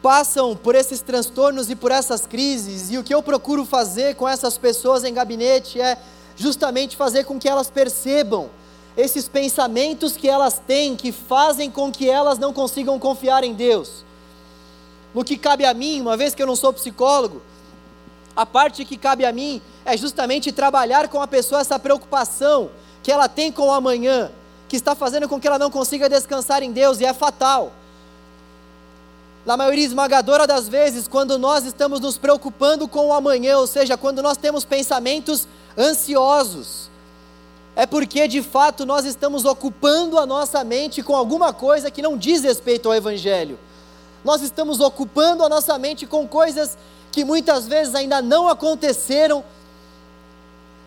passam 0.06 0.56
por 0.56 0.76
esses 0.76 1.02
transtornos 1.02 1.72
e 1.72 1.76
por 1.76 1.90
essas 1.90 2.28
crises, 2.28 2.92
e 2.92 2.98
o 3.00 3.04
que 3.04 3.12
eu 3.12 3.24
procuro 3.24 3.66
fazer 3.66 4.14
com 4.14 4.30
essas 4.30 4.56
pessoas 4.56 5.04
em 5.04 5.12
gabinete 5.12 5.82
é 5.82 5.98
justamente 6.36 6.96
fazer 6.96 7.24
com 7.24 7.40
que 7.40 7.50
elas 7.50 7.72
percebam 7.72 8.52
esses 8.96 9.28
pensamentos 9.28 10.16
que 10.16 10.30
elas 10.30 10.60
têm 10.60 10.96
que 10.96 11.12
fazem 11.12 11.72
com 11.72 11.92
que 11.92 12.08
elas 12.08 12.38
não 12.38 12.54
consigam 12.54 13.00
confiar 13.00 13.44
em 13.44 13.56
Deus. 13.56 14.06
No 15.12 15.24
que 15.24 15.40
cabe 15.40 15.66
a 15.66 15.74
mim, 15.74 16.02
uma 16.02 16.16
vez 16.16 16.36
que 16.36 16.44
eu 16.44 16.46
não 16.46 16.56
sou 16.56 16.72
psicólogo, 16.72 17.42
a 18.36 18.46
parte 18.46 18.86
que 18.86 18.98
cabe 18.98 19.26
a 19.26 19.32
mim 19.32 19.60
é 19.84 19.98
justamente 19.98 20.52
trabalhar 20.52 21.08
com 21.08 21.20
a 21.20 21.26
pessoa 21.26 21.62
essa 21.62 21.80
preocupação 21.80 22.70
que 23.02 23.12
ela 23.12 23.28
tem 23.28 23.52
com 23.52 23.70
o 23.70 23.74
amanhã, 23.74 24.32
que 24.70 24.76
está 24.76 24.94
fazendo 24.94 25.28
com 25.28 25.40
que 25.40 25.48
ela 25.48 25.58
não 25.58 25.72
consiga 25.72 26.08
descansar 26.08 26.62
em 26.62 26.72
Deus, 26.72 27.00
e 27.00 27.06
é 27.06 27.12
fatal 27.12 27.74
na 29.46 29.56
maioria 29.56 29.86
esmagadora 29.86 30.48
das 30.48 30.68
vezes, 30.68 31.08
quando 31.08 31.38
nós 31.38 31.66
estamos 31.66 32.00
nos 32.00 32.18
preocupando 32.18 32.88
com 32.88 33.08
o 33.08 33.14
amanhã, 33.14 33.60
ou 33.60 33.68
seja, 33.68 33.96
quando 33.96 34.22
nós 34.22 34.38
temos 34.38 34.66
pensamentos 34.66 35.48
ansiosos, 35.78 36.90
é 37.76 37.86
porque 37.86 38.28
de 38.28 38.42
fato 38.42 38.86
nós 38.86 39.06
estamos 39.06 39.46
ocupando 39.46 40.18
a 40.18 40.26
nossa 40.26 40.64
mente 40.64 41.04
com 41.04 41.16
alguma 41.16 41.54
coisa 41.54 41.92
que 41.92 42.02
não 42.02 42.18
diz 42.18 42.42
respeito 42.42 42.88
ao 42.88 42.96
Evangelho. 42.96 43.60
Nós 44.24 44.42
estamos 44.42 44.80
ocupando 44.80 45.44
a 45.44 45.50
nossa 45.50 45.78
mente 45.78 46.08
com 46.08 46.28
coisas 46.28 46.78
que 47.12 47.24
muitas 47.24 47.68
vezes 47.68 47.94
ainda 47.94 48.22
não 48.22 48.50
aconteceram, 48.50 49.44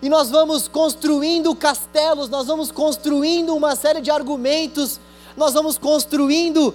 e 0.01 0.09
nós 0.09 0.29
vamos 0.29 0.67
construindo 0.67 1.55
castelos, 1.55 2.29
nós 2.29 2.47
vamos 2.47 2.71
construindo 2.71 3.55
uma 3.55 3.75
série 3.75 4.01
de 4.01 4.11
argumentos, 4.11 4.99
nós 5.35 5.53
vamos 5.53 5.77
construindo 5.77 6.73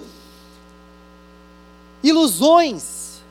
ilusões. 2.09 3.21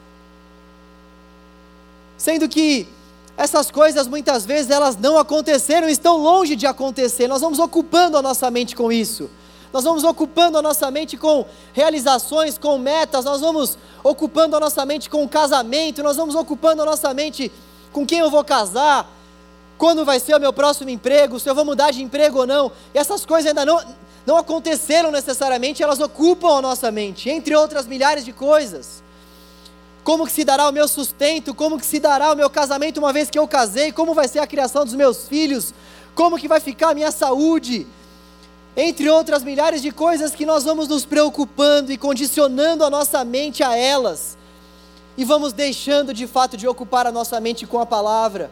Sendo 2.16 2.49
que 2.49 2.89
essas 3.37 3.70
coisas 3.70 4.07
muitas 4.07 4.47
vezes 4.47 4.70
elas 4.70 4.97
não 4.97 5.18
aconteceram, 5.18 5.89
estão 5.89 6.16
longe 6.16 6.57
de 6.57 6.66
acontecer. 6.66 7.27
Nós 7.29 7.41
vamos 7.41 7.59
ocupando 7.59 8.16
a 8.16 8.22
nossa 8.22 8.51
mente 8.51 8.77
com 8.77 8.93
isso. 8.93 9.31
Nós 9.72 9.83
vamos 9.83 10.05
ocupando 10.05 10.57
a 10.57 10.62
nossa 10.62 10.89
mente 10.89 11.16
com 11.16 11.45
realizações, 11.72 12.57
com 12.57 12.79
metas, 12.79 13.25
nós 13.25 13.41
vamos 13.41 13.77
ocupando 14.05 14.57
a 14.57 14.61
nossa 14.61 14.87
mente 14.87 15.11
com 15.11 15.29
casamento, 15.29 16.01
nós 16.01 16.16
vamos 16.16 16.37
ocupando 16.37 16.83
a 16.83 16.85
nossa 16.85 17.12
mente 17.12 17.51
com 17.93 18.07
quem 18.07 18.20
eu 18.20 18.31
vou 18.31 18.45
casar, 18.45 19.11
quando 19.77 20.05
vai 20.05 20.20
ser 20.20 20.37
o 20.37 20.41
meu 20.41 20.53
próximo 20.53 20.91
emprego, 20.91 21.41
se 21.41 21.51
eu 21.51 21.55
vou 21.57 21.64
mudar 21.64 21.91
de 21.91 22.03
emprego 22.05 22.39
ou 22.39 22.47
não. 22.47 22.70
E 22.95 22.99
essas 22.99 23.27
coisas 23.27 23.49
ainda 23.49 23.66
não, 23.66 23.83
não 24.27 24.37
aconteceram 24.37 25.11
necessariamente, 25.11 25.83
elas 25.83 26.01
ocupam 26.01 26.59
a 26.59 26.62
nossa 26.62 26.91
mente, 26.91 27.29
entre 27.29 27.55
outras 27.55 27.87
milhares 27.87 28.25
de 28.25 28.33
coisas. 28.33 29.03
Como 30.03 30.27
que 30.27 30.33
se 30.33 30.45
dará 30.45 30.68
o 30.68 30.72
meu 30.72 30.87
sustento? 30.87 31.55
Como 31.55 31.79
que 31.79 31.87
se 31.87 31.99
dará 31.99 32.33
o 32.33 32.37
meu 32.37 32.51
casamento 32.51 32.99
uma 32.99 33.12
vez 33.12 33.31
que 33.31 33.39
eu 33.39 33.49
casei? 33.49 33.91
Como 33.91 34.14
vai 34.14 34.29
ser 34.29 34.39
a 34.39 34.47
criação 34.47 34.85
dos 34.85 34.95
meus 34.95 35.29
filhos? 35.29 35.72
Como 36.14 36.39
que 36.39 36.47
vai 36.47 36.61
ficar 36.61 36.91
a 36.91 36.95
minha 36.95 37.11
saúde? 37.11 37.87
Entre 38.77 39.09
outras 39.09 39.43
milhares 39.43 39.81
de 39.81 39.91
coisas 39.91 40.35
que 40.35 40.45
nós 40.45 40.64
vamos 40.64 40.89
nos 40.89 41.07
preocupando 41.07 41.91
e 41.91 41.97
condicionando 41.97 42.85
a 42.85 42.91
nossa 42.91 43.25
mente 43.25 43.62
a 43.62 43.77
elas. 43.77 44.37
E 45.16 45.25
vamos 45.25 45.53
deixando 45.53 46.12
de 46.12 46.27
fato 46.27 46.57
de 46.57 46.68
ocupar 46.68 47.07
a 47.07 47.12
nossa 47.12 47.41
mente 47.41 47.66
com 47.66 47.81
a 47.81 47.87
palavra. 47.87 48.51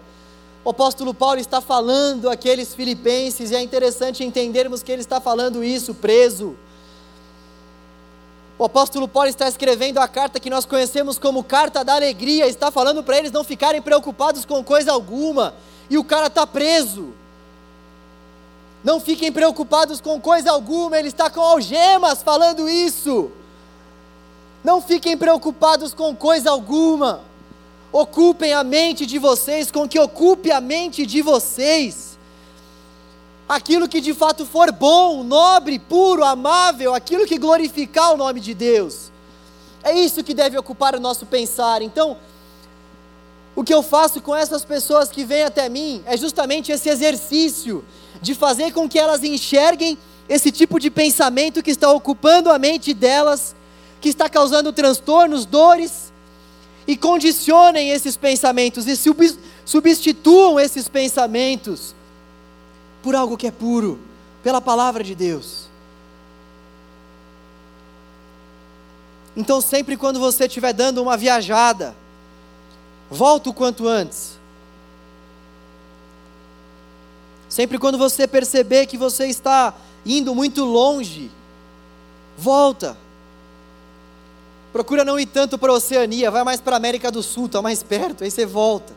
O 0.64 0.70
apóstolo 0.70 1.12
Paulo 1.12 1.40
está 1.40 1.60
falando 1.60 2.30
aqueles 2.30 2.72
filipenses, 2.72 3.50
e 3.50 3.56
é 3.56 3.60
interessante 3.60 4.22
entendermos 4.22 4.82
que 4.82 4.92
ele 4.92 5.02
está 5.02 5.20
falando 5.20 5.64
isso 5.64 5.92
preso. 5.92 6.56
O 8.56 8.64
apóstolo 8.64 9.08
Paulo 9.08 9.28
está 9.28 9.48
escrevendo 9.48 9.98
a 9.98 10.06
carta 10.06 10.38
que 10.38 10.48
nós 10.48 10.64
conhecemos 10.64 11.18
como 11.18 11.42
carta 11.42 11.84
da 11.84 11.94
alegria, 11.94 12.46
está 12.46 12.70
falando 12.70 13.02
para 13.02 13.18
eles 13.18 13.32
não 13.32 13.42
ficarem 13.42 13.82
preocupados 13.82 14.44
com 14.44 14.62
coisa 14.62 14.92
alguma, 14.92 15.52
e 15.90 15.98
o 15.98 16.04
cara 16.04 16.28
está 16.28 16.46
preso. 16.46 17.12
Não 18.84 19.00
fiquem 19.00 19.32
preocupados 19.32 20.00
com 20.00 20.20
coisa 20.20 20.52
alguma, 20.52 20.96
ele 20.96 21.08
está 21.08 21.28
com 21.28 21.40
algemas 21.40 22.22
falando 22.22 22.68
isso. 22.68 23.32
Não 24.62 24.80
fiquem 24.80 25.16
preocupados 25.16 25.92
com 25.92 26.14
coisa 26.14 26.50
alguma 26.50 27.31
ocupem 27.92 28.52
a 28.54 28.64
mente 28.64 29.04
de 29.04 29.18
vocês, 29.18 29.70
com 29.70 29.86
que 29.88 29.98
ocupe 29.98 30.50
a 30.50 30.60
mente 30.60 31.04
de 31.04 31.22
vocês 31.22 32.12
aquilo 33.48 33.88
que 33.88 34.00
de 34.00 34.14
fato 34.14 34.46
for 34.46 34.72
bom, 34.72 35.22
nobre, 35.22 35.78
puro, 35.78 36.24
amável, 36.24 36.94
aquilo 36.94 37.26
que 37.26 37.38
glorificar 37.38 38.12
o 38.12 38.16
nome 38.16 38.40
de 38.40 38.54
Deus. 38.54 39.10
É 39.82 39.92
isso 39.92 40.24
que 40.24 40.32
deve 40.32 40.56
ocupar 40.56 40.94
o 40.94 41.00
nosso 41.00 41.26
pensar. 41.26 41.82
Então, 41.82 42.16
o 43.54 43.62
que 43.62 43.74
eu 43.74 43.82
faço 43.82 44.20
com 44.20 44.34
essas 44.34 44.64
pessoas 44.64 45.10
que 45.10 45.24
vêm 45.24 45.42
até 45.42 45.68
mim 45.68 46.02
é 46.06 46.16
justamente 46.16 46.72
esse 46.72 46.88
exercício 46.88 47.84
de 48.20 48.34
fazer 48.34 48.72
com 48.72 48.88
que 48.88 48.98
elas 48.98 49.22
enxerguem 49.22 49.98
esse 50.28 50.50
tipo 50.50 50.78
de 50.78 50.90
pensamento 50.90 51.62
que 51.62 51.70
está 51.70 51.90
ocupando 51.90 52.50
a 52.50 52.58
mente 52.58 52.94
delas, 52.94 53.54
que 54.00 54.08
está 54.08 54.28
causando 54.28 54.72
transtornos, 54.72 55.44
dores, 55.44 56.11
e 56.86 56.96
condicionem 56.96 57.90
esses 57.90 58.16
pensamentos 58.16 58.86
e 58.86 58.96
substituam 59.64 60.58
esses 60.58 60.88
pensamentos 60.88 61.94
por 63.02 63.14
algo 63.14 63.36
que 63.36 63.46
é 63.46 63.50
puro, 63.50 64.00
pela 64.42 64.60
palavra 64.60 65.02
de 65.02 65.14
Deus. 65.14 65.68
Então, 69.36 69.60
sempre 69.60 69.96
quando 69.96 70.20
você 70.20 70.44
estiver 70.44 70.72
dando 70.72 71.02
uma 71.02 71.16
viajada, 71.16 71.96
volta 73.10 73.50
o 73.50 73.54
quanto 73.54 73.88
antes. 73.88 74.38
Sempre 77.48 77.78
quando 77.78 77.98
você 77.98 78.26
perceber 78.26 78.86
que 78.86 78.96
você 78.96 79.26
está 79.26 79.74
indo 80.04 80.34
muito 80.34 80.64
longe, 80.64 81.30
volta. 82.36 82.96
Procura 84.72 85.04
não 85.04 85.20
ir 85.20 85.26
tanto 85.26 85.58
para 85.58 85.70
a 85.70 85.74
Oceania, 85.74 86.30
vai 86.30 86.42
mais 86.44 86.60
para 86.60 86.76
a 86.76 86.78
América 86.78 87.10
do 87.10 87.22
Sul, 87.22 87.46
está 87.46 87.60
mais 87.60 87.82
perto, 87.82 88.24
aí 88.24 88.30
você 88.30 88.46
volta. 88.46 88.94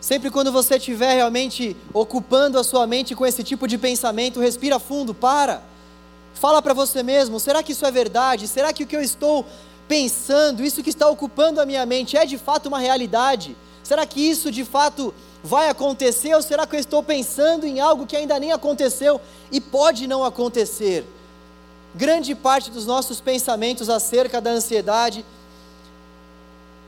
Sempre 0.00 0.30
quando 0.30 0.52
você 0.52 0.76
estiver 0.76 1.14
realmente 1.14 1.76
ocupando 1.92 2.58
a 2.58 2.64
sua 2.64 2.86
mente 2.86 3.14
com 3.14 3.24
esse 3.24 3.42
tipo 3.42 3.66
de 3.66 3.78
pensamento, 3.78 4.40
respira 4.40 4.78
fundo, 4.78 5.14
para. 5.14 5.62
Fala 6.34 6.60
para 6.60 6.74
você 6.74 7.02
mesmo: 7.02 7.40
será 7.40 7.62
que 7.62 7.72
isso 7.72 7.86
é 7.86 7.90
verdade? 7.90 8.46
Será 8.48 8.72
que 8.72 8.82
o 8.82 8.86
que 8.86 8.96
eu 8.96 9.00
estou 9.00 9.46
pensando, 9.86 10.62
isso 10.62 10.82
que 10.82 10.90
está 10.90 11.08
ocupando 11.08 11.60
a 11.60 11.64
minha 11.64 11.86
mente, 11.86 12.16
é 12.16 12.26
de 12.26 12.36
fato 12.36 12.66
uma 12.66 12.80
realidade? 12.80 13.56
Será 13.82 14.04
que 14.04 14.20
isso 14.20 14.50
de 14.50 14.64
fato 14.64 15.14
vai 15.42 15.68
acontecer? 15.68 16.34
Ou 16.34 16.42
será 16.42 16.66
que 16.66 16.74
eu 16.74 16.80
estou 16.80 17.02
pensando 17.02 17.66
em 17.66 17.80
algo 17.80 18.06
que 18.06 18.16
ainda 18.16 18.38
nem 18.38 18.50
aconteceu 18.50 19.20
e 19.50 19.60
pode 19.60 20.06
não 20.06 20.24
acontecer? 20.24 21.06
Grande 21.94 22.34
parte 22.34 22.70
dos 22.70 22.86
nossos 22.86 23.20
pensamentos 23.20 23.88
acerca 23.88 24.40
da 24.40 24.50
ansiedade 24.50 25.24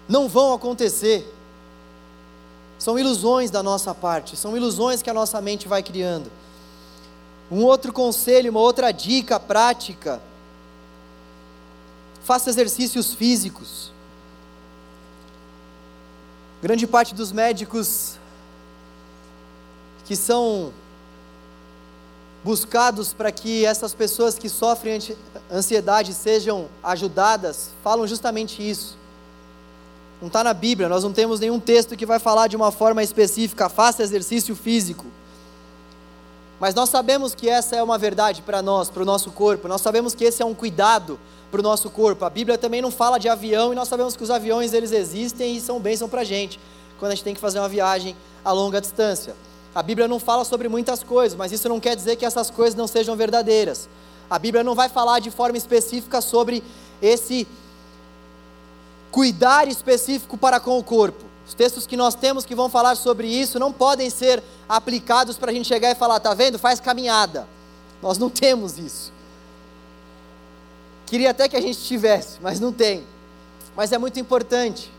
não 0.09 0.29
vão 0.29 0.53
acontecer. 0.53 1.33
São 2.79 2.99
ilusões 2.99 3.51
da 3.51 3.63
nossa 3.63 3.95
parte, 3.95 4.37
são 4.37 4.57
ilusões 4.57 5.03
que 5.03 5.09
a 5.09 5.15
nossa 5.15 5.41
mente 5.41 5.69
vai 5.69 5.83
criando. 5.83 6.31
Um 7.51 7.63
outro 7.63 7.93
conselho, 7.93 8.51
uma 8.51 8.61
outra 8.61 8.91
dica 8.91 9.39
prática: 9.39 10.21
faça 12.23 12.51
exercícios 12.51 13.15
físicos. 13.15 13.93
Grande 16.61 16.87
parte 16.87 17.15
dos 17.15 17.31
médicos 17.31 18.19
que 20.05 20.17
são 20.17 20.73
buscados 22.47 23.13
para 23.13 23.33
que 23.33 23.67
essas 23.67 23.93
pessoas 23.93 24.39
que 24.39 24.49
sofrem 24.49 25.01
ansiedade 25.51 26.15
sejam 26.15 26.69
ajudadas, 26.81 27.71
falam 27.83 28.07
justamente 28.07 28.63
isso. 28.63 28.97
Não 30.21 30.29
está 30.29 30.45
na 30.45 30.55
Bíblia, 30.55 30.89
nós 30.89 31.03
não 31.03 31.13
temos 31.13 31.41
nenhum 31.41 31.59
texto 31.59 31.97
que 31.97 32.07
vai 32.07 32.21
falar 32.21 32.47
de 32.47 32.55
uma 32.55 32.71
forma 32.71 33.03
específica, 33.03 33.69
faça 33.69 34.01
exercício 34.01 34.55
físico. 34.55 35.07
Mas 36.61 36.73
nós 36.73 36.89
sabemos 36.89 37.35
que 37.35 37.49
essa 37.49 37.75
é 37.75 37.83
uma 37.83 37.99
verdade 37.99 38.43
para 38.43 38.63
nós, 38.63 38.89
para 38.89 39.03
o 39.03 39.07
nosso 39.07 39.33
corpo, 39.33 39.67
nós 39.67 39.81
sabemos 39.81 40.15
que 40.15 40.23
esse 40.23 40.41
é 40.41 40.47
um 40.47 40.55
cuidado 40.55 41.19
para 41.51 41.59
o 41.59 41.65
nosso 41.65 41.91
corpo. 41.91 42.25
A 42.25 42.31
Bíblia 42.31 42.57
também 42.57 42.81
não 42.81 42.93
fala 42.93 43.19
de 43.19 43.29
avião 43.29 43.73
e 43.73 43.77
nós 43.77 43.89
sabemos 43.89 44.17
que 44.17 44.23
os 44.23 44.31
aviões 44.31 44.73
eles 44.73 44.93
existem 44.93 45.57
e 45.57 45.61
são 45.61 45.81
bênção 45.81 46.09
para 46.09 46.21
a 46.21 46.25
gente, 46.25 46.61
quando 46.97 47.11
a 47.11 47.15
gente 47.17 47.25
tem 47.25 47.35
que 47.35 47.41
fazer 47.41 47.59
uma 47.59 47.69
viagem 47.69 48.15
a 48.45 48.53
longa 48.53 48.81
distância. 48.81 49.35
A 49.77 49.83
Bíblia 49.83 50.09
não 50.09 50.19
fala 50.19 50.43
sobre 50.43 50.71
muitas 50.71 51.03
coisas, 51.03 51.37
mas 51.37 51.53
isso 51.53 51.69
não 51.69 51.79
quer 51.79 51.95
dizer 51.95 52.17
que 52.17 52.25
essas 52.25 52.49
coisas 52.49 52.75
não 52.75 52.87
sejam 52.87 53.15
verdadeiras. 53.15 53.91
A 54.31 54.39
Bíblia 54.39 54.65
não 54.65 54.75
vai 54.75 54.89
falar 54.89 55.21
de 55.21 55.31
forma 55.31 55.59
específica 55.59 56.23
sobre 56.23 56.65
esse 57.03 57.47
cuidar 59.11 59.69
específico 59.69 60.39
para 60.39 60.59
com 60.59 60.79
o 60.79 60.83
corpo. 60.83 61.23
Os 61.47 61.53
textos 61.53 61.87
que 61.87 61.95
nós 61.95 62.15
temos 62.15 62.47
que 62.47 62.55
vão 62.55 62.71
falar 62.71 62.97
sobre 62.97 63.27
isso 63.27 63.59
não 63.59 63.71
podem 63.71 64.09
ser 64.09 64.43
aplicados 64.67 65.37
para 65.37 65.51
a 65.51 65.55
gente 65.55 65.69
chegar 65.69 65.91
e 65.91 65.95
falar, 65.95 66.21
tá 66.21 66.33
vendo? 66.33 66.59
Faz 66.59 66.81
caminhada. 66.81 67.47
Nós 68.01 68.17
não 68.17 68.31
temos 68.33 68.79
isso. 68.79 69.13
Queria 71.05 71.33
até 71.33 71.51
que 71.51 71.57
a 71.57 71.61
gente 71.61 71.81
tivesse, 71.81 72.39
mas 72.41 72.59
não 72.59 72.73
tem. 72.73 73.05
Mas 73.77 73.93
é 73.93 73.99
muito 73.99 74.19
importante 74.19 74.91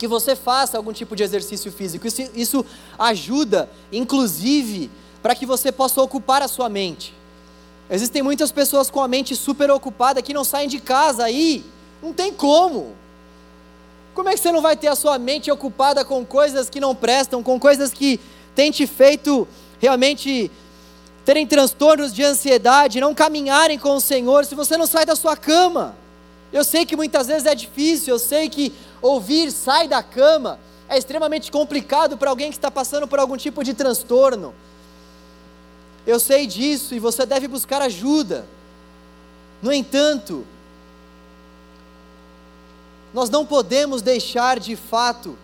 que 0.00 0.08
você 0.08 0.34
faça 0.34 0.78
algum 0.78 0.94
tipo 0.94 1.14
de 1.14 1.22
exercício 1.22 1.70
físico. 1.70 2.06
Isso, 2.06 2.22
isso 2.34 2.66
ajuda, 2.98 3.68
inclusive, 3.92 4.90
para 5.22 5.34
que 5.34 5.44
você 5.44 5.70
possa 5.70 6.00
ocupar 6.00 6.40
a 6.40 6.48
sua 6.48 6.70
mente. 6.70 7.14
Existem 7.90 8.22
muitas 8.22 8.50
pessoas 8.50 8.88
com 8.88 9.02
a 9.02 9.06
mente 9.06 9.36
super 9.36 9.70
ocupada 9.70 10.22
que 10.22 10.32
não 10.32 10.42
saem 10.42 10.70
de 10.70 10.80
casa 10.80 11.24
aí. 11.24 11.62
Não 12.02 12.14
tem 12.14 12.32
como. 12.32 12.96
Como 14.14 14.30
é 14.30 14.32
que 14.32 14.40
você 14.40 14.50
não 14.50 14.62
vai 14.62 14.74
ter 14.74 14.88
a 14.88 14.96
sua 14.96 15.18
mente 15.18 15.50
ocupada 15.50 16.02
com 16.02 16.24
coisas 16.24 16.70
que 16.70 16.80
não 16.80 16.94
prestam, 16.94 17.42
com 17.42 17.60
coisas 17.60 17.92
que 17.92 18.18
têm 18.54 18.70
te 18.70 18.86
feito 18.86 19.46
realmente 19.78 20.50
terem 21.26 21.46
transtornos 21.46 22.14
de 22.14 22.24
ansiedade, 22.24 23.02
não 23.02 23.14
caminharem 23.14 23.78
com 23.78 23.96
o 23.96 24.00
Senhor, 24.00 24.46
se 24.46 24.54
você 24.54 24.78
não 24.78 24.86
sai 24.86 25.04
da 25.04 25.14
sua 25.14 25.36
cama? 25.36 25.94
Eu 26.52 26.64
sei 26.64 26.84
que 26.84 26.96
muitas 26.96 27.28
vezes 27.28 27.46
é 27.46 27.54
difícil, 27.54 28.14
eu 28.14 28.18
sei 28.18 28.48
que 28.48 28.72
ouvir 29.00 29.50
sai 29.52 29.86
da 29.86 30.02
cama 30.02 30.58
é 30.88 30.98
extremamente 30.98 31.52
complicado 31.52 32.16
para 32.16 32.30
alguém 32.30 32.50
que 32.50 32.56
está 32.56 32.70
passando 32.70 33.06
por 33.06 33.20
algum 33.20 33.36
tipo 33.36 33.62
de 33.62 33.72
transtorno. 33.72 34.52
Eu 36.04 36.18
sei 36.18 36.46
disso 36.46 36.94
e 36.94 36.98
você 36.98 37.24
deve 37.24 37.46
buscar 37.46 37.80
ajuda. 37.80 38.44
No 39.62 39.72
entanto, 39.72 40.44
nós 43.14 43.30
não 43.30 43.46
podemos 43.46 44.02
deixar 44.02 44.58
de 44.58 44.74
fato 44.74 45.38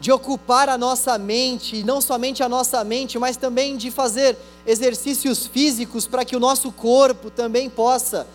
de 0.00 0.10
ocupar 0.10 0.68
a 0.68 0.78
nossa 0.78 1.18
mente, 1.18 1.82
não 1.82 2.00
somente 2.00 2.42
a 2.42 2.48
nossa 2.48 2.82
mente, 2.84 3.18
mas 3.18 3.36
também 3.36 3.76
de 3.76 3.90
fazer 3.90 4.36
exercícios 4.66 5.46
físicos 5.46 6.06
para 6.06 6.24
que 6.24 6.36
o 6.36 6.40
nosso 6.40 6.72
corpo 6.72 7.30
também 7.30 7.68
possa 7.68 8.26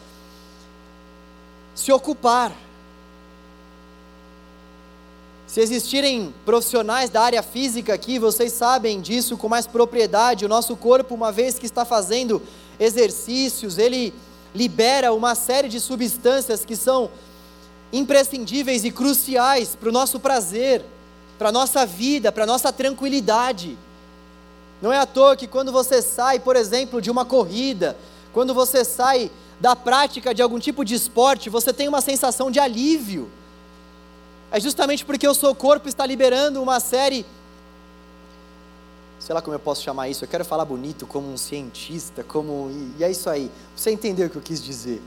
se 1.80 1.94
ocupar. 1.94 2.52
Se 5.48 5.62
existirem 5.62 6.34
profissionais 6.46 7.10
da 7.10 7.22
área 7.22 7.42
física 7.42 7.94
aqui, 7.94 8.20
vocês 8.20 8.52
sabem 8.52 9.00
disso 9.00 9.38
com 9.38 9.48
mais 9.48 9.66
propriedade. 9.66 10.46
O 10.46 10.50
nosso 10.50 10.76
corpo, 10.76 11.16
uma 11.16 11.32
vez 11.32 11.58
que 11.58 11.66
está 11.66 11.86
fazendo 11.86 12.42
exercícios, 12.78 13.78
ele 13.78 14.14
libera 14.54 15.14
uma 15.14 15.34
série 15.36 15.70
de 15.70 15.80
substâncias 15.80 16.66
que 16.66 16.76
são 16.76 17.10
imprescindíveis 17.94 18.84
e 18.84 18.92
cruciais 18.92 19.74
para 19.74 19.88
o 19.88 19.92
nosso 19.92 20.20
prazer, 20.20 20.86
para 21.38 21.48
a 21.48 21.52
nossa 21.52 21.86
vida, 21.86 22.30
para 22.30 22.44
a 22.44 22.48
nossa 22.48 22.74
tranquilidade. 22.74 23.78
Não 24.82 24.92
é 24.92 24.98
à 24.98 25.06
toa 25.06 25.38
que 25.38 25.48
quando 25.48 25.72
você 25.72 26.02
sai, 26.02 26.40
por 26.40 26.58
exemplo, 26.58 27.02
de 27.02 27.10
uma 27.10 27.24
corrida, 27.24 27.98
quando 28.34 28.54
você 28.54 28.84
sai 28.84 29.32
da 29.60 29.76
prática 29.76 30.34
de 30.34 30.42
algum 30.42 30.60
tipo 30.60 30.86
de 30.86 30.96
esporte, 30.96 31.50
você 31.50 31.74
tem 31.74 31.88
uma 31.88 32.02
sensação 32.02 32.50
de 32.50 32.60
alívio. 32.60 33.30
É 34.52 34.60
justamente 34.60 35.06
porque 35.06 35.28
o 35.28 35.34
seu 35.34 35.54
corpo 35.54 35.88
está 35.88 36.06
liberando 36.06 36.62
uma 36.62 36.80
série. 36.80 37.26
Sei 39.20 39.36
lá 39.36 39.42
como 39.42 39.54
eu 39.54 39.60
posso 39.60 39.84
chamar 39.84 40.10
isso, 40.10 40.24
eu 40.24 40.30
quero 40.30 40.46
falar 40.46 40.66
bonito 40.66 41.06
como 41.06 41.32
um 41.32 41.38
cientista, 41.38 42.24
como. 42.24 42.72
E 42.98 43.04
é 43.04 43.12
isso 43.12 43.30
aí. 43.30 43.52
Você 43.76 43.92
entendeu 43.92 44.28
o 44.28 44.30
que 44.30 44.38
eu 44.38 44.42
quis 44.42 44.64
dizer. 44.64 45.02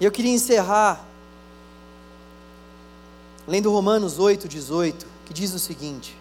E 0.00 0.04
eu 0.04 0.10
queria 0.10 0.32
encerrar 0.32 1.04
lendo 3.46 3.70
Romanos 3.70 4.18
8, 4.18 4.48
18, 4.48 5.06
que 5.26 5.34
diz 5.34 5.52
o 5.52 5.58
seguinte: 5.58 6.16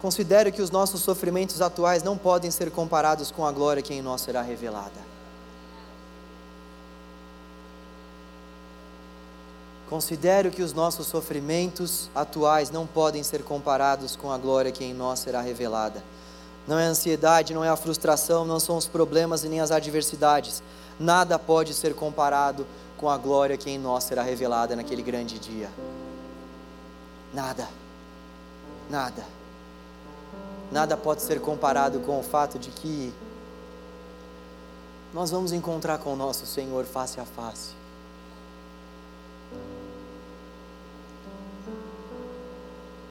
Considero 0.00 0.50
que 0.50 0.62
os 0.62 0.70
nossos 0.70 1.02
sofrimentos 1.02 1.60
atuais 1.60 2.02
não 2.02 2.16
podem 2.16 2.50
ser 2.50 2.70
comparados 2.70 3.30
com 3.30 3.44
a 3.44 3.52
glória 3.52 3.82
que 3.82 3.92
em 3.92 4.00
nós 4.00 4.22
será 4.22 4.40
revelada. 4.40 5.10
Considero 9.90 10.50
que 10.50 10.62
os 10.62 10.72
nossos 10.72 11.08
sofrimentos 11.08 12.08
atuais 12.14 12.70
não 12.70 12.86
podem 12.86 13.22
ser 13.22 13.42
comparados 13.42 14.14
com 14.14 14.30
a 14.30 14.38
glória 14.38 14.70
que 14.70 14.84
em 14.84 14.94
nós 14.94 15.18
será 15.18 15.40
revelada. 15.40 16.02
Não 16.66 16.78
é 16.78 16.86
a 16.86 16.90
ansiedade, 16.90 17.52
não 17.52 17.64
é 17.64 17.68
a 17.68 17.76
frustração, 17.76 18.44
não 18.44 18.60
são 18.60 18.76
os 18.76 18.86
problemas 18.86 19.42
e 19.42 19.48
nem 19.48 19.60
as 19.60 19.72
adversidades. 19.72 20.62
Nada 20.98 21.38
pode 21.38 21.74
ser 21.74 21.94
comparado 21.94 22.64
com 22.96 23.10
a 23.10 23.18
glória 23.18 23.56
que 23.56 23.68
em 23.68 23.78
nós 23.78 24.04
será 24.04 24.22
revelada 24.22 24.76
naquele 24.76 25.02
grande 25.02 25.38
dia. 25.40 25.68
Nada, 27.34 27.68
nada, 28.88 29.24
nada 30.70 30.96
pode 30.96 31.22
ser 31.22 31.40
comparado 31.40 32.00
com 32.00 32.18
o 32.18 32.22
fato 32.22 32.58
de 32.58 32.70
que 32.70 33.12
nós 35.12 35.30
vamos 35.30 35.52
encontrar 35.52 35.98
com 35.98 36.12
o 36.12 36.16
nosso 36.16 36.46
Senhor 36.46 36.84
face 36.84 37.20
a 37.20 37.24
face. 37.24 37.72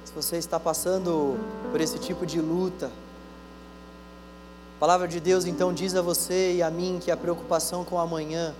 Se 0.05 0.13
você 0.13 0.37
está 0.37 0.59
passando 0.59 1.37
por 1.71 1.81
esse 1.81 1.99
tipo 1.99 2.25
de 2.25 2.39
luta, 2.39 2.87
a 2.87 4.79
palavra 4.79 5.07
de 5.07 5.19
Deus 5.19 5.45
então 5.45 5.73
diz 5.73 5.93
a 5.93 6.01
você 6.01 6.53
e 6.53 6.63
a 6.63 6.71
mim 6.71 6.99
que 7.03 7.11
a 7.11 7.17
preocupação 7.17 7.83
com 7.83 7.99
amanhã 7.99 8.55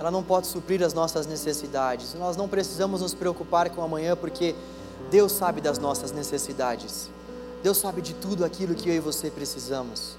ela 0.00 0.10
não 0.10 0.22
pode 0.22 0.46
suprir 0.46 0.82
as 0.82 0.94
nossas 0.94 1.26
necessidades. 1.26 2.14
Nós 2.14 2.34
não 2.34 2.48
precisamos 2.48 3.02
nos 3.02 3.12
preocupar 3.12 3.68
com 3.68 3.82
amanhã, 3.82 4.16
porque 4.16 4.54
Deus 5.10 5.32
sabe 5.32 5.60
das 5.60 5.78
nossas 5.78 6.12
necessidades. 6.12 7.10
Deus 7.62 7.76
sabe 7.78 8.00
de 8.00 8.14
tudo 8.14 8.44
aquilo 8.44 8.74
que 8.74 8.88
eu 8.88 8.94
e 8.94 9.00
você 9.00 9.30
precisamos. 9.30 10.16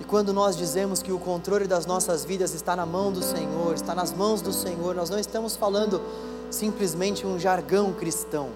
E 0.00 0.04
quando 0.04 0.32
nós 0.32 0.56
dizemos 0.56 1.02
que 1.02 1.12
o 1.12 1.18
controle 1.18 1.66
das 1.66 1.86
nossas 1.86 2.24
vidas 2.24 2.52
está 2.52 2.74
na 2.74 2.84
mão 2.84 3.12
do 3.12 3.22
Senhor, 3.22 3.74
está 3.74 3.94
nas 3.94 4.12
mãos 4.12 4.42
do 4.42 4.52
Senhor, 4.52 4.94
nós 4.94 5.08
não 5.08 5.18
estamos 5.18 5.56
falando 5.56 6.00
simplesmente 6.50 7.26
um 7.26 7.38
jargão 7.38 7.92
cristão. 7.92 8.48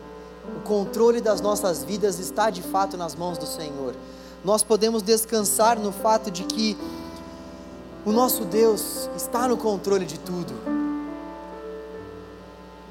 O 0.57 0.61
controle 0.61 1.21
das 1.21 1.41
nossas 1.41 1.85
vidas 1.85 2.19
está 2.19 2.51
de 2.51 2.63
fato 2.63 2.97
nas 2.97 3.15
mãos 3.15 3.39
do 3.39 3.47
Senhor. 3.47 3.95
Nós 4.45 4.63
podemos 4.63 5.03
descansar 5.03 5.79
no 5.79 5.93
fato 5.93 6.31
de 6.31 6.45
que 6.45 6.77
o 8.05 8.13
nosso 8.13 8.45
Deus 8.45 9.09
está 9.17 9.47
no 9.49 9.57
controle 9.57 10.07
de 10.07 10.19
tudo. 10.19 10.78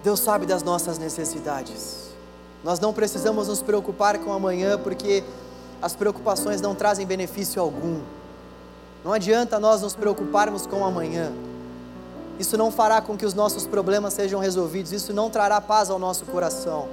Deus 0.08 0.22
sabe 0.22 0.46
das 0.46 0.64
nossas 0.64 0.98
necessidades. 0.98 2.12
Nós 2.64 2.80
não 2.80 2.94
precisamos 2.94 3.50
nos 3.50 3.62
preocupar 3.62 4.18
com 4.18 4.32
amanhã, 4.32 4.80
porque 4.80 5.22
as 5.82 5.98
preocupações 5.98 6.62
não 6.62 6.74
trazem 6.74 7.06
benefício 7.06 7.62
algum. 7.62 8.00
Não 9.04 9.12
adianta 9.12 9.60
nós 9.60 9.82
nos 9.82 9.98
preocuparmos 9.98 10.66
com 10.66 10.86
amanhã. 10.86 11.34
Isso 12.40 12.56
não 12.56 12.72
fará 12.72 13.02
com 13.02 13.18
que 13.18 13.26
os 13.26 13.34
nossos 13.34 13.68
problemas 13.68 14.14
sejam 14.14 14.40
resolvidos, 14.40 14.94
isso 14.94 15.12
não 15.12 15.30
trará 15.30 15.60
paz 15.60 15.90
ao 15.90 16.00
nosso 16.00 16.24
coração. 16.28 16.88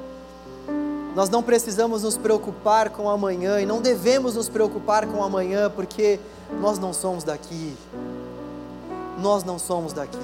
Nós 1.14 1.30
não 1.30 1.40
precisamos 1.40 2.02
nos 2.02 2.16
preocupar 2.18 2.90
com 2.90 3.08
amanhã 3.08 3.60
e 3.60 3.64
não 3.64 3.80
devemos 3.80 4.34
nos 4.34 4.48
preocupar 4.48 5.06
com 5.06 5.22
amanhã, 5.22 5.70
porque 5.70 6.18
nós 6.60 6.80
não 6.80 6.92
somos 6.92 7.22
daqui. 7.22 7.76
Nós 9.20 9.44
não 9.44 9.56
somos 9.56 9.92
daqui. 9.92 10.18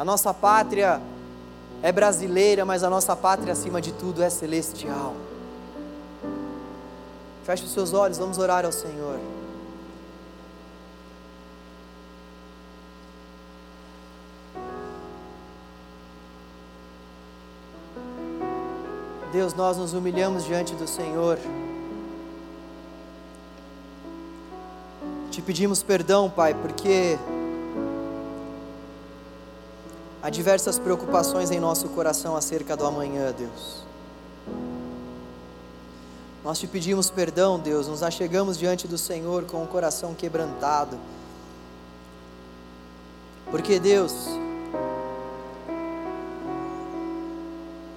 A 0.00 0.04
nossa 0.04 0.32
pátria 0.32 0.98
é 1.82 1.92
brasileira, 1.92 2.64
mas 2.64 2.82
a 2.82 2.88
nossa 2.88 3.14
pátria, 3.14 3.52
acima 3.52 3.82
de 3.82 3.92
tudo, 3.92 4.22
é 4.22 4.30
celestial. 4.30 5.14
Feche 7.44 7.64
os 7.64 7.70
seus 7.70 7.92
olhos, 7.92 8.16
vamos 8.16 8.38
orar 8.38 8.64
ao 8.64 8.72
Senhor. 8.72 9.20
Deus, 19.30 19.52
nós 19.52 19.76
nos 19.76 19.92
humilhamos 19.92 20.46
diante 20.46 20.74
do 20.76 20.88
Senhor. 20.88 21.38
Te 25.30 25.42
pedimos 25.42 25.82
perdão, 25.82 26.30
Pai, 26.30 26.54
porque 26.54 27.18
Há 30.22 30.28
diversas 30.28 30.78
preocupações 30.78 31.50
em 31.50 31.58
nosso 31.58 31.88
coração 31.88 32.36
acerca 32.36 32.76
do 32.76 32.84
amanhã, 32.84 33.32
Deus. 33.32 33.84
Nós 36.44 36.58
te 36.58 36.66
pedimos 36.66 37.08
perdão, 37.08 37.58
Deus, 37.58 37.88
nos 37.88 38.02
achegamos 38.02 38.58
diante 38.58 38.86
do 38.86 38.98
Senhor 38.98 39.44
com 39.44 39.62
o 39.62 39.66
coração 39.66 40.14
quebrantado. 40.14 40.98
Porque, 43.50 43.78
Deus, 43.78 44.12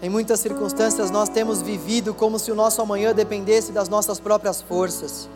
em 0.02 0.10
muitas 0.10 0.40
circunstâncias 0.40 1.12
nós 1.12 1.28
temos 1.28 1.62
vivido 1.62 2.14
como 2.14 2.40
se 2.40 2.52
o 2.52 2.56
nosso 2.56 2.82
amanhã 2.82 3.14
dependesse 3.14 3.74
das 3.74 3.90
nossas 3.90 4.20
próprias 4.20 4.62
forças. 4.62 5.28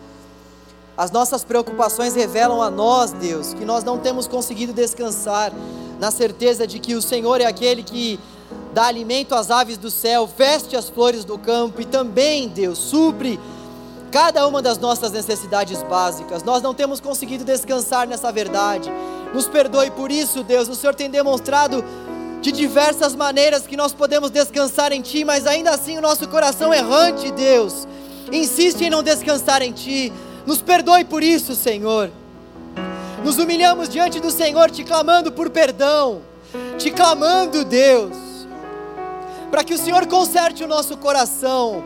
As 0.98 1.12
nossas 1.12 1.44
preocupações 1.44 2.16
revelam 2.16 2.62
a 2.62 2.70
nós, 2.70 3.12
Deus, 3.12 3.54
que 3.54 3.66
nós 3.66 3.84
não 3.84 4.00
temos 4.00 4.26
conseguido 4.26 4.74
descansar 4.74 5.52
na 6.00 6.12
certeza 6.12 6.68
de 6.68 6.80
que 6.80 6.96
o 6.96 7.02
Senhor 7.02 7.42
é 7.42 7.46
aquele 7.46 7.84
que 7.84 8.20
dá 8.74 8.86
alimento 8.86 9.34
às 9.34 9.50
aves 9.50 9.78
do 9.78 9.90
céu, 9.90 10.28
veste 10.28 10.76
as 10.76 10.90
flores 10.90 11.26
do 11.26 11.38
campo 11.38 11.82
e 11.82 11.86
também, 11.86 12.48
Deus, 12.48 12.78
supre 12.78 13.40
cada 14.12 14.48
uma 14.48 14.62
das 14.62 14.78
nossas 14.78 15.12
necessidades 15.12 15.84
básicas. 15.84 16.44
Nós 16.44 16.62
não 16.62 16.74
temos 16.74 17.00
conseguido 17.00 17.44
descansar 17.44 18.08
nessa 18.08 18.32
verdade. 18.32 18.92
Nos 19.34 19.48
perdoe 19.48 19.92
por 19.92 20.12
isso, 20.12 20.44
Deus. 20.44 20.70
O 20.70 20.76
Senhor 20.76 20.96
tem 20.96 21.10
demonstrado 21.10 21.84
de 22.42 22.52
diversas 22.52 23.16
maneiras 23.16 23.66
que 23.68 23.76
nós 23.76 23.94
podemos 23.94 24.30
descansar 24.30 24.92
em 24.92 25.02
Ti, 25.02 25.26
mas 25.26 25.46
ainda 25.46 25.72
assim 25.72 25.98
o 25.98 26.02
nosso 26.02 26.28
coração 26.28 26.74
errante, 26.74 27.32
Deus, 27.32 27.88
insiste 28.32 28.82
em 28.82 28.90
não 28.90 29.04
descansar 29.04 29.62
em 29.62 29.72
Ti. 29.72 30.14
Nos 30.46 30.62
perdoe 30.62 31.04
por 31.04 31.24
isso, 31.24 31.56
Senhor. 31.56 32.10
Nos 33.24 33.38
humilhamos 33.38 33.90
diante 33.90 34.20
do 34.20 34.30
Senhor, 34.30 34.70
te 34.70 34.84
clamando 34.84 35.32
por 35.32 35.50
perdão, 35.50 36.22
te 36.78 36.92
clamando, 36.92 37.66
Deus, 37.66 38.16
para 39.50 39.64
que 39.64 39.74
o 39.74 39.78
Senhor 39.78 40.06
conserte 40.08 40.64
o 40.64 40.68
nosso 40.68 40.96
coração, 40.98 41.84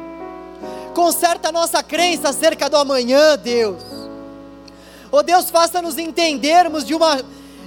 conserta 0.93 1.49
a 1.49 1.51
nossa 1.51 1.81
crença 1.81 2.29
acerca 2.29 2.69
do 2.69 2.77
amanhã, 2.77 3.37
Deus. 3.37 3.81
Oh 5.11 5.23
Deus, 5.23 5.49
faça-nos 5.49 5.97
entendermos 5.97 6.85
de 6.85 6.93
uma, 6.93 7.21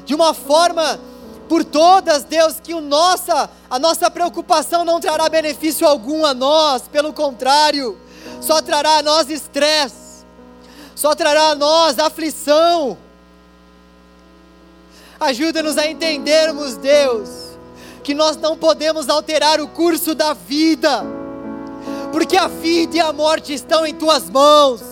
de 0.05 0.15
uma 0.15 0.35
forma 0.35 1.01
por 1.49 1.65
todas, 1.65 2.25
Deus, 2.25 2.61
que 2.61 2.75
o 2.75 2.81
nossa, 2.81 3.51
a 3.69 3.79
nossa 3.79 4.11
preocupação 4.11 4.85
não 4.85 5.01
trará 5.01 5.29
benefício 5.29 5.87
algum 5.87 6.25
a 6.25 6.35
nós, 6.35 6.89
pelo 6.89 7.13
contrário, 7.13 7.99
só 8.41 8.61
trará 8.61 8.99
a 8.99 9.03
nós 9.03 9.31
estresse, 9.31 10.25
só 10.95 11.15
trará 11.15 11.51
a 11.51 11.55
nós 11.55 11.99
aflição, 11.99 12.97
Ajuda-nos 15.25 15.79
a 15.79 15.87
entendermos, 15.87 16.77
Deus, 16.77 17.31
que 18.03 18.13
nós 18.13 18.37
não 18.37 18.59
podemos 18.59 19.09
alterar 19.09 19.59
o 19.59 19.67
curso 19.67 20.15
da 20.15 20.35
vida, 20.35 21.03
porque 22.13 22.37
a 22.37 22.47
vida 22.47 22.99
e 22.99 23.01
a 23.01 23.11
morte 23.11 23.55
estão 23.55 23.87
em 23.87 23.95
tuas 23.95 24.29
mãos. 24.29 24.83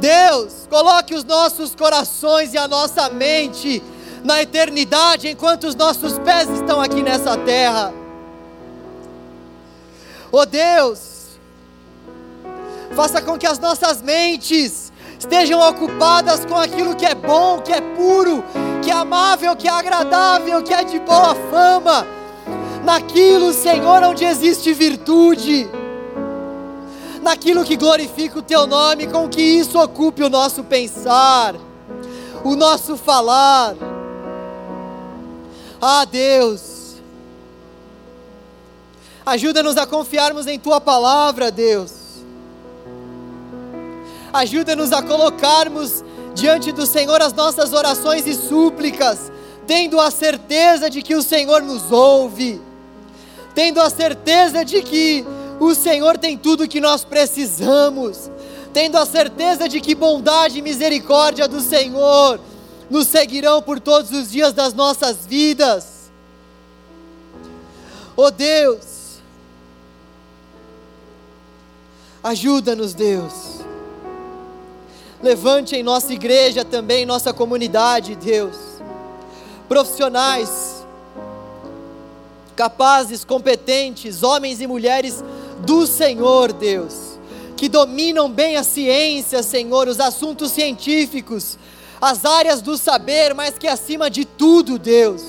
Deus, 0.00 0.66
coloque 0.68 1.14
os 1.14 1.22
nossos 1.22 1.72
corações 1.72 2.52
e 2.52 2.58
a 2.58 2.66
nossa 2.66 3.08
mente 3.08 3.80
na 4.24 4.42
eternidade 4.42 5.28
enquanto 5.28 5.68
os 5.68 5.76
nossos 5.76 6.18
pés 6.18 6.48
estão 6.50 6.80
aqui 6.80 7.00
nessa 7.00 7.36
terra. 7.36 7.94
Oh 10.32 10.44
Deus, 10.44 11.38
faça 12.96 13.22
com 13.22 13.38
que 13.38 13.46
as 13.46 13.60
nossas 13.60 14.02
mentes 14.02 14.87
estejam 15.18 15.60
ocupadas 15.60 16.44
com 16.44 16.56
aquilo 16.56 16.94
que 16.94 17.04
é 17.04 17.14
bom, 17.14 17.60
que 17.60 17.72
é 17.72 17.80
puro, 17.80 18.44
que 18.82 18.90
é 18.90 18.94
amável, 18.94 19.56
que 19.56 19.66
é 19.66 19.70
agradável, 19.70 20.62
que 20.62 20.72
é 20.72 20.84
de 20.84 20.98
boa 21.00 21.34
fama, 21.50 22.06
naquilo, 22.84 23.52
Senhor, 23.52 24.02
onde 24.04 24.24
existe 24.24 24.72
virtude, 24.72 25.68
naquilo 27.20 27.64
que 27.64 27.76
glorifica 27.76 28.38
o 28.38 28.42
Teu 28.42 28.66
nome, 28.66 29.08
com 29.08 29.28
que 29.28 29.42
isso 29.42 29.78
ocupe 29.78 30.22
o 30.22 30.30
nosso 30.30 30.62
pensar, 30.62 31.56
o 32.44 32.54
nosso 32.54 32.96
falar. 32.96 33.74
Ah, 35.80 36.04
Deus, 36.04 36.96
ajuda-nos 39.26 39.76
a 39.76 39.86
confiarmos 39.86 40.46
em 40.46 40.58
Tua 40.58 40.80
palavra, 40.80 41.50
Deus 41.50 42.07
Ajuda-nos 44.32 44.92
a 44.92 45.02
colocarmos 45.02 46.04
diante 46.34 46.70
do 46.70 46.86
Senhor 46.86 47.20
as 47.22 47.32
nossas 47.32 47.72
orações 47.72 48.26
e 48.26 48.34
súplicas, 48.34 49.32
tendo 49.66 50.00
a 50.00 50.10
certeza 50.10 50.88
de 50.88 51.02
que 51.02 51.14
o 51.14 51.22
Senhor 51.22 51.62
nos 51.62 51.90
ouve, 51.90 52.60
tendo 53.54 53.80
a 53.80 53.90
certeza 53.90 54.64
de 54.64 54.82
que 54.82 55.24
o 55.58 55.74
Senhor 55.74 56.16
tem 56.16 56.36
tudo 56.36 56.64
o 56.64 56.68
que 56.68 56.80
nós 56.80 57.04
precisamos, 57.04 58.30
tendo 58.72 58.96
a 58.96 59.06
certeza 59.06 59.68
de 59.68 59.80
que 59.80 59.94
bondade 59.94 60.58
e 60.58 60.62
misericórdia 60.62 61.48
do 61.48 61.60
Senhor 61.60 62.38
nos 62.88 63.08
seguirão 63.08 63.60
por 63.60 63.80
todos 63.80 64.10
os 64.12 64.30
dias 64.30 64.52
das 64.52 64.72
nossas 64.72 65.26
vidas. 65.26 66.10
Oh 68.16 68.30
Deus, 68.30 69.18
ajuda-nos, 72.22 72.94
Deus 72.94 73.58
Levante 75.22 75.74
em 75.74 75.82
nossa 75.82 76.12
igreja 76.12 76.64
também, 76.64 77.02
em 77.02 77.06
nossa 77.06 77.32
comunidade, 77.32 78.14
Deus, 78.14 78.56
profissionais, 79.68 80.86
capazes, 82.54 83.24
competentes, 83.24 84.22
homens 84.22 84.60
e 84.60 84.66
mulheres 84.66 85.24
do 85.60 85.88
Senhor, 85.88 86.52
Deus, 86.52 87.18
que 87.56 87.68
dominam 87.68 88.30
bem 88.30 88.56
a 88.56 88.62
ciência, 88.62 89.42
Senhor, 89.42 89.88
os 89.88 89.98
assuntos 89.98 90.52
científicos, 90.52 91.58
as 92.00 92.24
áreas 92.24 92.62
do 92.62 92.78
saber, 92.78 93.34
mas 93.34 93.58
que 93.58 93.66
acima 93.66 94.08
de 94.08 94.24
tudo, 94.24 94.78
Deus, 94.78 95.22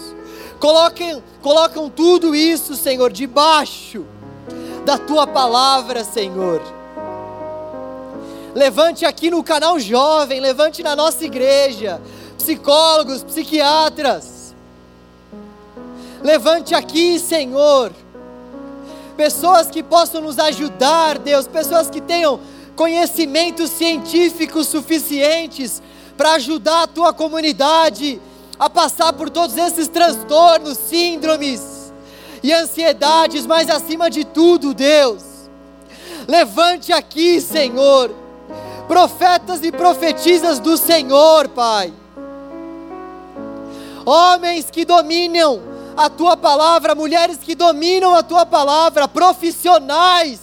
coloquem, 0.60 1.24
colocam 1.42 1.90
tudo 1.90 2.36
isso, 2.36 2.76
Senhor, 2.76 3.12
debaixo 3.12 4.06
da 4.86 5.00
tua 5.00 5.26
palavra, 5.26 6.04
Senhor 6.04 6.79
Levante 8.60 9.06
aqui 9.06 9.32
no 9.32 9.42
canal 9.42 9.80
Jovem, 9.80 10.42
levante 10.42 10.84
na 10.84 10.94
nossa 10.94 11.24
igreja, 11.24 12.02
psicólogos, 12.38 13.24
psiquiatras, 13.24 14.54
Levante 16.22 16.76
aqui, 16.76 17.18
Senhor, 17.18 17.94
pessoas 19.16 19.70
que 19.70 19.82
possam 19.82 20.20
nos 20.20 20.38
ajudar, 20.38 21.18
Deus, 21.18 21.48
pessoas 21.48 21.90
que 21.90 22.02
tenham 22.02 22.42
conhecimentos 22.76 23.70
científicos 23.72 24.68
suficientes 24.68 25.82
para 26.18 26.34
ajudar 26.34 26.84
a 26.84 26.88
tua 26.88 27.14
comunidade 27.14 28.22
a 28.60 28.70
passar 28.70 29.14
por 29.14 29.30
todos 29.30 29.56
esses 29.56 29.88
transtornos, 29.88 30.78
síndromes 30.78 31.94
e 32.44 32.52
ansiedades, 32.52 33.46
mas 33.46 33.70
acima 33.70 34.10
de 34.10 34.26
tudo, 34.26 34.74
Deus, 34.74 35.24
levante 36.28 36.92
aqui, 36.92 37.40
Senhor, 37.40 38.19
profetas 38.90 39.64
e 39.64 39.72
profetisas 39.72 40.60
do 40.60 40.76
Senhor, 40.76 41.48
Pai, 41.50 41.94
homens 44.04 44.72
que 44.72 44.84
dominam 44.84 45.62
a 45.96 46.10
tua 46.10 46.36
palavra, 46.36 46.96
mulheres 46.96 47.38
que 47.38 47.54
dominam 47.54 48.16
a 48.16 48.24
tua 48.24 48.48
palavra, 48.48 49.08
profissionais, 49.08 50.40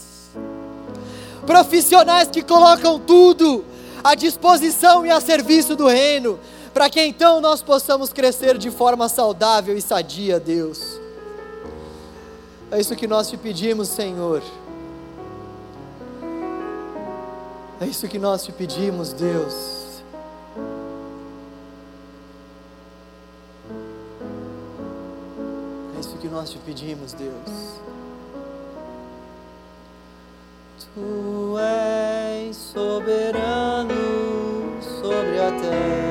profissionais 1.45 2.29
que 2.29 2.41
colocam 2.41 3.01
tudo 3.01 3.65
à 4.05 4.15
disposição 4.15 5.05
e 5.05 5.11
a 5.11 5.21
serviço 5.21 5.75
do 5.75 5.89
reino, 5.89 6.39
para 6.73 6.89
que 6.89 7.03
então 7.03 7.41
nós 7.41 7.63
possamos 7.63 8.13
crescer 8.13 8.57
de 8.59 8.71
forma 8.71 9.09
saudável 9.09 9.77
e 9.77 9.83
sadia, 9.83 10.39
Deus. 10.39 11.01
É 12.71 12.79
isso 12.81 12.95
que 12.95 13.09
nós 13.09 13.29
te 13.29 13.37
pedimos, 13.37 13.89
Senhor. 13.89 14.41
É 17.79 17.85
isso 17.85 18.09
que 18.09 18.19
nós 18.19 18.43
te 18.43 18.53
pedimos, 18.53 19.13
Deus. 19.13 20.03
É 25.95 26.01
isso 26.01 26.17
que 26.17 26.29
nós 26.29 26.49
te 26.49 26.59
pedimos, 26.59 27.13
Deus. 27.13 27.77
Tu 30.95 31.59
és 31.59 32.57
soberano 32.57 33.95
sobre 34.81 35.39
a 35.39 35.51
terra, 35.61 36.06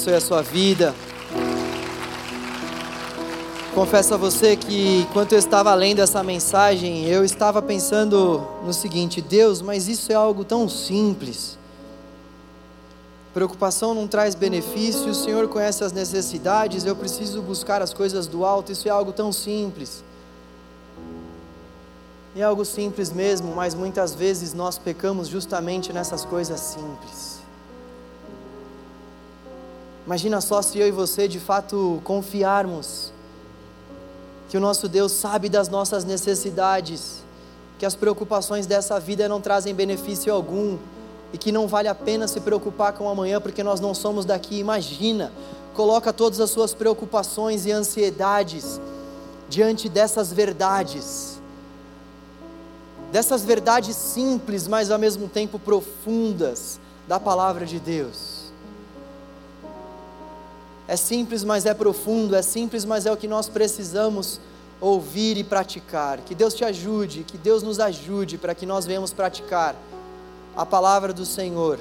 abençoe 0.00 0.14
a 0.14 0.20
sua 0.20 0.40
vida. 0.40 0.94
Confesso 3.74 4.14
a 4.14 4.16
você 4.16 4.56
que 4.56 5.02
enquanto 5.02 5.32
eu 5.32 5.38
estava 5.38 5.74
lendo 5.74 6.00
essa 6.00 6.22
mensagem, 6.22 7.04
eu 7.04 7.22
estava 7.22 7.60
pensando 7.60 8.42
no 8.64 8.72
seguinte: 8.72 9.20
Deus, 9.20 9.60
mas 9.60 9.88
isso 9.88 10.10
é 10.10 10.14
algo 10.14 10.42
tão 10.42 10.68
simples. 10.68 11.58
Preocupação 13.34 13.94
não 13.94 14.08
traz 14.08 14.34
benefício, 14.34 15.10
o 15.10 15.14
Senhor 15.14 15.46
conhece 15.48 15.84
as 15.84 15.92
necessidades, 15.92 16.84
eu 16.84 16.96
preciso 16.96 17.42
buscar 17.42 17.82
as 17.82 17.92
coisas 17.92 18.26
do 18.26 18.44
alto, 18.44 18.72
isso 18.72 18.88
é 18.88 18.90
algo 18.90 19.12
tão 19.12 19.30
simples. 19.30 20.02
É 22.34 22.42
algo 22.42 22.64
simples 22.64 23.12
mesmo, 23.12 23.54
mas 23.54 23.74
muitas 23.74 24.14
vezes 24.14 24.54
nós 24.54 24.78
pecamos 24.78 25.28
justamente 25.28 25.92
nessas 25.92 26.24
coisas 26.24 26.58
simples. 26.58 27.29
Imagina 30.06 30.40
só 30.40 30.62
se 30.62 30.78
eu 30.78 30.88
e 30.88 30.90
você 30.90 31.28
de 31.28 31.38
fato 31.38 32.00
confiarmos 32.04 33.12
que 34.48 34.56
o 34.56 34.60
nosso 34.60 34.88
Deus 34.88 35.12
sabe 35.12 35.48
das 35.48 35.68
nossas 35.68 36.04
necessidades, 36.04 37.22
que 37.78 37.86
as 37.86 37.94
preocupações 37.94 38.66
dessa 38.66 38.98
vida 38.98 39.28
não 39.28 39.40
trazem 39.40 39.74
benefício 39.74 40.32
algum 40.32 40.76
e 41.32 41.38
que 41.38 41.52
não 41.52 41.68
vale 41.68 41.86
a 41.86 41.94
pena 41.94 42.26
se 42.26 42.40
preocupar 42.40 42.92
com 42.92 43.08
amanhã 43.08 43.40
porque 43.40 43.62
nós 43.62 43.78
não 43.78 43.94
somos 43.94 44.24
daqui. 44.24 44.58
Imagina, 44.58 45.32
coloca 45.74 46.12
todas 46.12 46.40
as 46.40 46.50
suas 46.50 46.74
preocupações 46.74 47.64
e 47.64 47.70
ansiedades 47.70 48.80
diante 49.48 49.88
dessas 49.88 50.32
verdades. 50.32 51.40
Dessas 53.12 53.44
verdades 53.44 53.96
simples, 53.96 54.66
mas 54.66 54.90
ao 54.90 54.98
mesmo 54.98 55.28
tempo 55.28 55.58
profundas 55.58 56.80
da 57.06 57.20
palavra 57.20 57.66
de 57.66 57.78
Deus. 57.78 58.39
É 60.90 60.96
simples, 60.96 61.44
mas 61.44 61.66
é 61.66 61.72
profundo, 61.72 62.34
é 62.34 62.42
simples, 62.42 62.84
mas 62.84 63.06
é 63.06 63.12
o 63.12 63.16
que 63.16 63.28
nós 63.28 63.48
precisamos 63.48 64.40
ouvir 64.80 65.36
e 65.36 65.44
praticar. 65.44 66.18
Que 66.18 66.34
Deus 66.34 66.52
te 66.52 66.64
ajude, 66.64 67.22
que 67.22 67.38
Deus 67.38 67.62
nos 67.62 67.78
ajude 67.78 68.36
para 68.36 68.56
que 68.56 68.66
nós 68.66 68.86
venhamos 68.86 69.12
praticar 69.12 69.76
a 70.56 70.66
palavra 70.66 71.12
do 71.12 71.24
Senhor. 71.24 71.78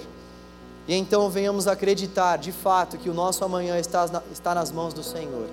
E 0.87 0.93
então 0.93 1.27
venhamos 1.27 1.67
acreditar 1.67 2.37
de 2.37 2.51
fato 2.51 2.99
que 2.99 3.09
o 3.09 3.13
nosso 3.15 3.43
amanhã 3.43 3.79
está, 3.79 4.21
está 4.31 4.53
nas 4.53 4.71
mãos 4.71 4.93
do 4.93 5.01
Senhor. 5.01 5.47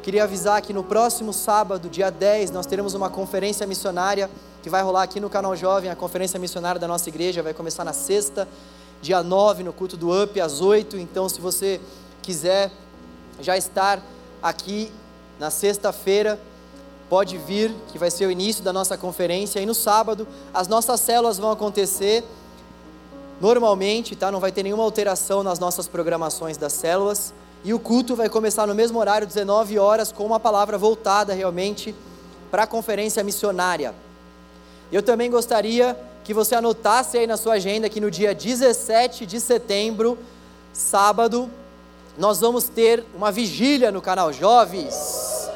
Queria 0.00 0.22
avisar 0.22 0.62
que 0.62 0.72
no 0.72 0.84
próximo 0.84 1.32
sábado, 1.32 1.88
dia 1.88 2.08
10, 2.08 2.52
nós 2.52 2.66
teremos 2.66 2.94
uma 2.94 3.10
conferência 3.10 3.66
missionária 3.66 4.30
que 4.62 4.70
vai 4.70 4.80
rolar 4.80 5.02
aqui 5.02 5.18
no 5.18 5.28
canal 5.28 5.56
Jovem, 5.56 5.90
a 5.90 5.96
conferência 5.96 6.38
missionária 6.38 6.80
da 6.80 6.86
nossa 6.86 7.08
igreja, 7.08 7.42
vai 7.42 7.52
começar 7.52 7.82
na 7.82 7.92
sexta, 7.92 8.46
dia 9.00 9.24
9, 9.24 9.64
no 9.64 9.72
culto 9.72 9.96
do 9.96 10.22
UP, 10.22 10.40
às 10.40 10.60
8. 10.60 10.96
Então, 10.98 11.28
se 11.28 11.40
você 11.40 11.80
quiser 12.22 12.70
já 13.42 13.56
estar 13.56 14.00
aqui 14.42 14.90
Na 15.38 15.50
sexta-feira, 15.50 16.38
pode 17.08 17.36
vir, 17.36 17.74
que 17.88 17.98
vai 17.98 18.10
ser 18.10 18.26
o 18.26 18.30
início 18.30 18.62
da 18.62 18.72
nossa 18.72 18.96
conferência. 18.96 19.60
E 19.60 19.66
no 19.66 19.74
sábado, 19.74 20.26
as 20.54 20.68
nossas 20.68 21.00
células 21.00 21.36
vão 21.36 21.50
acontecer 21.50 22.22
normalmente, 23.40 24.14
tá? 24.14 24.30
Não 24.30 24.38
vai 24.38 24.52
ter 24.52 24.62
nenhuma 24.62 24.84
alteração 24.84 25.42
nas 25.42 25.58
nossas 25.58 25.88
programações 25.88 26.56
das 26.56 26.72
células. 26.72 27.34
E 27.64 27.74
o 27.74 27.78
culto 27.78 28.14
vai 28.14 28.28
começar 28.28 28.66
no 28.66 28.74
mesmo 28.74 28.98
horário, 28.98 29.26
19 29.26 29.78
horas, 29.78 30.12
com 30.12 30.24
uma 30.24 30.38
palavra 30.38 30.78
voltada 30.78 31.34
realmente 31.34 31.94
para 32.50 32.62
a 32.62 32.66
conferência 32.66 33.24
missionária. 33.24 33.94
Eu 34.92 35.02
também 35.02 35.30
gostaria 35.30 35.98
que 36.22 36.32
você 36.32 36.54
anotasse 36.54 37.18
aí 37.18 37.26
na 37.26 37.36
sua 37.36 37.54
agenda 37.54 37.88
que 37.88 38.00
no 38.00 38.10
dia 38.10 38.34
17 38.34 39.26
de 39.26 39.40
setembro, 39.40 40.18
sábado, 40.72 41.50
nós 42.16 42.40
vamos 42.40 42.68
ter 42.68 43.04
uma 43.14 43.32
vigília 43.32 43.90
no 43.90 44.02
canal 44.02 44.32
Jovens. 44.32 45.50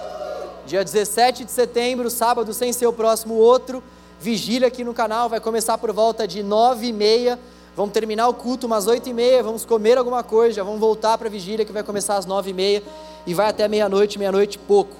Dia 0.66 0.82
17 0.82 1.44
de 1.44 1.50
setembro, 1.50 2.10
sábado, 2.10 2.52
sem 2.52 2.72
ser 2.72 2.86
o 2.86 2.92
próximo 2.92 3.34
outro, 3.34 3.82
vigília 4.18 4.66
aqui 4.66 4.82
no 4.82 4.94
canal, 4.94 5.28
vai 5.28 5.38
começar 5.38 5.78
por 5.78 5.92
volta 5.92 6.26
de 6.26 6.42
nove 6.42 6.86
e 6.86 6.92
meia, 6.92 7.38
vamos 7.76 7.92
terminar 7.92 8.26
o 8.26 8.34
culto 8.34 8.66
umas 8.66 8.86
oito 8.86 9.08
e 9.08 9.12
meia, 9.12 9.42
vamos 9.42 9.64
comer 9.64 9.96
alguma 9.98 10.24
coisa, 10.24 10.56
já 10.56 10.64
vamos 10.64 10.80
voltar 10.80 11.16
para 11.18 11.28
a 11.28 11.30
vigília 11.30 11.64
que 11.64 11.72
vai 11.72 11.82
começar 11.82 12.16
às 12.16 12.26
nove 12.26 12.50
e 12.50 12.54
meia 12.54 12.82
e 13.26 13.34
vai 13.34 13.48
até 13.48 13.68
meia-noite, 13.68 14.18
meia-noite 14.18 14.58
pouco. 14.58 14.96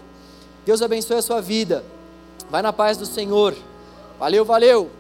Deus 0.65 0.83
abençoe 0.83 1.17
a 1.17 1.23
sua 1.23 1.41
vida, 1.41 1.85
vai 2.49 2.63
na 2.63 2.73
paz 2.73 2.97
do 2.97 3.07
Senhor, 3.07 3.57
valeu, 4.19 4.45
valeu! 4.45 4.96